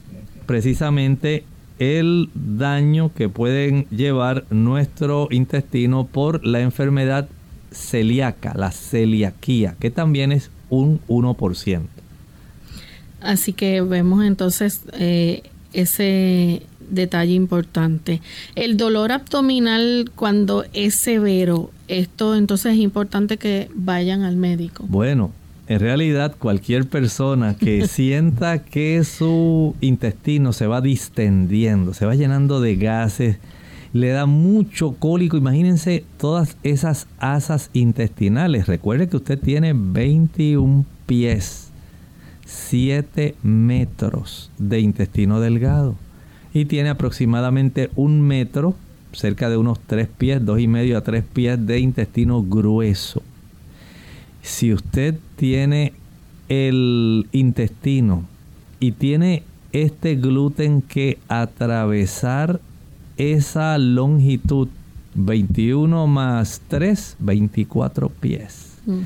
precisamente 0.45 1.43
el 1.79 2.29
daño 2.33 3.11
que 3.13 3.27
pueden 3.27 3.87
llevar 3.89 4.45
nuestro 4.49 5.27
intestino 5.31 6.07
por 6.07 6.45
la 6.45 6.61
enfermedad 6.61 7.27
celíaca, 7.71 8.53
la 8.55 8.71
celiaquía, 8.71 9.75
que 9.79 9.91
también 9.91 10.31
es 10.31 10.49
un 10.69 11.01
1%. 11.07 11.81
Así 13.21 13.51
que 13.51 13.81
vemos 13.81 14.23
entonces 14.23 14.81
eh, 14.93 15.43
ese 15.73 16.63
detalle 16.89 17.33
importante. 17.33 18.21
El 18.55 18.77
dolor 18.77 19.11
abdominal 19.11 20.11
cuando 20.15 20.65
es 20.73 20.95
severo, 20.95 21.71
esto 21.87 22.35
entonces 22.35 22.73
es 22.73 22.79
importante 22.79 23.37
que 23.37 23.69
vayan 23.73 24.23
al 24.23 24.35
médico. 24.35 24.85
Bueno, 24.87 25.31
en 25.67 25.79
realidad 25.79 26.35
cualquier 26.37 26.87
persona 26.87 27.55
que 27.55 27.87
sienta 27.87 28.59
que 28.59 29.03
su 29.03 29.75
intestino 29.81 30.51
se 30.51 30.67
va 30.67 30.81
distendiendo, 30.81 31.93
se 31.93 32.05
va 32.05 32.15
llenando 32.15 32.59
de 32.59 32.75
gases, 32.75 33.37
le 33.93 34.09
da 34.09 34.25
mucho 34.25 34.93
cólico, 34.93 35.37
imagínense 35.37 36.03
todas 36.17 36.57
esas 36.63 37.07
asas 37.17 37.69
intestinales. 37.73 38.67
Recuerde 38.67 39.07
que 39.07 39.17
usted 39.17 39.39
tiene 39.39 39.73
21 39.75 40.85
pies, 41.05 41.69
7 42.45 43.35
metros 43.41 44.51
de 44.57 44.79
intestino 44.79 45.39
delgado 45.39 45.95
y 46.53 46.65
tiene 46.65 46.89
aproximadamente 46.89 47.89
un 47.95 48.21
metro, 48.21 48.75
cerca 49.11 49.49
de 49.49 49.57
unos 49.57 49.79
tres 49.79 50.07
pies, 50.07 50.43
dos 50.45 50.59
y 50.59 50.67
medio 50.67 50.97
a 50.97 51.01
tres 51.01 51.23
pies 51.23 51.65
de 51.65 51.79
intestino 51.79 52.43
grueso. 52.43 53.21
Si 54.41 54.73
usted 54.73 55.15
tiene 55.35 55.93
el 56.47 57.27
intestino 57.31 58.25
y 58.79 58.93
tiene 58.93 59.43
este 59.71 60.15
gluten 60.15 60.81
que 60.81 61.19
atravesar 61.27 62.59
esa 63.17 63.77
longitud 63.77 64.69
21 65.15 66.07
más 66.07 66.61
3, 66.67 67.17
24 67.19 68.09
pies. 68.09 68.77
Mm. 68.85 68.99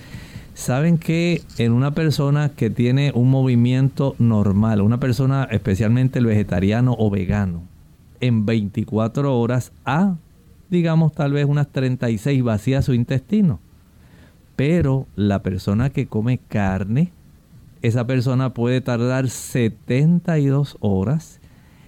Saben 0.53 0.99
que 0.99 1.41
en 1.57 1.71
una 1.71 1.91
persona 1.91 2.49
que 2.49 2.69
tiene 2.69 3.11
un 3.15 3.29
movimiento 3.29 4.15
normal, 4.19 4.81
una 4.81 4.99
persona 4.99 5.47
especialmente 5.49 6.19
el 6.19 6.27
vegetariano 6.27 6.95
o 6.97 7.09
vegano, 7.09 7.63
en 8.21 8.45
24 8.45 9.37
horas 9.37 9.71
a, 9.83 10.15
digamos, 10.69 11.11
tal 11.13 11.33
vez 11.33 11.45
unas 11.45 11.67
36 11.69 12.43
vacía 12.43 12.81
su 12.83 12.93
intestino. 12.93 13.59
Pero 14.55 15.07
la 15.15 15.41
persona 15.41 15.89
que 15.89 16.05
come 16.05 16.37
carne, 16.37 17.11
esa 17.81 18.05
persona 18.05 18.53
puede 18.53 18.79
tardar 18.79 19.29
72 19.29 20.77
horas 20.79 21.39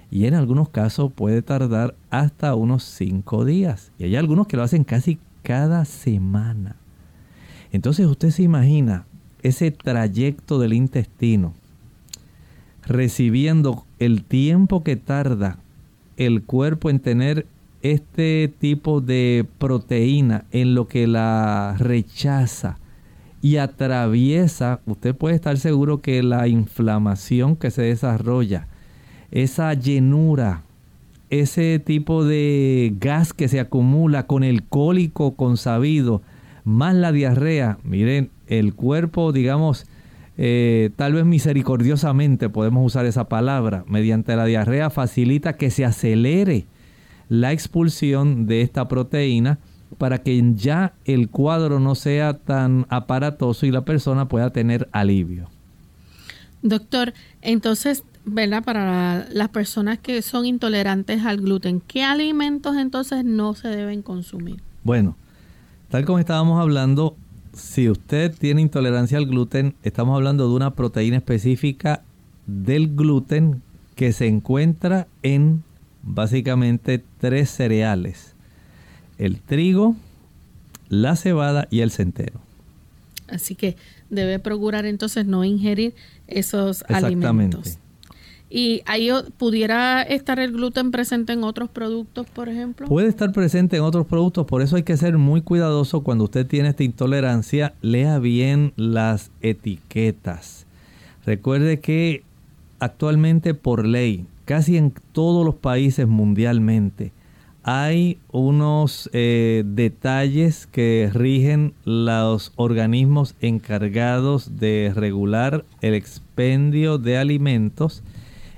y 0.09 0.25
en 0.25 0.33
algunos 0.33 0.69
casos 0.69 1.11
puede 1.13 1.43
tardar 1.43 1.95
hasta 2.09 2.55
unos 2.55 2.83
5 2.83 3.45
días. 3.45 3.91
Y 3.99 4.05
hay 4.05 4.15
algunos 4.15 4.47
que 4.47 4.57
lo 4.57 4.63
hacen 4.63 4.83
casi 4.83 5.19
cada 5.43 5.85
semana. 5.85 6.77
Entonces 7.75 8.07
usted 8.07 8.31
se 8.31 8.43
imagina 8.43 9.05
ese 9.43 9.71
trayecto 9.71 10.59
del 10.59 10.73
intestino 10.73 11.53
recibiendo 12.85 13.85
el 13.99 14.23
tiempo 14.23 14.83
que 14.83 14.95
tarda 14.95 15.57
el 16.17 16.43
cuerpo 16.43 16.89
en 16.89 16.99
tener 16.99 17.45
este 17.81 18.51
tipo 18.59 19.01
de 19.01 19.45
proteína 19.57 20.45
en 20.51 20.73
lo 20.73 20.87
que 20.87 21.07
la 21.07 21.75
rechaza 21.77 22.77
y 23.41 23.57
atraviesa, 23.57 24.79
usted 24.85 25.13
puede 25.13 25.35
estar 25.35 25.57
seguro 25.57 26.01
que 26.01 26.23
la 26.23 26.47
inflamación 26.47 27.55
que 27.55 27.69
se 27.69 27.83
desarrolla, 27.83 28.67
esa 29.29 29.73
llenura, 29.73 30.63
ese 31.29 31.77
tipo 31.79 32.23
de 32.23 32.95
gas 32.99 33.33
que 33.33 33.47
se 33.47 33.59
acumula 33.59 34.25
con 34.25 34.43
el 34.43 34.63
cólico 34.63 35.35
consabido, 35.35 36.23
más 36.65 36.95
la 36.95 37.11
diarrea, 37.11 37.77
miren, 37.83 38.31
el 38.47 38.73
cuerpo, 38.73 39.31
digamos, 39.31 39.85
eh, 40.37 40.89
tal 40.97 41.13
vez 41.13 41.23
misericordiosamente 41.25 42.49
podemos 42.49 42.85
usar 42.85 43.05
esa 43.05 43.29
palabra, 43.29 43.85
mediante 43.87 44.35
la 44.35 44.45
diarrea 44.45 44.89
facilita 44.89 45.53
que 45.53 45.69
se 45.69 45.85
acelere 45.85 46.65
la 47.29 47.53
expulsión 47.53 48.47
de 48.47 48.61
esta 48.61 48.87
proteína 48.87 49.59
para 49.97 50.23
que 50.23 50.43
ya 50.55 50.93
el 51.05 51.29
cuadro 51.29 51.79
no 51.79 51.95
sea 51.95 52.33
tan 52.33 52.85
aparatoso 52.89 53.65
y 53.65 53.71
la 53.71 53.85
persona 53.85 54.27
pueda 54.27 54.49
tener 54.49 54.89
alivio. 54.91 55.47
Doctor, 56.61 57.13
entonces, 57.41 58.03
¿verdad? 58.25 58.63
Para 58.63 59.27
las 59.31 59.49
personas 59.49 59.99
que 59.99 60.21
son 60.21 60.45
intolerantes 60.45 61.23
al 61.23 61.37
gluten, 61.37 61.79
¿qué 61.79 62.03
alimentos 62.03 62.75
entonces 62.75 63.23
no 63.23 63.53
se 63.53 63.67
deben 63.69 64.01
consumir? 64.01 64.61
Bueno, 64.83 65.15
Tal 65.89 66.05
como 66.05 66.19
estábamos 66.19 66.59
hablando, 66.59 67.15
si 67.53 67.89
usted 67.89 68.33
tiene 68.35 68.61
intolerancia 68.61 69.17
al 69.17 69.27
gluten, 69.27 69.75
estamos 69.83 70.15
hablando 70.15 70.49
de 70.49 70.55
una 70.55 70.73
proteína 70.75 71.17
específica 71.17 72.03
del 72.47 72.95
gluten 72.95 73.61
que 73.95 74.11
se 74.11 74.27
encuentra 74.27 75.07
en 75.23 75.63
básicamente 76.03 77.03
tres 77.19 77.49
cereales. 77.49 78.33
El 79.17 79.39
trigo, 79.39 79.95
la 80.89 81.15
cebada 81.15 81.67
y 81.71 81.79
el 81.79 81.91
centeno. 81.91 82.41
Así 83.27 83.55
que 83.55 83.75
debe 84.09 84.39
procurar 84.39 84.85
entonces 84.85 85.25
no 85.25 85.43
ingerir 85.43 85.95
esos 86.27 86.83
alimentos. 86.89 87.79
¿Y 88.49 88.83
ahí 88.85 89.09
pudiera 89.37 90.03
estar 90.03 90.39
el 90.39 90.51
gluten 90.51 90.91
presente 90.91 91.33
en 91.33 91.43
otros 91.43 91.69
productos, 91.69 92.27
por 92.27 92.47
ejemplo? 92.47 92.87
Puede 92.87 93.07
estar 93.07 93.31
presente 93.31 93.77
en 93.77 93.83
otros 93.83 94.05
productos, 94.05 94.45
por 94.45 94.61
eso 94.61 94.75
hay 94.75 94.83
que 94.83 94.97
ser 94.97 95.17
muy 95.17 95.41
cuidadoso 95.41 96.03
cuando 96.03 96.25
usted 96.25 96.45
tiene 96.45 96.69
esta 96.69 96.83
intolerancia. 96.83 97.73
Lea 97.81 98.19
bien 98.19 98.73
las 98.75 99.31
etiquetas. 99.41 100.65
Recuerde 101.25 101.79
que 101.79 102.23
actualmente 102.79 103.55
por 103.55 103.85
ley, 103.85 104.27
casi 104.45 104.77
en 104.77 104.93
todos 105.11 105.43
los 105.43 105.55
países 105.55 106.07
mundialmente, 106.07 107.11
hay 107.67 108.19
unos 108.31 109.09
eh, 109.11 109.63
detalles 109.65 110.67
que 110.67 111.09
rigen 111.11 111.73
los 111.83 112.53
organismos 112.57 113.33
encargados 113.41 114.59
de 114.59 114.93
regular 114.95 115.65
el 115.81 115.95
expendio 115.95 116.99
de 116.99 117.17
alimentos 117.17 118.03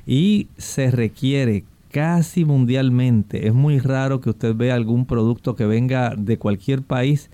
y 0.08 0.47
se 0.58 0.89
requiere 0.89 1.66
casi 1.91 2.45
mundialmente. 2.45 3.47
Es 3.47 3.53
muy 3.53 3.80
raro 3.80 4.22
que 4.22 4.30
usted 4.30 4.55
vea 4.55 4.74
algún 4.74 5.05
producto 5.05 5.55
que 5.55 5.66
venga 5.66 6.16
de 6.18 6.38
cualquier 6.38 6.82
país 6.82 7.30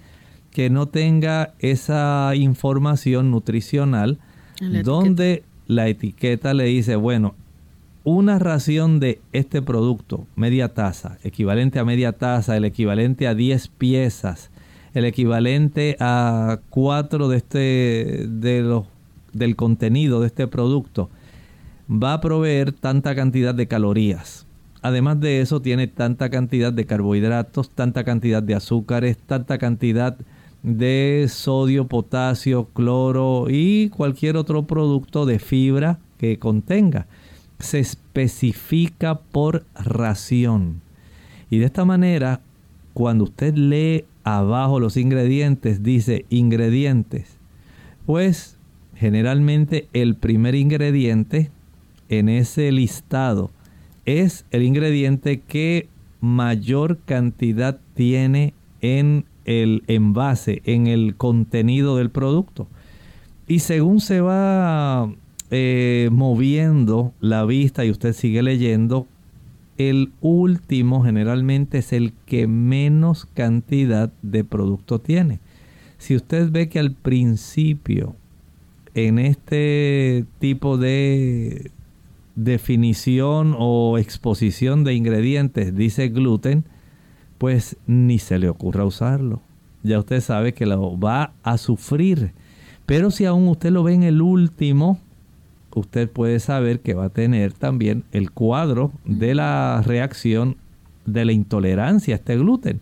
que 0.52 0.70
no 0.70 0.88
tenga 0.88 1.54
esa 1.60 2.32
información 2.36 3.32
nutricional 3.32 4.20
donde 4.84 5.44
la 5.68 5.88
etiqueta 5.88 6.54
le 6.54 6.66
dice, 6.66 6.96
bueno, 6.96 7.36
una 8.04 8.38
ración 8.38 9.00
de 9.00 9.20
este 9.32 9.62
producto, 9.62 10.28
media 10.36 10.74
taza, 10.74 11.18
equivalente 11.24 11.80
a 11.80 11.86
media 11.86 12.14
taza, 12.14 12.56
el 12.56 12.66
equivalente 12.66 13.28
a 13.28 13.36
10 13.36 13.70
piezas, 13.70 14.52
el 14.94 15.06
equivalente 15.06 15.98
a 16.00 16.60
4 16.70 17.28
de 17.30 17.38
este, 17.38 18.26
de 18.28 18.62
los, 18.62 18.86
del 19.32 19.56
contenido 19.56 20.22
de 20.22 20.28
este 20.28 20.48
producto, 20.48 21.10
va 21.94 22.14
a 22.14 22.22
proveer 22.22 22.72
tanta 22.72 23.16
cantidad 23.16 23.54
de 23.54 23.68
calorías. 23.68 24.48
Además 24.82 25.20
de 25.20 25.41
eso, 25.41 25.62
tiene 25.62 25.88
tanta 25.88 26.30
cantidad 26.30 26.74
de 26.74 26.86
carbohidratos, 26.86 27.70
tanta 27.70 28.04
cantidad 28.04 28.44
de 28.44 28.56
azúcares, 28.56 29.18
tanta 29.18 29.58
cantidad 29.58 30.18
de 30.64 31.28
sodio, 31.30 31.88
potasio, 31.88 32.66
cloro 32.74 33.48
y 33.50 33.89
cualquier 33.89 34.38
otro 34.38 34.64
producto 34.64 35.26
de 35.26 35.39
fibra 35.39 36.00
que 36.18 36.39
contenga 36.39 37.08
se 37.60 37.80
especifica 37.80 39.20
por 39.20 39.66
ración. 39.76 40.82
Y 41.50 41.60
de 41.60 41.66
esta 41.66 41.86
manera, 41.86 42.41
cuando 42.94 43.26
usted 43.26 43.56
lee 43.56 44.06
abajo 44.24 44.80
los 44.80 44.98
ingredientes, 44.98 45.84
dice 45.84 46.26
ingredientes, 46.30 47.38
pues 48.06 48.58
generalmente 48.96 49.88
el 49.94 50.16
primer 50.16 50.56
ingrediente 50.56 51.52
en 52.20 52.30
ese 52.30 52.72
listado 52.72 53.51
es 54.05 54.45
el 54.51 54.64
ingrediente 54.64 55.39
que 55.41 55.88
mayor 56.22 56.97
cantidad 57.05 57.80
tiene 57.95 58.53
en 58.82 59.26
el 59.45 59.84
envase, 59.88 60.61
en 60.66 60.88
el 60.88 61.16
contenido 61.16 61.97
del 61.97 62.09
producto. 62.09 62.68
Y 63.47 63.59
según 63.59 63.99
se 63.99 64.22
va 64.22 65.11
eh, 65.51 66.09
moviendo 66.11 67.14
la 67.20 67.45
vista 67.45 67.86
y 67.86 67.91
usted 67.91 68.14
sigue 68.14 68.41
leyendo, 68.41 69.07
el 69.78 70.11
último 70.22 71.03
generalmente 71.03 71.80
es 71.80 71.93
el 71.93 72.14
que 72.26 72.47
menos 72.47 73.26
cantidad 73.34 74.11
de 74.22 74.43
producto 74.43 74.99
tiene. 74.99 75.39
Si 75.97 76.16
usted 76.16 76.51
ve 76.51 76.70
que 76.70 76.80
al 76.80 76.91
principio 76.91 78.16
en 78.93 79.20
este 79.20 80.26
tipo 80.39 80.78
de 80.78 81.72
definición 82.36 83.56
o 83.58 83.98
exposición 83.98 84.84
de 84.84 84.94
ingredientes 84.94 85.76
dice 85.76 86.10
gluten, 86.10 86.66
pues 87.38 87.78
ni 87.88 88.20
se 88.20 88.40
le 88.40 88.50
ocurra 88.50 88.86
usarlo. 88.86 89.42
Ya 89.84 90.00
usted 90.00 90.22
sabe 90.22 90.54
que 90.54 90.66
lo 90.66 90.98
va 90.98 91.34
a 91.44 91.58
sufrir. 91.58 92.32
Pero 92.86 93.12
si 93.12 93.26
aún 93.26 93.48
usted 93.48 93.72
lo 93.72 93.84
ve 93.84 93.94
en 93.94 94.04
el 94.04 94.22
último, 94.22 95.00
usted 95.76 96.10
puede 96.10 96.40
saber 96.40 96.80
que 96.82 96.94
va 96.94 97.06
a 97.06 97.10
tener 97.10 97.54
también 97.54 98.04
el 98.12 98.32
cuadro 98.32 98.92
de 99.06 99.36
la 99.36 99.82
reacción 99.86 100.58
de 101.06 101.26
la 101.26 101.32
intolerancia 101.34 102.16
a 102.16 102.18
este 102.18 102.38
gluten. 102.38 102.82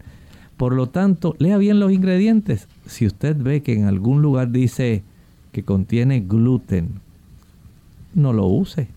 Por 0.57 0.73
lo 0.73 0.89
tanto, 0.89 1.35
lea 1.39 1.57
bien 1.57 1.79
los 1.79 1.91
ingredientes. 1.91 2.67
Si 2.85 3.07
usted 3.07 3.35
ve 3.35 3.63
que 3.63 3.73
en 3.73 3.85
algún 3.85 4.21
lugar 4.21 4.51
dice 4.51 5.03
que 5.51 5.63
contiene 5.63 6.19
gluten, 6.19 7.01
no 8.13 8.31
lo 8.31 8.45
use. 8.45 8.87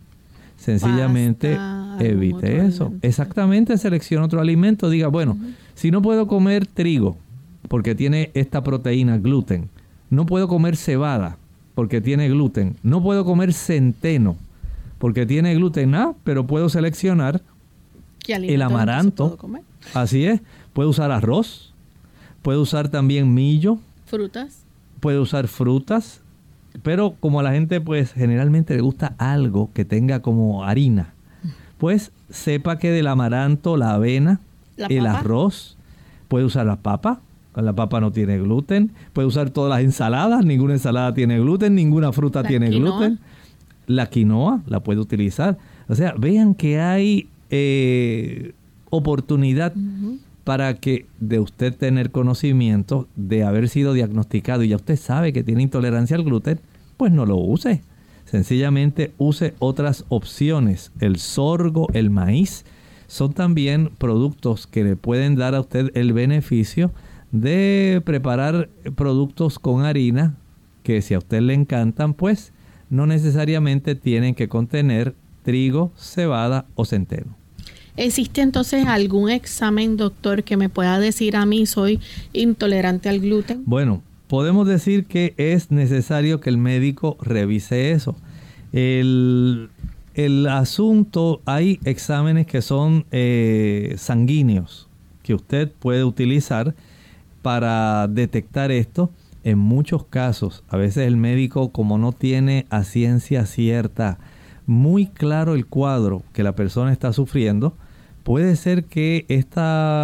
Sencillamente 0.64 1.58
evite 2.00 2.64
eso. 2.64 2.90
Exactamente, 3.02 3.76
seleccione 3.76 4.24
otro 4.24 4.40
alimento. 4.40 4.88
Diga, 4.88 5.08
bueno, 5.08 5.36
si 5.74 5.90
no 5.90 6.00
puedo 6.00 6.26
comer 6.26 6.66
trigo 6.66 7.18
porque 7.68 7.94
tiene 7.94 8.30
esta 8.32 8.64
proteína 8.64 9.18
gluten, 9.18 9.68
no 10.08 10.24
puedo 10.24 10.48
comer 10.48 10.76
cebada 10.76 11.36
porque 11.74 12.00
tiene 12.00 12.30
gluten. 12.30 12.76
No 12.82 13.02
puedo 13.02 13.26
comer 13.26 13.52
centeno 13.52 14.36
porque 14.98 15.26
tiene 15.26 15.54
gluten, 15.54 15.94
ah, 15.94 16.14
pero 16.24 16.46
puedo 16.46 16.70
seleccionar 16.70 17.42
el 18.26 18.62
amaranto. 18.62 19.36
Así 19.92 20.24
es. 20.24 20.40
Puedo 20.72 20.88
usar 20.88 21.10
arroz. 21.10 21.74
Puedo 22.40 22.62
usar 22.62 22.88
también 22.88 23.34
millo. 23.34 23.78
Frutas. 24.06 24.62
Puedo 25.00 25.20
usar 25.20 25.46
frutas. 25.46 26.22
Pero 26.82 27.14
como 27.20 27.40
a 27.40 27.42
la 27.42 27.52
gente 27.52 27.80
pues 27.80 28.12
generalmente 28.12 28.74
le 28.74 28.80
gusta 28.82 29.14
algo 29.18 29.70
que 29.72 29.84
tenga 29.84 30.20
como 30.20 30.64
harina, 30.64 31.14
pues 31.78 32.12
sepa 32.30 32.78
que 32.78 32.90
del 32.90 33.06
amaranto, 33.06 33.76
la 33.76 33.94
avena, 33.94 34.40
el 34.76 35.06
arroz, 35.06 35.76
puede 36.28 36.44
usar 36.44 36.66
la 36.66 36.76
papa, 36.76 37.20
la 37.62 37.72
papa 37.72 38.00
no 38.00 38.10
tiene 38.10 38.38
gluten. 38.38 38.90
Puede 39.12 39.28
usar 39.28 39.50
todas 39.50 39.70
las 39.70 39.84
ensaladas. 39.84 40.44
Ninguna 40.44 40.74
ensalada 40.74 41.14
tiene 41.14 41.38
gluten. 41.38 41.74
Ninguna 41.74 42.12
fruta 42.12 42.42
tiene 42.42 42.70
gluten. 42.70 43.20
La 43.86 44.06
quinoa 44.06 44.62
la 44.66 44.80
puede 44.80 45.00
utilizar. 45.00 45.58
O 45.88 45.94
sea, 45.94 46.14
vean 46.18 46.54
que 46.54 46.80
hay 46.80 47.28
eh, 47.50 48.52
oportunidad 48.90 49.72
para 50.44 50.74
que 50.74 51.06
de 51.18 51.40
usted 51.40 51.74
tener 51.74 52.10
conocimiento 52.10 53.08
de 53.16 53.44
haber 53.44 53.68
sido 53.68 53.94
diagnosticado 53.94 54.62
y 54.62 54.68
ya 54.68 54.76
usted 54.76 54.96
sabe 54.96 55.32
que 55.32 55.42
tiene 55.42 55.62
intolerancia 55.62 56.16
al 56.16 56.24
gluten, 56.24 56.60
pues 56.96 57.10
no 57.12 57.26
lo 57.26 57.36
use. 57.36 57.82
Sencillamente 58.26 59.12
use 59.18 59.54
otras 59.58 60.04
opciones. 60.08 60.92
El 61.00 61.18
sorgo, 61.18 61.88
el 61.94 62.10
maíz, 62.10 62.64
son 63.06 63.32
también 63.32 63.90
productos 63.98 64.66
que 64.66 64.84
le 64.84 64.96
pueden 64.96 65.36
dar 65.36 65.54
a 65.54 65.60
usted 65.60 65.90
el 65.94 66.12
beneficio 66.12 66.92
de 67.32 68.02
preparar 68.04 68.68
productos 68.94 69.58
con 69.58 69.84
harina 69.84 70.36
que 70.82 71.02
si 71.02 71.14
a 71.14 71.18
usted 71.18 71.40
le 71.40 71.54
encantan, 71.54 72.14
pues 72.14 72.52
no 72.90 73.06
necesariamente 73.06 73.94
tienen 73.94 74.34
que 74.34 74.48
contener 74.48 75.14
trigo, 75.42 75.92
cebada 75.96 76.66
o 76.74 76.84
centeno. 76.84 77.43
¿Existe 77.96 78.40
entonces 78.40 78.86
algún 78.86 79.30
examen, 79.30 79.96
doctor, 79.96 80.42
que 80.42 80.56
me 80.56 80.68
pueda 80.68 80.98
decir 80.98 81.36
a 81.36 81.46
mí 81.46 81.64
soy 81.66 82.00
intolerante 82.32 83.08
al 83.08 83.20
gluten? 83.20 83.62
Bueno, 83.66 84.02
podemos 84.26 84.66
decir 84.66 85.06
que 85.06 85.34
es 85.36 85.70
necesario 85.70 86.40
que 86.40 86.50
el 86.50 86.58
médico 86.58 87.16
revise 87.20 87.92
eso. 87.92 88.16
El, 88.72 89.68
asunto, 90.50 91.40
hay 91.44 91.78
exámenes 91.84 92.46
que 92.46 92.62
son 92.62 93.04
eh, 93.12 93.94
sanguíneos 93.96 94.88
que 95.22 95.34
usted 95.34 95.70
puede 95.70 96.02
utilizar 96.02 96.74
para 97.42 98.08
detectar 98.08 98.72
esto. 98.72 99.10
En 99.44 99.58
muchos 99.58 100.04
casos, 100.06 100.64
a 100.68 100.76
veces 100.76 101.06
el 101.06 101.16
médico 101.16 101.70
como 101.70 101.98
no 101.98 102.12
tiene 102.12 102.66
a 102.70 102.82
ciencia 102.82 103.46
cierta 103.46 104.18
muy 104.66 105.06
claro 105.06 105.54
el 105.54 105.66
cuadro 105.66 106.22
que 106.32 106.42
la 106.42 106.54
persona 106.54 106.92
está 106.92 107.12
sufriendo, 107.12 107.74
puede 108.24 108.56
ser 108.56 108.84
que 108.84 109.26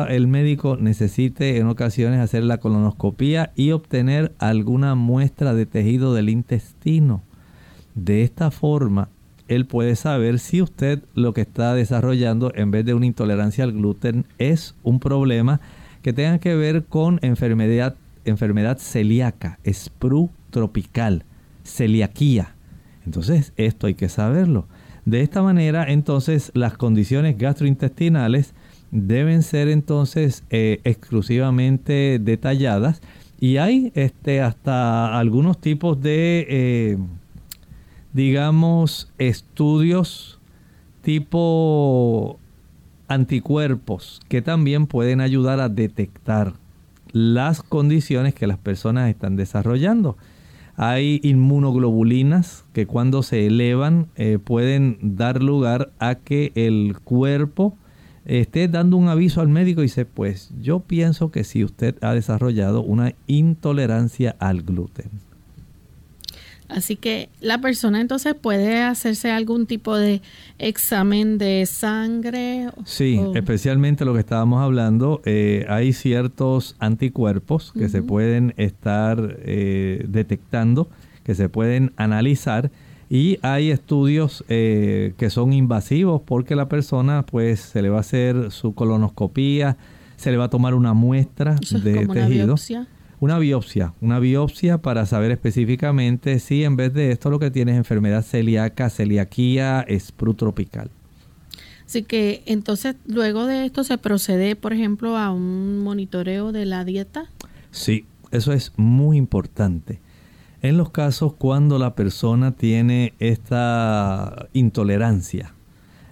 el 0.09 0.29
médico 0.29 0.77
necesite 0.77 1.57
en 1.57 1.67
ocasiones 1.67 2.21
hacer 2.21 2.45
la 2.45 2.59
colonoscopia 2.59 3.53
y 3.57 3.73
obtener 3.73 4.33
alguna 4.39 4.95
muestra 4.95 5.55
de 5.55 5.67
tejido 5.67 6.15
del 6.15 6.29
intestino. 6.29 7.23
De 7.95 8.23
esta 8.23 8.51
forma, 8.51 9.09
él 9.49 9.67
puede 9.67 9.97
saber 9.97 10.39
si 10.39 10.63
usted 10.63 11.03
lo 11.15 11.33
que 11.33 11.41
está 11.41 11.75
desarrollando 11.75 12.53
en 12.55 12.71
vez 12.71 12.85
de 12.85 12.95
una 12.95 13.07
intolerancia 13.07 13.65
al 13.65 13.73
gluten 13.73 14.27
es 14.39 14.77
un 14.83 15.01
problema 15.01 15.61
que 16.03 16.13
tengan 16.13 16.39
que 16.39 16.55
ver 16.55 16.85
con 16.85 17.19
enfermedad, 17.23 17.97
enfermedad 18.25 18.79
celíaca, 18.79 19.59
sprue 19.67 20.29
tropical, 20.51 21.25
celiaquía. 21.65 22.55
Entonces, 23.07 23.55
esto 23.57 23.87
hay 23.87 23.95
que 23.95 24.09
saberlo. 24.09 24.67
De 25.11 25.23
esta 25.23 25.43
manera, 25.43 25.91
entonces, 25.91 26.53
las 26.55 26.77
condiciones 26.77 27.37
gastrointestinales 27.37 28.55
deben 28.93 29.43
ser 29.43 29.67
entonces 29.67 30.45
eh, 30.51 30.81
exclusivamente 30.85 32.21
detalladas 32.21 33.03
Y 33.41 33.57
hay 33.57 33.91
este, 33.97 34.41
hasta 34.41 35.19
algunos 35.19 35.61
tipos 35.61 36.01
de, 36.01 36.47
eh, 36.49 36.99
digamos, 38.13 39.13
estudios 39.19 40.39
tipo 41.03 42.39
anticuerpos 43.09 44.21
que 44.29 44.43
también 44.43 44.87
pueden 44.87 45.21
ayudar 45.21 45.59
a 45.59 45.69
detectar 45.69 46.53
las 47.11 47.65
condiciones 47.65 48.33
que 48.33 48.47
las 48.47 48.59
personas 48.59 49.11
están 49.11 49.35
desarrollando. 49.35 50.17
Hay 50.83 51.21
inmunoglobulinas 51.23 52.65
que 52.73 52.87
cuando 52.87 53.23
se 53.23 53.47
elevan 53.47 54.07
eh, 54.17 54.39
pueden 54.43 54.97
dar 55.03 55.43
lugar 55.43 55.93
a 55.99 56.15
que 56.15 56.53
el 56.55 56.97
cuerpo 57.05 57.77
esté 58.25 58.67
dando 58.67 58.97
un 58.97 59.09
aviso 59.09 59.43
al 59.43 59.49
médico 59.49 59.83
y 59.83 59.85
dice, 59.85 60.07
pues 60.07 60.55
yo 60.59 60.81
pienso 60.81 61.31
que 61.31 61.45
si 61.45 61.65
usted 61.65 61.97
ha 62.01 62.15
desarrollado 62.15 62.81
una 62.83 63.13
intolerancia 63.27 64.37
al 64.39 64.63
gluten. 64.63 65.11
Así 66.71 66.97
que 66.97 67.29
la 67.41 67.61
persona 67.61 68.01
entonces 68.01 68.35
puede 68.35 68.83
hacerse 68.83 69.31
algún 69.31 69.67
tipo 69.67 69.97
de 69.97 70.23
examen 70.59 71.39
de 71.39 71.67
sangre. 71.67 72.69
Sí, 72.85 73.21
especialmente 73.35 74.05
lo 74.05 74.15
que 74.15 74.21
estábamos 74.21 74.63
hablando, 74.63 75.21
eh, 75.25 75.67
hay 75.69 75.93
ciertos 75.93 76.77
anticuerpos 76.79 77.73
que 77.73 77.89
se 77.89 78.03
pueden 78.03 78.55
estar 78.57 79.37
eh, 79.41 80.05
detectando, 80.09 80.89
que 81.25 81.35
se 81.35 81.49
pueden 81.49 81.93
analizar 81.97 82.71
y 83.09 83.39
hay 83.43 83.73
estudios 83.73 84.45
eh, 84.49 85.15
que 85.19 85.31
son 85.31 85.53
invasivos 85.53 86.23
porque 86.25 86.55
la 86.55 86.69
persona 86.69 87.27
pues 87.27 87.59
se 87.59 87.83
le 87.83 87.89
va 87.89 87.97
a 87.97 88.01
hacer 88.01 88.53
su 88.53 88.75
colonoscopía, 88.75 89.77
se 90.17 90.31
le 90.31 90.37
va 90.37 90.45
a 90.45 90.51
tomar 90.51 90.75
una 90.75 90.95
muestra 90.95 91.57
de 91.57 92.07
tejido. 92.07 92.13
Una 92.13 92.27
biopsia, 92.29 92.87
una 93.21 93.39
biopsia 93.39 94.79
para 94.79 95.07
saber 95.07 95.31
específicamente 95.31 96.39
si 96.39 96.65
en 96.65 96.77
vez 96.77 96.95
de 96.95 97.13
esto 97.13 97.31
lo 97.31 97.39
que 97.39 97.51
tiene 97.51 97.73
es 97.73 97.79
enfermedad 97.79 98.23
celíaca, 98.23 98.91
celiaquía, 98.91 99.87
sprue 99.99 100.35
tropical. 100.35 100.91
Así 101.87 102.03
que 102.03 102.43
entonces 102.47 102.97
luego 103.07 103.47
de 103.47 103.67
esto 103.67 103.85
se 103.85 103.99
procede, 103.99 104.57
por 104.57 104.73
ejemplo, 104.73 105.17
a 105.17 105.33
un 105.33 105.81
monitoreo 105.81 106.53
de 106.53 106.65
la 106.65 106.85
dieta. 106.85 107.31
Sí, 107.73 108.07
eso 108.31 108.53
es 108.53 108.73
muy 108.77 109.17
importante. 109.17 110.01
En 110.63 110.77
los 110.77 110.91
casos 110.91 111.33
cuando 111.35 111.79
la 111.79 111.95
persona 111.95 112.53
tiene 112.53 113.15
esta 113.19 114.49
intolerancia, 114.53 115.55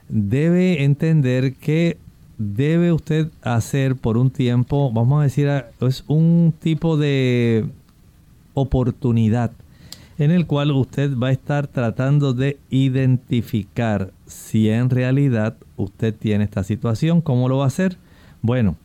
debe 0.09 0.85
entender 0.85 1.55
que 1.55 1.99
debe 2.39 2.93
usted 2.93 3.31
hacer 3.43 3.97
por 3.97 4.17
un 4.17 4.31
tiempo, 4.31 4.91
vamos 4.93 5.21
a 5.21 5.25
decir, 5.25 5.49
es 5.81 6.05
un 6.07 6.55
tipo 6.59 6.97
de 6.97 7.69
oportunidad 8.55 9.51
en 10.19 10.31
el 10.33 10.47
cual 10.47 10.73
usted 10.73 11.17
va 11.17 11.29
a 11.29 11.33
estar 11.33 11.69
tratando 11.69 12.33
de 12.35 12.59
identificar 12.71 14.13
si 14.27 14.69
en 14.69 14.91
realidad 14.91 15.57
usted 15.77 16.15
tiene 16.15 16.45
esta 16.45 16.65
situación. 16.65 17.21
¿Cómo 17.21 17.49
lo 17.49 17.59
va 17.59 17.65
a 17.65 17.69
hacer? 17.69 17.99
Bueno, 18.43 18.77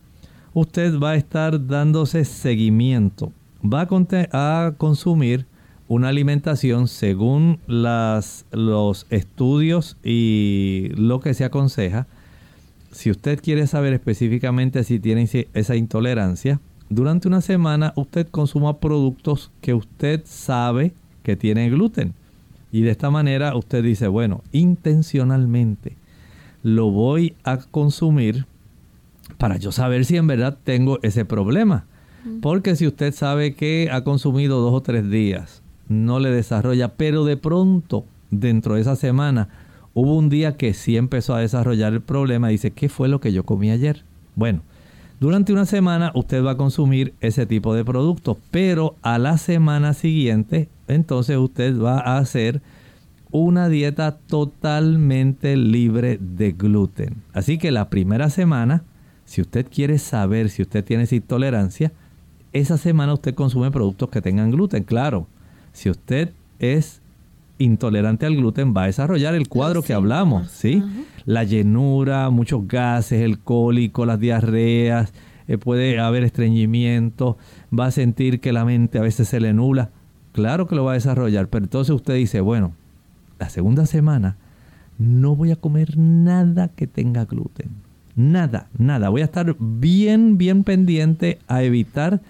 usted 0.52 0.98
va 0.98 1.10
a 1.10 1.16
estar 1.16 1.66
dándose 1.66 2.24
seguimiento. 2.24 3.32
Va 3.64 3.88
a, 4.32 4.74
consumir 4.76 5.46
una 5.88 6.08
alimentación 6.08 6.86
según 6.86 7.58
los 7.66 9.06
estudios 9.10 9.96
y 10.04 10.90
lo 10.94 11.20
que 11.20 11.34
se 11.34 11.44
aconseja 11.44 12.06
si 12.94 13.10
usted 13.10 13.40
quiere 13.42 13.66
saber 13.66 13.92
específicamente 13.92 14.84
si 14.84 15.00
tiene 15.00 15.28
esa 15.52 15.76
intolerancia, 15.76 16.60
durante 16.88 17.26
una 17.26 17.40
semana 17.40 17.92
usted 17.96 18.28
consuma 18.28 18.78
productos 18.78 19.50
que 19.60 19.74
usted 19.74 20.22
sabe 20.24 20.94
que 21.24 21.34
tienen 21.34 21.72
gluten. 21.72 22.14
Y 22.70 22.82
de 22.82 22.92
esta 22.92 23.10
manera 23.10 23.56
usted 23.56 23.82
dice, 23.82 24.06
bueno, 24.06 24.42
intencionalmente 24.52 25.96
lo 26.62 26.90
voy 26.90 27.34
a 27.42 27.58
consumir 27.58 28.46
para 29.38 29.56
yo 29.56 29.72
saber 29.72 30.04
si 30.04 30.16
en 30.16 30.26
verdad 30.26 30.56
tengo 30.62 30.98
ese 31.02 31.24
problema. 31.24 31.86
Porque 32.40 32.74
si 32.76 32.86
usted 32.86 33.12
sabe 33.12 33.54
que 33.54 33.90
ha 33.92 34.02
consumido 34.02 34.60
dos 34.60 34.72
o 34.72 34.80
tres 34.80 35.10
días, 35.10 35.62
no 35.88 36.20
le 36.20 36.30
desarrolla, 36.30 36.94
pero 36.94 37.24
de 37.24 37.36
pronto, 37.36 38.06
dentro 38.30 38.76
de 38.76 38.80
esa 38.80 38.96
semana, 38.96 39.48
Hubo 39.94 40.16
un 40.16 40.28
día 40.28 40.56
que 40.56 40.74
sí 40.74 40.96
empezó 40.96 41.34
a 41.34 41.40
desarrollar 41.40 41.92
el 41.92 42.00
problema. 42.00 42.48
Dice, 42.48 42.72
¿qué 42.72 42.88
fue 42.88 43.08
lo 43.08 43.20
que 43.20 43.32
yo 43.32 43.44
comí 43.44 43.70
ayer? 43.70 44.04
Bueno, 44.34 44.62
durante 45.20 45.52
una 45.52 45.66
semana 45.66 46.10
usted 46.14 46.44
va 46.44 46.52
a 46.52 46.56
consumir 46.56 47.14
ese 47.20 47.46
tipo 47.46 47.74
de 47.74 47.84
productos, 47.84 48.36
pero 48.50 48.96
a 49.02 49.18
la 49.18 49.38
semana 49.38 49.94
siguiente, 49.94 50.68
entonces 50.88 51.36
usted 51.36 51.80
va 51.80 52.00
a 52.00 52.18
hacer 52.18 52.60
una 53.30 53.68
dieta 53.68 54.18
totalmente 54.18 55.56
libre 55.56 56.18
de 56.20 56.52
gluten. 56.52 57.22
Así 57.32 57.58
que 57.58 57.70
la 57.70 57.88
primera 57.88 58.30
semana, 58.30 58.82
si 59.24 59.40
usted 59.40 59.66
quiere 59.72 59.98
saber 59.98 60.50
si 60.50 60.62
usted 60.62 60.84
tiene 60.84 61.04
esa 61.04 61.14
intolerancia, 61.14 61.92
esa 62.52 62.78
semana 62.78 63.14
usted 63.14 63.34
consume 63.34 63.70
productos 63.70 64.08
que 64.08 64.22
tengan 64.22 64.50
gluten. 64.50 64.82
Claro, 64.82 65.26
si 65.72 65.88
usted 65.88 66.32
es 66.58 67.00
intolerante 67.58 68.26
al 68.26 68.36
gluten 68.36 68.74
va 68.76 68.84
a 68.84 68.86
desarrollar 68.86 69.34
el 69.34 69.48
cuadro 69.48 69.82
que 69.82 69.94
hablamos, 69.94 70.50
¿sí? 70.50 70.82
La 71.24 71.44
llenura, 71.44 72.30
muchos 72.30 72.66
gases, 72.66 73.22
el 73.22 73.38
cólico, 73.38 74.06
las 74.06 74.20
diarreas, 74.20 75.12
eh, 75.46 75.58
puede 75.58 76.00
haber 76.00 76.24
estreñimiento, 76.24 77.38
va 77.76 77.86
a 77.86 77.90
sentir 77.90 78.40
que 78.40 78.52
la 78.52 78.64
mente 78.64 78.98
a 78.98 79.02
veces 79.02 79.28
se 79.28 79.40
le 79.40 79.52
nula. 79.52 79.90
Claro 80.32 80.66
que 80.66 80.74
lo 80.74 80.84
va 80.84 80.92
a 80.92 80.94
desarrollar, 80.94 81.48
pero 81.48 81.64
entonces 81.64 81.94
usted 81.94 82.14
dice, 82.14 82.40
bueno, 82.40 82.72
la 83.38 83.48
segunda 83.48 83.86
semana 83.86 84.36
no 84.98 85.36
voy 85.36 85.50
a 85.50 85.56
comer 85.56 85.96
nada 85.96 86.68
que 86.68 86.86
tenga 86.86 87.24
gluten. 87.24 87.70
Nada, 88.16 88.68
nada. 88.78 89.08
Voy 89.08 89.22
a 89.22 89.24
estar 89.24 89.56
bien, 89.58 90.38
bien 90.38 90.64
pendiente 90.64 91.38
a 91.48 91.62
evitar 91.62 92.20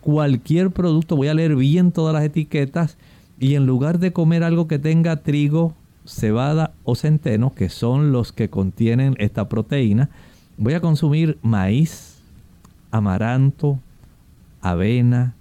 cualquier 0.00 0.70
producto. 0.70 1.16
Voy 1.16 1.28
a 1.28 1.34
leer 1.34 1.54
bien 1.56 1.92
todas 1.92 2.14
las 2.14 2.24
etiquetas 2.24 2.96
y 3.38 3.54
en 3.54 3.66
lugar 3.66 3.98
de 3.98 4.12
comer 4.12 4.44
algo 4.44 4.68
que 4.68 4.78
tenga 4.78 5.16
trigo, 5.16 5.74
cebada 6.06 6.72
o 6.84 6.94
centeno, 6.94 7.54
que 7.54 7.68
son 7.68 8.12
los 8.12 8.32
que 8.32 8.50
contienen 8.50 9.14
esta 9.18 9.48
proteína, 9.48 10.10
voy 10.56 10.74
a 10.74 10.80
consumir 10.80 11.38
maíz, 11.42 12.22
amaranto, 12.90 13.78
avena, 14.60 15.34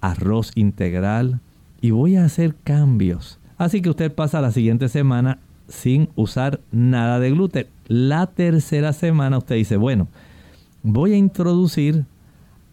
arroz 0.00 0.52
integral 0.54 1.40
y 1.80 1.90
voy 1.90 2.16
a 2.16 2.24
hacer 2.24 2.54
cambios. 2.64 3.38
Así 3.58 3.82
que 3.82 3.90
usted 3.90 4.12
pasa 4.12 4.40
la 4.40 4.50
siguiente 4.50 4.88
semana 4.88 5.38
sin 5.68 6.08
usar 6.16 6.60
nada 6.72 7.20
de 7.20 7.30
gluten. 7.30 7.66
La 7.86 8.26
tercera 8.26 8.92
semana 8.92 9.38
usted 9.38 9.56
dice, 9.56 9.76
bueno, 9.76 10.08
voy 10.82 11.12
a 11.12 11.16
introducir 11.16 12.06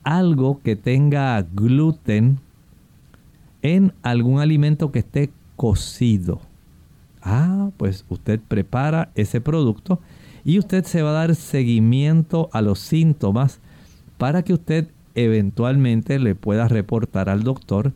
algo 0.03 0.61
que 0.63 0.75
tenga 0.75 1.41
gluten 1.53 2.39
en 3.75 3.93
algún 4.01 4.39
alimento 4.39 4.91
que 4.91 4.99
esté 4.99 5.29
cocido. 5.55 6.39
Ah, 7.21 7.71
pues 7.75 8.05
usted 8.07 8.39
prepara 8.39 9.09
ese 9.15 9.41
producto 9.41 9.99
y 10.45 10.59
usted 10.59 10.85
se 10.85 11.01
va 11.01 11.09
a 11.09 11.27
dar 11.27 11.35
seguimiento 11.35 12.49
a 12.53 12.61
los 12.61 12.79
síntomas 12.79 13.59
para 14.17 14.43
que 14.43 14.53
usted 14.53 14.87
eventualmente 15.15 16.19
le 16.19 16.35
pueda 16.35 16.69
reportar 16.69 17.27
al 17.27 17.43
doctor 17.43 17.91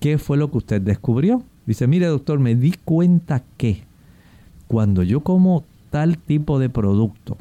qué 0.00 0.16
fue 0.16 0.38
lo 0.38 0.50
que 0.50 0.58
usted 0.58 0.80
descubrió. 0.80 1.42
Dice, 1.66 1.86
mire 1.86 2.06
doctor, 2.06 2.38
me 2.38 2.54
di 2.54 2.72
cuenta 2.84 3.42
que 3.58 3.82
cuando 4.66 5.02
yo 5.02 5.20
como 5.20 5.64
tal 5.90 6.16
tipo 6.16 6.58
de 6.58 6.70
producto, 6.70 7.36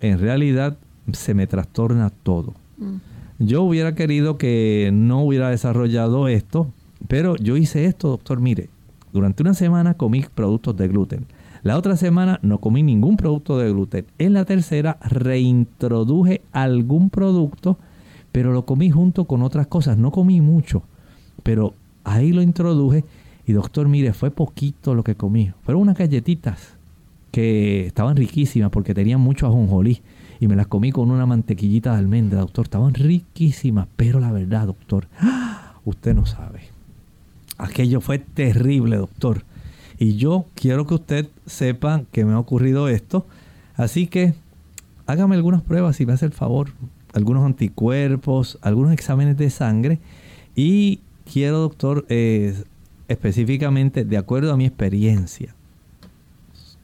en 0.00 0.18
realidad 0.18 0.76
se 1.12 1.34
me 1.34 1.46
trastorna 1.46 2.10
todo. 2.10 2.54
Mm. 2.78 2.96
Yo 3.38 3.62
hubiera 3.62 3.94
querido 3.94 4.36
que 4.36 4.90
no 4.92 5.22
hubiera 5.22 5.50
desarrollado 5.50 6.26
esto, 6.26 6.72
pero 7.06 7.36
yo 7.36 7.56
hice 7.56 7.84
esto, 7.84 8.08
doctor. 8.08 8.40
Mire, 8.40 8.68
durante 9.12 9.42
una 9.44 9.54
semana 9.54 9.94
comí 9.94 10.24
productos 10.34 10.76
de 10.76 10.88
gluten. 10.88 11.26
La 11.62 11.76
otra 11.76 11.96
semana 11.96 12.40
no 12.42 12.58
comí 12.58 12.82
ningún 12.82 13.16
producto 13.16 13.56
de 13.56 13.70
gluten. 13.70 14.06
En 14.18 14.32
la 14.32 14.44
tercera 14.44 14.98
reintroduje 15.02 16.40
algún 16.50 17.10
producto, 17.10 17.78
pero 18.32 18.52
lo 18.52 18.64
comí 18.64 18.90
junto 18.90 19.24
con 19.26 19.42
otras 19.42 19.68
cosas. 19.68 19.98
No 19.98 20.10
comí 20.10 20.40
mucho, 20.40 20.82
pero 21.44 21.74
ahí 22.02 22.32
lo 22.32 22.42
introduje. 22.42 23.04
Y 23.46 23.52
doctor, 23.52 23.88
mire, 23.88 24.14
fue 24.14 24.32
poquito 24.32 24.94
lo 24.94 25.04
que 25.04 25.14
comí. 25.14 25.52
Fueron 25.62 25.82
unas 25.82 25.96
galletitas 25.96 26.76
que 27.30 27.86
estaban 27.86 28.16
riquísimas 28.16 28.70
porque 28.70 28.94
tenían 28.94 29.20
mucho 29.20 29.46
ajonjolí 29.46 30.02
y 30.40 30.48
me 30.48 30.56
las 30.56 30.66
comí 30.66 30.92
con 30.92 31.10
una 31.10 31.26
mantequillita 31.26 31.92
de 31.92 31.98
almendra, 31.98 32.40
doctor. 32.40 32.66
Estaban 32.66 32.94
riquísimas, 32.94 33.88
pero 33.96 34.20
la 34.20 34.32
verdad, 34.32 34.66
doctor, 34.66 35.08
usted 35.84 36.14
no 36.14 36.26
sabe. 36.26 36.62
Aquello 37.56 38.00
fue 38.00 38.18
terrible, 38.18 38.96
doctor. 38.96 39.44
Y 39.98 40.16
yo 40.16 40.46
quiero 40.54 40.86
que 40.86 40.94
usted 40.94 41.28
sepa 41.46 42.02
que 42.12 42.24
me 42.24 42.32
ha 42.32 42.38
ocurrido 42.38 42.88
esto. 42.88 43.26
Así 43.74 44.06
que 44.06 44.34
hágame 45.06 45.34
algunas 45.34 45.62
pruebas 45.62 45.96
si 45.96 46.06
me 46.06 46.12
hace 46.12 46.26
el 46.26 46.32
favor. 46.32 46.70
algunos 47.14 47.44
anticuerpos, 47.44 48.58
algunos 48.60 48.92
exámenes 48.92 49.36
de 49.38 49.50
sangre 49.50 49.98
y 50.54 51.00
quiero, 51.32 51.58
doctor, 51.58 52.04
eh, 52.08 52.62
específicamente, 53.08 54.04
de 54.04 54.16
acuerdo 54.18 54.52
a 54.52 54.56
mi 54.56 54.66
experiencia, 54.66 55.54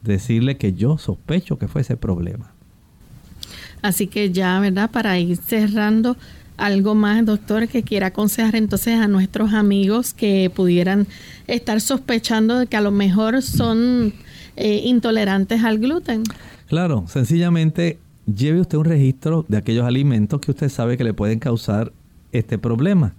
decirle 0.01 0.57
que 0.57 0.73
yo 0.73 0.97
sospecho 0.97 1.57
que 1.57 1.67
fue 1.67 1.81
ese 1.81 1.95
problema. 1.95 2.54
Así 3.85 4.07
que 4.07 4.31
ya, 4.31 4.59
¿verdad? 4.59 4.89
Para 4.89 5.19
ir 5.19 5.37
cerrando, 5.37 6.17
algo 6.57 6.95
más, 6.95 7.23
doctor, 7.23 7.67
que 7.67 7.83
quiera 7.83 8.07
aconsejar 8.07 8.55
entonces 8.55 8.95
a 8.95 9.07
nuestros 9.07 9.53
amigos 9.53 10.11
que 10.11 10.49
pudieran 10.49 11.05
estar 11.45 11.79
sospechando 11.79 12.57
de 12.57 12.65
que 12.65 12.77
a 12.77 12.81
lo 12.81 12.89
mejor 12.89 13.43
son 13.43 14.11
eh, 14.55 14.81
intolerantes 14.85 15.63
al 15.63 15.77
gluten. 15.77 16.23
Claro, 16.67 17.05
sencillamente 17.07 17.99
lleve 18.25 18.61
usted 18.61 18.79
un 18.79 18.85
registro 18.85 19.45
de 19.49 19.57
aquellos 19.57 19.85
alimentos 19.85 20.41
que 20.41 20.49
usted 20.49 20.69
sabe 20.69 20.97
que 20.97 21.03
le 21.03 21.13
pueden 21.13 21.37
causar 21.37 21.93
este 22.31 22.57
problema. 22.57 23.13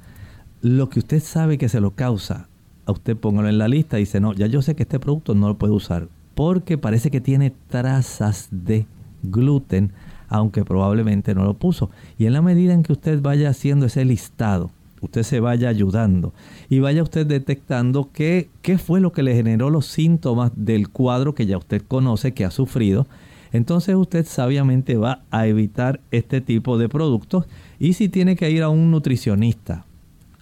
Lo 0.63 0.91
que 0.91 0.99
usted 0.99 1.23
sabe 1.23 1.59
que 1.59 1.69
se 1.69 1.79
lo 1.79 1.93
causa, 1.93 2.49
a 2.87 2.91
usted 2.91 3.17
póngalo 3.17 3.49
en 3.49 3.59
la 3.59 3.69
lista 3.69 3.99
y 3.99 4.01
dice, 4.01 4.19
no, 4.19 4.33
ya 4.33 4.49
yo 4.49 4.63
sé 4.63 4.75
que 4.75 4.83
este 4.83 4.99
producto 4.99 5.37
no 5.37 5.47
lo 5.47 5.59
puedo 5.59 5.75
usar 5.75 6.09
porque 6.35 6.77
parece 6.77 7.13
que 7.13 7.21
tiene 7.21 7.53
trazas 7.69 8.49
de 8.51 8.87
gluten 9.23 9.93
aunque 10.29 10.65
probablemente 10.65 11.35
no 11.35 11.45
lo 11.45 11.55
puso. 11.55 11.91
Y 12.19 12.27
en 12.27 12.33
la 12.33 12.43
medida 12.43 12.73
en 12.73 12.83
que 12.83 12.93
usted 12.93 13.21
vaya 13.21 13.51
haciendo 13.51 13.87
ese 13.87 14.05
listado, 14.05 14.71
usted 15.01 15.23
se 15.23 15.41
vaya 15.41 15.69
ayudando 15.69 16.33
y 16.69 16.81
vaya 16.81 17.03
usted 17.03 17.27
detectando 17.27 18.11
qué, 18.13 18.49
qué 18.63 18.79
fue 18.79 19.01
lo 19.01 19.13
que 19.13 19.23
le 19.23 19.35
generó 19.35 19.71
los 19.71 19.87
síntomas 19.87 20.53
del 20.55 20.89
cuadro 20.89 21.35
que 21.35 21.47
ya 21.47 21.59
usted 21.59 21.83
conoce 21.87 22.33
que 22.33 22.45
ha 22.45 22.51
sufrido, 22.51 23.07
entonces 23.53 23.95
usted 23.95 24.27
sabiamente 24.27 24.97
va 24.97 25.23
a 25.31 25.47
evitar 25.47 26.01
este 26.11 26.41
tipo 26.41 26.79
de 26.79 26.89
productos 26.89 27.47
y 27.79 27.95
si 27.95 28.09
tiene 28.09 28.37
que 28.37 28.51
ir 28.51 28.63
a 28.63 28.69
un 28.69 28.91
nutricionista, 28.91 29.85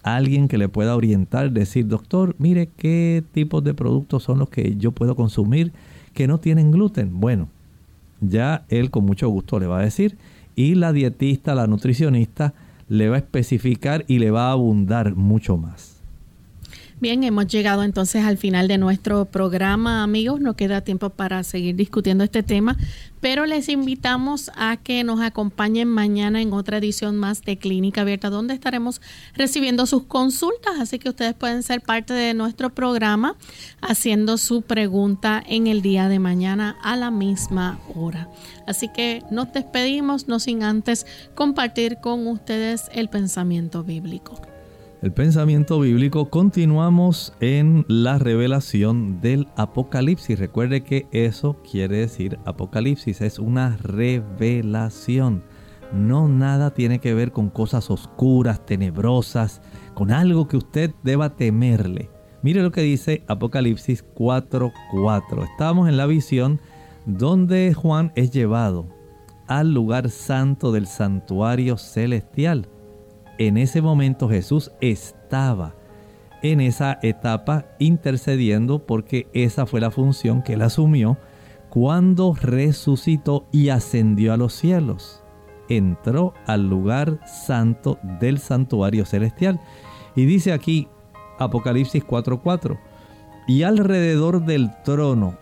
alguien 0.03 0.47
que 0.47 0.57
le 0.57 0.69
pueda 0.69 0.95
orientar, 0.95 1.51
decir, 1.51 1.87
doctor, 1.87 2.35
mire 2.37 2.69
qué 2.77 3.23
tipos 3.31 3.63
de 3.63 3.73
productos 3.73 4.23
son 4.23 4.39
los 4.39 4.49
que 4.49 4.75
yo 4.77 4.91
puedo 4.91 5.15
consumir 5.15 5.71
que 6.13 6.27
no 6.27 6.39
tienen 6.39 6.71
gluten. 6.71 7.19
Bueno, 7.19 7.49
ya 8.21 8.65
él 8.69 8.91
con 8.91 9.05
mucho 9.05 9.29
gusto 9.29 9.59
le 9.59 9.67
va 9.67 9.79
a 9.79 9.83
decir 9.83 10.17
y 10.55 10.75
la 10.75 10.93
dietista, 10.93 11.55
la 11.55 11.67
nutricionista 11.67 12.53
le 12.87 13.09
va 13.09 13.15
a 13.15 13.19
especificar 13.19 14.05
y 14.07 14.19
le 14.19 14.31
va 14.31 14.49
a 14.49 14.51
abundar 14.51 15.15
mucho 15.15 15.57
más. 15.57 15.94
Bien, 17.01 17.25
hemos 17.25 17.47
llegado 17.47 17.83
entonces 17.83 18.23
al 18.23 18.37
final 18.37 18.69
de 18.69 18.77
nuestro 18.77 19.25
programa, 19.25 20.01
amigos. 20.01 20.39
No 20.39 20.55
queda 20.55 20.79
tiempo 20.79 21.09
para 21.09 21.43
seguir 21.43 21.75
discutiendo 21.75 22.23
este 22.23 22.41
tema, 22.41 22.77
pero 23.19 23.45
les 23.45 23.67
invitamos 23.67 24.49
a 24.55 24.77
que 24.77 25.03
nos 25.03 25.19
acompañen 25.19 25.89
mañana 25.89 26.41
en 26.41 26.53
otra 26.53 26.77
edición 26.77 27.17
más 27.17 27.41
de 27.41 27.57
Clínica 27.57 28.01
Abierta, 28.01 28.29
donde 28.29 28.53
estaremos 28.53 29.01
recibiendo 29.33 29.85
sus 29.87 30.05
consultas. 30.05 30.79
Así 30.79 30.97
que 30.97 31.09
ustedes 31.09 31.33
pueden 31.33 31.63
ser 31.63 31.81
parte 31.81 32.13
de 32.13 32.33
nuestro 32.33 32.73
programa 32.73 33.35
haciendo 33.81 34.37
su 34.37 34.61
pregunta 34.61 35.43
en 35.45 35.67
el 35.67 35.81
día 35.81 36.07
de 36.07 36.19
mañana 36.19 36.77
a 36.81 36.95
la 36.95 37.11
misma 37.11 37.77
hora. 37.93 38.29
Así 38.67 38.87
que 38.87 39.21
nos 39.29 39.51
despedimos, 39.51 40.29
no 40.29 40.39
sin 40.39 40.63
antes 40.63 41.05
compartir 41.35 41.97
con 42.01 42.25
ustedes 42.25 42.89
el 42.93 43.09
pensamiento 43.09 43.83
bíblico 43.83 44.54
el 45.05 45.13
pensamiento 45.13 45.79
bíblico, 45.79 46.31
continuamos 46.31 47.31
en 47.39 47.85
la 47.87 48.17
revelación 48.17 49.21
del 49.21 49.47
Apocalipsis. 49.55 50.39
Recuerde 50.39 50.81
que 50.81 51.05
eso 51.11 51.61
quiere 51.61 51.97
decir 51.97 52.39
Apocalipsis, 52.43 53.21
es 53.21 53.37
una 53.37 53.77
revelación. 53.77 55.43
No 55.93 56.27
nada 56.27 56.73
tiene 56.73 56.97
que 56.97 57.13
ver 57.13 57.31
con 57.31 57.51
cosas 57.51 57.91
oscuras, 57.91 58.65
tenebrosas, 58.65 59.61
con 59.93 60.11
algo 60.11 60.47
que 60.47 60.57
usted 60.57 60.95
deba 61.03 61.35
temerle. 61.35 62.09
Mire 62.41 62.63
lo 62.63 62.71
que 62.71 62.81
dice 62.81 63.23
Apocalipsis 63.27 64.03
4:4. 64.15 65.43
Estamos 65.43 65.87
en 65.87 65.97
la 65.97 66.07
visión 66.07 66.59
donde 67.05 67.75
Juan 67.75 68.11
es 68.15 68.31
llevado 68.31 68.87
al 69.45 69.71
lugar 69.71 70.09
santo 70.09 70.71
del 70.71 70.87
santuario 70.87 71.77
celestial 71.77 72.69
en 73.37 73.57
ese 73.57 73.81
momento 73.81 74.29
Jesús 74.29 74.71
estaba 74.81 75.75
en 76.41 76.61
esa 76.61 76.99
etapa 77.01 77.65
intercediendo 77.79 78.85
porque 78.85 79.27
esa 79.33 79.65
fue 79.65 79.81
la 79.81 79.91
función 79.91 80.43
que 80.43 80.53
él 80.53 80.61
asumió 80.61 81.17
cuando 81.69 82.33
resucitó 82.33 83.47
y 83.51 83.69
ascendió 83.69 84.33
a 84.33 84.37
los 84.37 84.53
cielos. 84.53 85.23
Entró 85.67 86.33
al 86.45 86.69
lugar 86.69 87.19
santo 87.27 87.97
del 88.19 88.39
santuario 88.39 89.05
celestial. 89.05 89.59
Y 90.15 90.25
dice 90.25 90.53
aquí 90.53 90.87
Apocalipsis 91.39 92.03
4:4, 92.05 92.79
y 93.47 93.63
alrededor 93.63 94.45
del 94.45 94.71
trono 94.83 95.37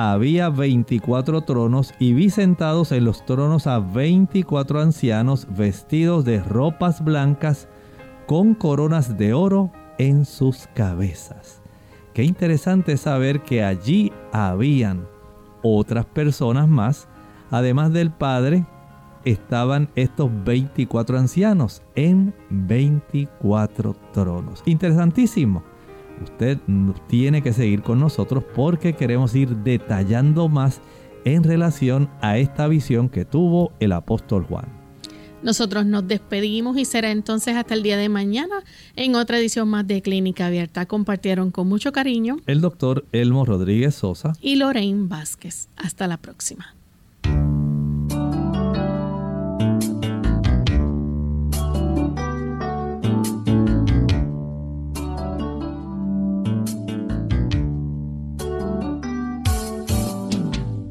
había 0.00 0.48
24 0.48 1.42
tronos 1.42 1.92
y 1.98 2.12
vi 2.12 2.30
sentados 2.30 2.92
en 2.92 3.04
los 3.04 3.26
tronos 3.26 3.66
a 3.66 3.80
24 3.80 4.80
ancianos 4.80 5.48
vestidos 5.50 6.24
de 6.24 6.40
ropas 6.40 7.02
blancas 7.04 7.66
con 8.28 8.54
coronas 8.54 9.18
de 9.18 9.32
oro 9.34 9.72
en 9.98 10.24
sus 10.24 10.68
cabezas. 10.72 11.62
Qué 12.14 12.22
interesante 12.22 12.96
saber 12.96 13.42
que 13.42 13.64
allí 13.64 14.12
habían 14.32 15.04
otras 15.62 16.06
personas 16.06 16.68
más, 16.68 17.08
además 17.50 17.92
del 17.92 18.12
Padre, 18.12 18.66
estaban 19.24 19.88
estos 19.96 20.30
24 20.44 21.18
ancianos 21.18 21.82
en 21.96 22.32
24 22.50 23.96
tronos. 24.12 24.62
Interesantísimo. 24.64 25.64
Usted 26.22 26.58
tiene 27.06 27.42
que 27.42 27.52
seguir 27.52 27.82
con 27.82 28.00
nosotros 28.00 28.44
porque 28.54 28.94
queremos 28.94 29.34
ir 29.34 29.56
detallando 29.56 30.48
más 30.48 30.80
en 31.24 31.44
relación 31.44 32.08
a 32.20 32.38
esta 32.38 32.68
visión 32.68 33.08
que 33.08 33.24
tuvo 33.24 33.72
el 33.80 33.92
apóstol 33.92 34.44
Juan. 34.44 34.66
Nosotros 35.42 35.86
nos 35.86 36.06
despedimos 36.08 36.76
y 36.78 36.84
será 36.84 37.12
entonces 37.12 37.54
hasta 37.54 37.74
el 37.74 37.82
día 37.82 37.96
de 37.96 38.08
mañana 38.08 38.64
en 38.96 39.14
otra 39.14 39.38
edición 39.38 39.68
más 39.68 39.86
de 39.86 40.02
Clínica 40.02 40.46
Abierta. 40.46 40.86
Compartieron 40.86 41.52
con 41.52 41.68
mucho 41.68 41.92
cariño 41.92 42.38
el 42.46 42.60
doctor 42.60 43.04
Elmo 43.12 43.44
Rodríguez 43.44 43.94
Sosa 43.94 44.32
y 44.40 44.56
Lorraine 44.56 45.06
Vázquez. 45.06 45.68
Hasta 45.76 46.08
la 46.08 46.16
próxima. 46.16 46.77